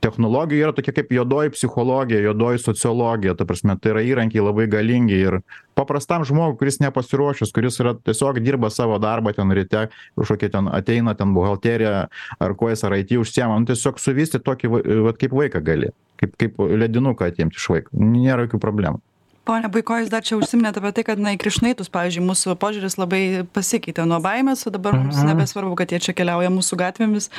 technologijų 0.05 0.67
yra 0.67 0.75
tokia 0.77 0.95
kaip 1.01 1.11
juodoji 1.15 1.55
psichologija 1.57 2.23
juodoji 2.25 2.63
sociologija 2.63 3.35
ta 3.39 3.47
prasme 3.49 3.77
tai 3.81 3.95
yra 3.95 4.05
įrankiai 4.07 4.45
labai 4.45 4.69
galingi 4.71 5.19
ir 5.19 5.41
paprastam 5.79 6.25
žmogui 6.29 6.61
kuris 6.63 6.81
nepasiruošęs 6.85 7.55
kuris 7.57 7.81
yra 7.83 7.97
tiesiog 7.99 8.39
dirba 8.45 8.71
savo 8.71 9.01
darbą 9.03 9.35
ten 9.35 9.51
ryte 9.57 9.89
kažkokia 10.19 10.53
ten 10.57 10.71
ateina 10.71 11.17
ten 11.19 11.35
buhalterija 11.35 12.07
ar 12.39 12.55
kuo 12.55 12.71
jis 12.71 12.87
ar 12.87 12.99
it 13.01 13.11
užsiema 13.19 13.59
nu 13.59 13.67
tiesiog 13.67 13.99
suvystyt 13.99 14.47
tokį 14.47 14.75
vat 15.09 15.19
kaip 15.19 15.35
vaiką 15.35 15.65
gali 15.65 15.91
kaip 16.21 16.37
kaip 16.39 16.59
ledinuką 16.61 17.33
atimt 17.33 17.57
iš 17.57 17.71
vaiko 17.75 17.91
nėra 17.99 18.47
jokių 18.47 18.63
problemų 18.63 19.03
pone 19.51 19.71
buiko 19.73 19.97
jūs 19.99 20.11
dar 20.13 20.23
čia 20.27 20.37
užsiminėt 20.39 20.79
apie 20.79 20.93
tai 20.95 21.05
kad 21.09 21.23
na 21.23 21.35
į 21.35 21.41
krišnaitus 21.43 21.91
pavyzdžiui 21.91 22.23
mūsų 22.29 22.55
požiūris 22.63 22.97
labai 23.01 23.23
pasikeitė 23.55 24.05
nuo 24.07 24.21
baimės 24.23 24.63
o 24.69 24.73
dabar 24.75 24.95
mums 24.99 25.19
nebesvarbu 25.27 25.75
kad 25.81 25.91
jie 25.91 25.99
čia 26.05 26.15
keliauja 26.17 26.53
mūsų 26.55 26.79
gatvėmis 26.85 27.31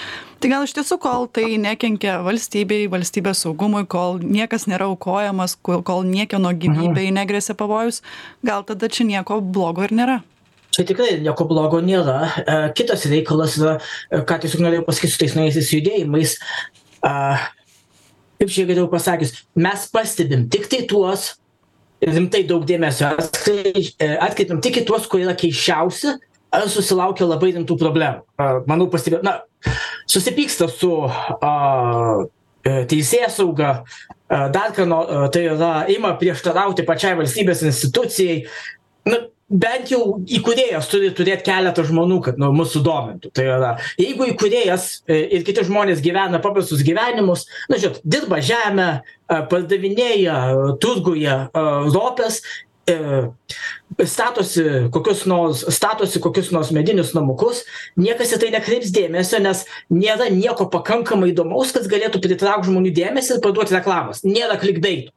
tai 0.43 0.51
gal 0.51 0.65
iš 0.67 0.75
tiesų 0.75 0.97
kol 1.03 1.29
tai 1.31 1.45
nekenkia 1.61 2.17
valstybei 2.25 2.89
valstybės 2.91 3.45
saugumui 3.45 3.85
kol 3.91 4.19
niekas 4.19 4.67
nėra 4.67 4.89
aukojamas 4.91 5.55
kol 5.63 5.85
kol 5.87 6.03
niekieno 6.07 6.51
gyvybei 6.51 7.13
negresia 7.15 7.55
pavojus 7.55 8.01
gal 8.43 8.67
tada 8.67 8.91
čia 8.91 9.07
nieko 9.07 9.39
blogo 9.39 9.87
ir 9.87 9.95
nėra 9.95 10.19
Čia 10.71 10.85
tikrai 10.87 11.17
nieko 11.19 11.43
blogo 11.49 11.81
nėra. 11.83 12.29
E, 12.39 12.53
kitas 12.79 13.03
reikalas 13.11 13.57
yra, 13.59 13.73
e, 14.07 14.21
ką 14.23 14.37
tiesiog 14.39 14.61
norėjau 14.63 14.85
pasakyti 14.87 15.11
su 15.11 15.19
tais 15.19 15.33
naujaisiais 15.35 15.71
judėjimais. 15.75 16.35
E, 17.03 17.11
kaip 18.39 18.53
čia 18.55 18.63
geriau 18.69 18.87
pasakius, 18.91 19.35
mes 19.59 19.83
pastebim 19.91 20.47
tik 20.53 20.69
tai 20.71 20.85
tuos, 20.87 21.33
rimtai 22.01 22.43
daug 22.49 22.65
dėmesio 22.67 23.13
atkreipiam 23.13 24.61
tik 24.63 24.81
į 24.81 24.85
tuos, 24.89 25.07
kurie 25.09 25.27
yra 25.27 25.37
keiščiausi 25.37 26.15
ar 26.51 26.67
susilaukia 26.71 27.27
labai 27.29 27.53
rimtų 27.55 27.77
problemų. 27.79 28.25
Manau, 28.67 28.89
pastebėjau, 28.91 29.23
na, 29.23 29.37
susipyksta 30.09 30.67
su 30.71 30.91
a, 31.07 31.51
teisėja 32.63 33.29
sauga, 33.31 33.73
dar 34.27 34.73
ką, 34.75 34.87
tai 35.33 35.45
yra, 35.49 35.71
ima 35.91 36.13
prieštarauti 36.19 36.85
pačiai 36.87 37.17
valstybės 37.19 37.63
institucijai. 37.69 38.41
Na, 39.07 39.23
bent 39.51 39.91
jau 39.91 40.01
įkūrėjas 40.23 40.87
turi 40.91 41.11
turėt 41.15 41.43
keletą 41.45 41.83
žmonių 41.87 42.21
kad 42.25 42.39
nu 42.41 42.51
mus 42.55 42.71
sudomintų. 42.75 43.33
Tai 43.35 43.45
yra 43.57 43.71
jeigu 43.99 44.29
įkūrėjas 44.31 44.87
e, 45.05 45.19
ir 45.37 45.45
kiti 45.47 45.65
žmonės 45.67 46.03
gyvena 46.03 46.41
paprastus 46.43 46.83
gyvenimus 46.87 47.45
na 47.69 47.79
žinot 47.81 48.01
dirba 48.03 48.41
žemę 48.43 48.89
pardavinėja 49.51 50.37
turguje 50.83 51.37
ropes 51.53 52.41
e, 52.89 52.97
statosi 54.07 54.65
kokius 54.91 55.23
nors 55.29 55.63
statosi 55.75 56.21
kokius 56.23 56.51
nors 56.55 56.73
medinius 56.75 57.13
namukus 57.15 57.63
niekas 57.99 58.35
į 58.35 58.41
tai 58.43 58.51
nekreips 58.55 58.91
dėmesio 58.95 59.39
nes 59.43 59.65
nėra 59.93 60.31
nieko 60.33 60.67
pakankamai 60.73 61.31
įdomaus 61.31 61.73
kas 61.75 61.89
galėtų 61.91 62.23
pritraukt 62.23 62.67
žmonių 62.69 62.93
dėmesį 62.95 63.37
ir 63.37 63.43
parduot 63.43 63.73
reklamas. 63.75 64.23
Nėra 64.27 64.59
klikbeitų 64.61 65.11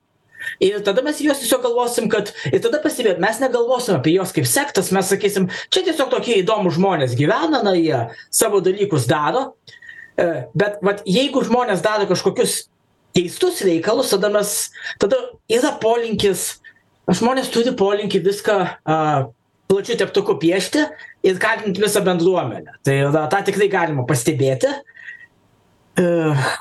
ir 0.65 0.81
tada 0.87 1.05
mes 1.07 1.21
juos 1.23 1.41
tiesiog 1.43 1.63
galvosim 1.67 2.09
kad 2.13 2.33
ir 2.51 2.63
tada 2.65 2.81
pastebėt 2.83 3.23
mes 3.23 3.41
negalvosim 3.43 3.99
apie 3.99 4.17
juos 4.17 4.35
kaip 4.37 4.49
sektas 4.49 4.93
mes 4.95 5.09
sakysim 5.13 5.49
čia 5.69 5.85
tiesiog 5.87 6.13
tokie 6.13 6.41
įdomūs 6.43 6.79
žmonės 6.79 7.17
gyvena 7.19 7.63
na 7.65 7.77
jie 7.79 8.05
savo 8.31 8.63
dalykus 8.65 9.09
daro 9.11 9.55
e, 10.17 10.47
bet 10.55 10.81
vat 10.85 11.05
jeigu 11.07 11.45
žmonės 11.47 11.85
daro 11.85 12.09
kažkokius 12.11 12.65
keistus 13.15 13.63
reikalus 13.67 14.13
tada 14.15 14.33
mes 14.35 14.57
tada 15.03 15.21
yra 15.49 15.75
polinkis 15.83 16.55
žmonės 17.11 17.51
turi 17.53 17.75
polinkį 17.77 18.23
viską 18.25 18.61
a 18.85 18.99
plačiu 19.69 19.97
teptuku 19.99 20.37
piešti 20.41 20.85
ir 21.25 21.39
kaltint 21.41 21.79
visą 21.81 22.03
bendruomenę. 22.05 22.79
Tai 22.85 22.97
yra 23.09 23.25
tą 23.33 23.41
tikrai 23.49 23.69
galima 23.73 24.05
pastebėti. 24.09 24.71
E, 25.95 26.05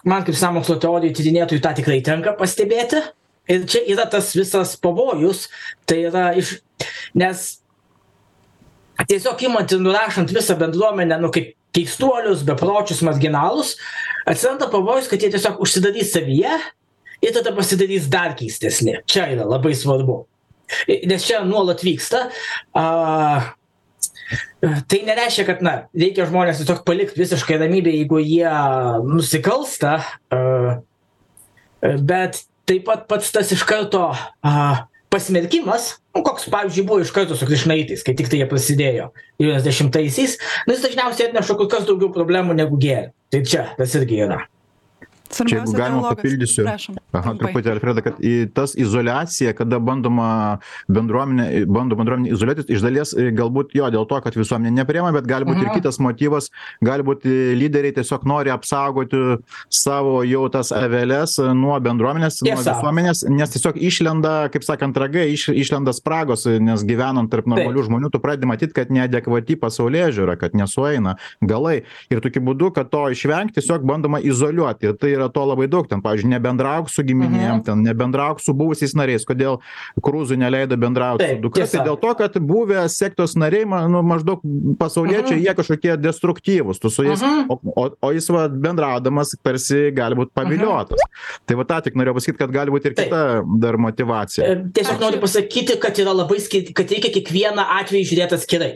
man 0.08 0.26
kaip 0.26 0.38
sąmokslo 0.38 0.78
teorijų 0.82 1.16
tyrinėtojui 1.18 1.64
tą 1.64 1.74
tikrai 1.80 2.00
tenka 2.06 2.36
pastebėti 2.38 3.02
ir 3.48 3.66
čia 3.68 3.84
yra 3.96 4.06
tas 4.10 4.34
visas 4.36 4.76
pavojus 4.80 5.48
tai 5.90 6.04
yra 6.10 6.30
iš 6.40 6.58
nes 7.18 7.44
tiesiog 9.10 9.42
imant 9.50 9.72
ir 9.72 9.82
nurašant 9.84 10.32
visą 10.32 10.56
bendruomenę 10.60 11.20
nu 11.22 11.32
kaip 11.34 11.54
keistuolius 11.74 12.46
bepročius 12.46 13.02
marginalus 13.02 13.76
atsiranda 14.30 14.70
pavojus 14.72 15.10
kad 15.12 15.22
jie 15.22 15.32
tiesiog 15.34 15.60
užsidarys 15.64 16.14
savyje 16.14 16.60
ir 17.24 17.34
tada 17.34 17.56
pasidarys 17.56 18.08
dar 18.12 18.36
keistesni. 18.38 19.00
Čia 19.08 19.28
yra 19.36 19.48
labai 19.48 19.74
svarbu. 19.78 20.24
Nes 21.08 21.26
čia 21.28 21.44
nuolat 21.48 21.84
vyksta 21.86 22.28
a 22.76 22.86
tai 24.90 25.02
nereiškia 25.06 25.46
kad 25.48 25.62
na 25.66 25.74
reikia 25.92 26.26
žmones 26.30 26.62
tiesiog 26.62 26.84
palikt 26.88 27.20
visiškai 27.20 27.60
ramybėj 27.62 28.00
jeigu 28.00 28.22
jie 28.24 28.54
nusikalsta 29.06 29.98
bet 31.82 32.44
taip 32.70 32.86
pat 32.88 33.08
pats 33.10 33.34
tas 33.36 33.52
iš 33.56 33.66
karto 33.68 34.06
a 34.44 34.54
pasmerkimas. 35.14 35.98
Nu 36.14 36.24
koks 36.26 36.50
pavyzdžiui 36.54 36.88
buvo 36.88 37.02
iš 37.04 37.14
karto 37.14 37.38
su 37.38 37.50
krišnaitais 37.50 38.06
kai 38.06 38.16
tiktai 38.18 38.42
jie 38.42 38.50
prasidėjo 38.50 39.12
devyniasdešimtaisiais. 39.42 40.40
Nu 40.68 40.76
jis 40.76 40.88
dažniausiai 40.88 41.32
atneša 41.32 41.58
kur 41.60 41.70
kas 41.72 41.88
daugiau 41.90 42.14
problemų 42.14 42.58
negu 42.58 42.80
gėrio 42.82 43.14
tai 43.34 43.42
čia 43.50 43.70
tas 43.78 43.96
irgi 43.98 44.22
yra 44.28 44.44
Čia 45.34 45.60
jeigu 45.60 45.74
galima 45.78 46.14
papildysiu. 46.14 46.66
Aha, 47.14 47.34
truputį, 47.40 47.72
Alfreda, 47.74 48.04
kad 48.06 48.20
į 48.24 48.34
tas 48.56 48.76
izolacija, 48.80 49.54
kada 49.58 49.80
bandoma 49.84 50.30
bendruomenė, 50.92 51.66
bando 51.70 51.98
bendruomenė 52.00 52.34
izoliuotis, 52.36 52.70
iš 52.74 52.84
dalies 52.86 53.14
e, 53.18 53.30
galbūt 53.36 53.74
jo 53.78 53.90
dėl 53.94 54.08
to, 54.10 54.20
kad 54.26 54.38
visuomenė 54.38 54.74
nepriema, 54.82 55.12
bet 55.16 55.28
gali 55.30 55.48
būti 55.48 55.62
mhm. 55.64 55.72
ir 55.72 55.82
kitas 55.82 56.00
motyvas, 56.04 56.50
gali 56.86 57.06
būti 57.06 57.34
lyderiai 57.58 57.96
tiesiog 57.98 58.28
nori 58.30 58.54
apsaugoti 58.54 59.22
savo 59.74 60.22
jau 60.28 60.46
tas 60.54 60.74
aveles 60.76 61.38
nuo 61.58 61.78
bendruomenės, 61.84 62.42
Tiesa. 62.42 62.56
nuo 62.56 62.66
visuomenės, 62.68 63.26
nes 63.32 63.56
tiesiog 63.56 63.80
išlenda, 63.90 64.34
kaip 64.54 64.66
sakant, 64.68 64.98
ragai, 65.00 65.28
iš, 65.34 65.50
išlenda 65.54 65.94
spragos, 65.96 66.46
nes 66.48 66.86
gyvenant 66.88 67.32
tarp 67.32 67.48
normalių 67.50 67.82
Taip. 67.82 67.90
žmonių, 67.90 68.12
tu 68.14 68.22
pradedi 68.24 68.50
matyti, 68.50 68.76
kad 68.78 68.94
neadekvati 68.94 69.58
pasaulyje 69.60 70.12
žiūra, 70.20 70.38
kad 70.42 70.58
nesueina 70.58 71.18
galai. 71.42 71.82
Ir 72.14 72.22
tokiu 72.24 72.44
būdu, 72.46 72.72
kad 72.76 72.92
to 72.94 73.06
išvengti, 73.14 73.60
tiesiog 73.60 73.86
bandoma 73.88 74.22
izoliuoti. 74.24 74.90
Ir 74.90 74.98
tai 75.00 75.14
yra 75.16 75.23
yra 75.24 75.32
to 75.34 75.46
labai 75.48 75.68
daug. 75.72 75.88
Ten 75.90 76.04
pavyzdžiui 76.04 76.34
nebendrauk 76.36 76.92
su 76.94 77.06
giminėm 77.08 77.60
mhm. 77.60 77.64
ten 77.68 77.84
nebendrauk 77.88 78.44
su 78.44 78.56
buvusiais 78.58 78.96
nariais. 78.98 79.26
Kodėl 79.28 79.60
kruzui 80.04 80.38
neleido 80.42 80.78
bendraut 80.80 81.24
su 81.24 81.40
dukra? 81.44 81.68
Tai 81.72 81.86
dėl 81.88 82.00
to 82.02 82.14
kad 82.20 82.38
buvę 82.54 82.86
sektos 82.94 83.38
nariai 83.40 83.68
ma 83.70 83.84
nu 83.92 84.04
maždaug 84.06 84.44
pasauliečiai 84.80 85.40
mhm. 85.40 85.46
jie 85.48 85.58
kažkokie 85.60 85.98
destruktyvūs. 86.04 86.82
Tu 86.84 86.94
su 86.94 87.08
jais 87.08 87.24
mhm. 87.24 87.50
o 87.50 87.60
o 87.74 87.90
o 88.04 88.14
jis 88.16 88.30
va 88.34 88.46
bendraudamas 88.52 89.36
tarsi 89.44 89.90
gali 89.96 90.20
būt 90.20 90.34
paviliotas. 90.36 91.02
Tai 91.48 91.60
va 91.60 91.68
tą 91.68 91.82
tik 91.86 91.98
norėjau 92.00 92.20
pasakyt 92.20 92.42
kad 92.44 92.54
gali 92.54 92.74
būt 92.74 92.90
ir 92.90 92.98
kita 92.98 93.22
dar 93.64 93.78
motyvacija 93.82 94.48
e, 94.48 94.58
tiesiog 94.76 95.02
noriu 95.04 95.22
pasakyti 95.24 95.78
kad 95.82 96.00
yra 96.04 96.16
labai 96.16 96.40
skirti 96.44 96.76
kad 96.76 96.92
reikia 96.92 97.14
kiekvieną 97.18 97.66
atvejį 97.80 98.10
žiūrėt 98.12 98.36
atskirai 98.38 98.74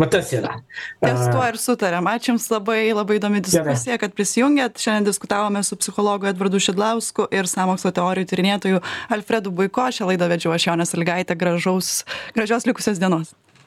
va 0.00 0.08
tas 0.10 0.30
yra. 0.36 0.56
Ties 1.04 1.26
tuo 1.28 1.42
ir 1.46 1.58
sutariam 1.60 2.08
ačiū 2.10 2.32
jums 2.32 2.48
labai 2.52 2.80
labai 2.96 3.18
įdomi 3.20 3.42
diskusija 3.44 3.98
kad 4.00 4.14
prisijungėt. 4.16 4.80
Šiandien 4.80 5.10
diskutavome 5.10 5.62
su 5.66 5.78
psichologu 5.80 6.30
edvardu 6.30 6.62
šidlausku 6.62 7.28
ir 7.34 7.50
sąmokslo 7.50 7.92
teorijų 8.00 8.30
tyrinėtoju 8.32 8.82
alfredu 9.16 9.52
buiko. 9.52 9.90
Šią 9.92 10.08
laidą 10.12 10.30
vedžiau 10.32 10.56
aš 10.56 10.70
jonė 10.70 10.88
sąlygaitė. 10.88 11.36
Gražaus 11.40 12.00
gražios 12.36 12.68
likusios 12.68 13.02
dienos 13.02 13.34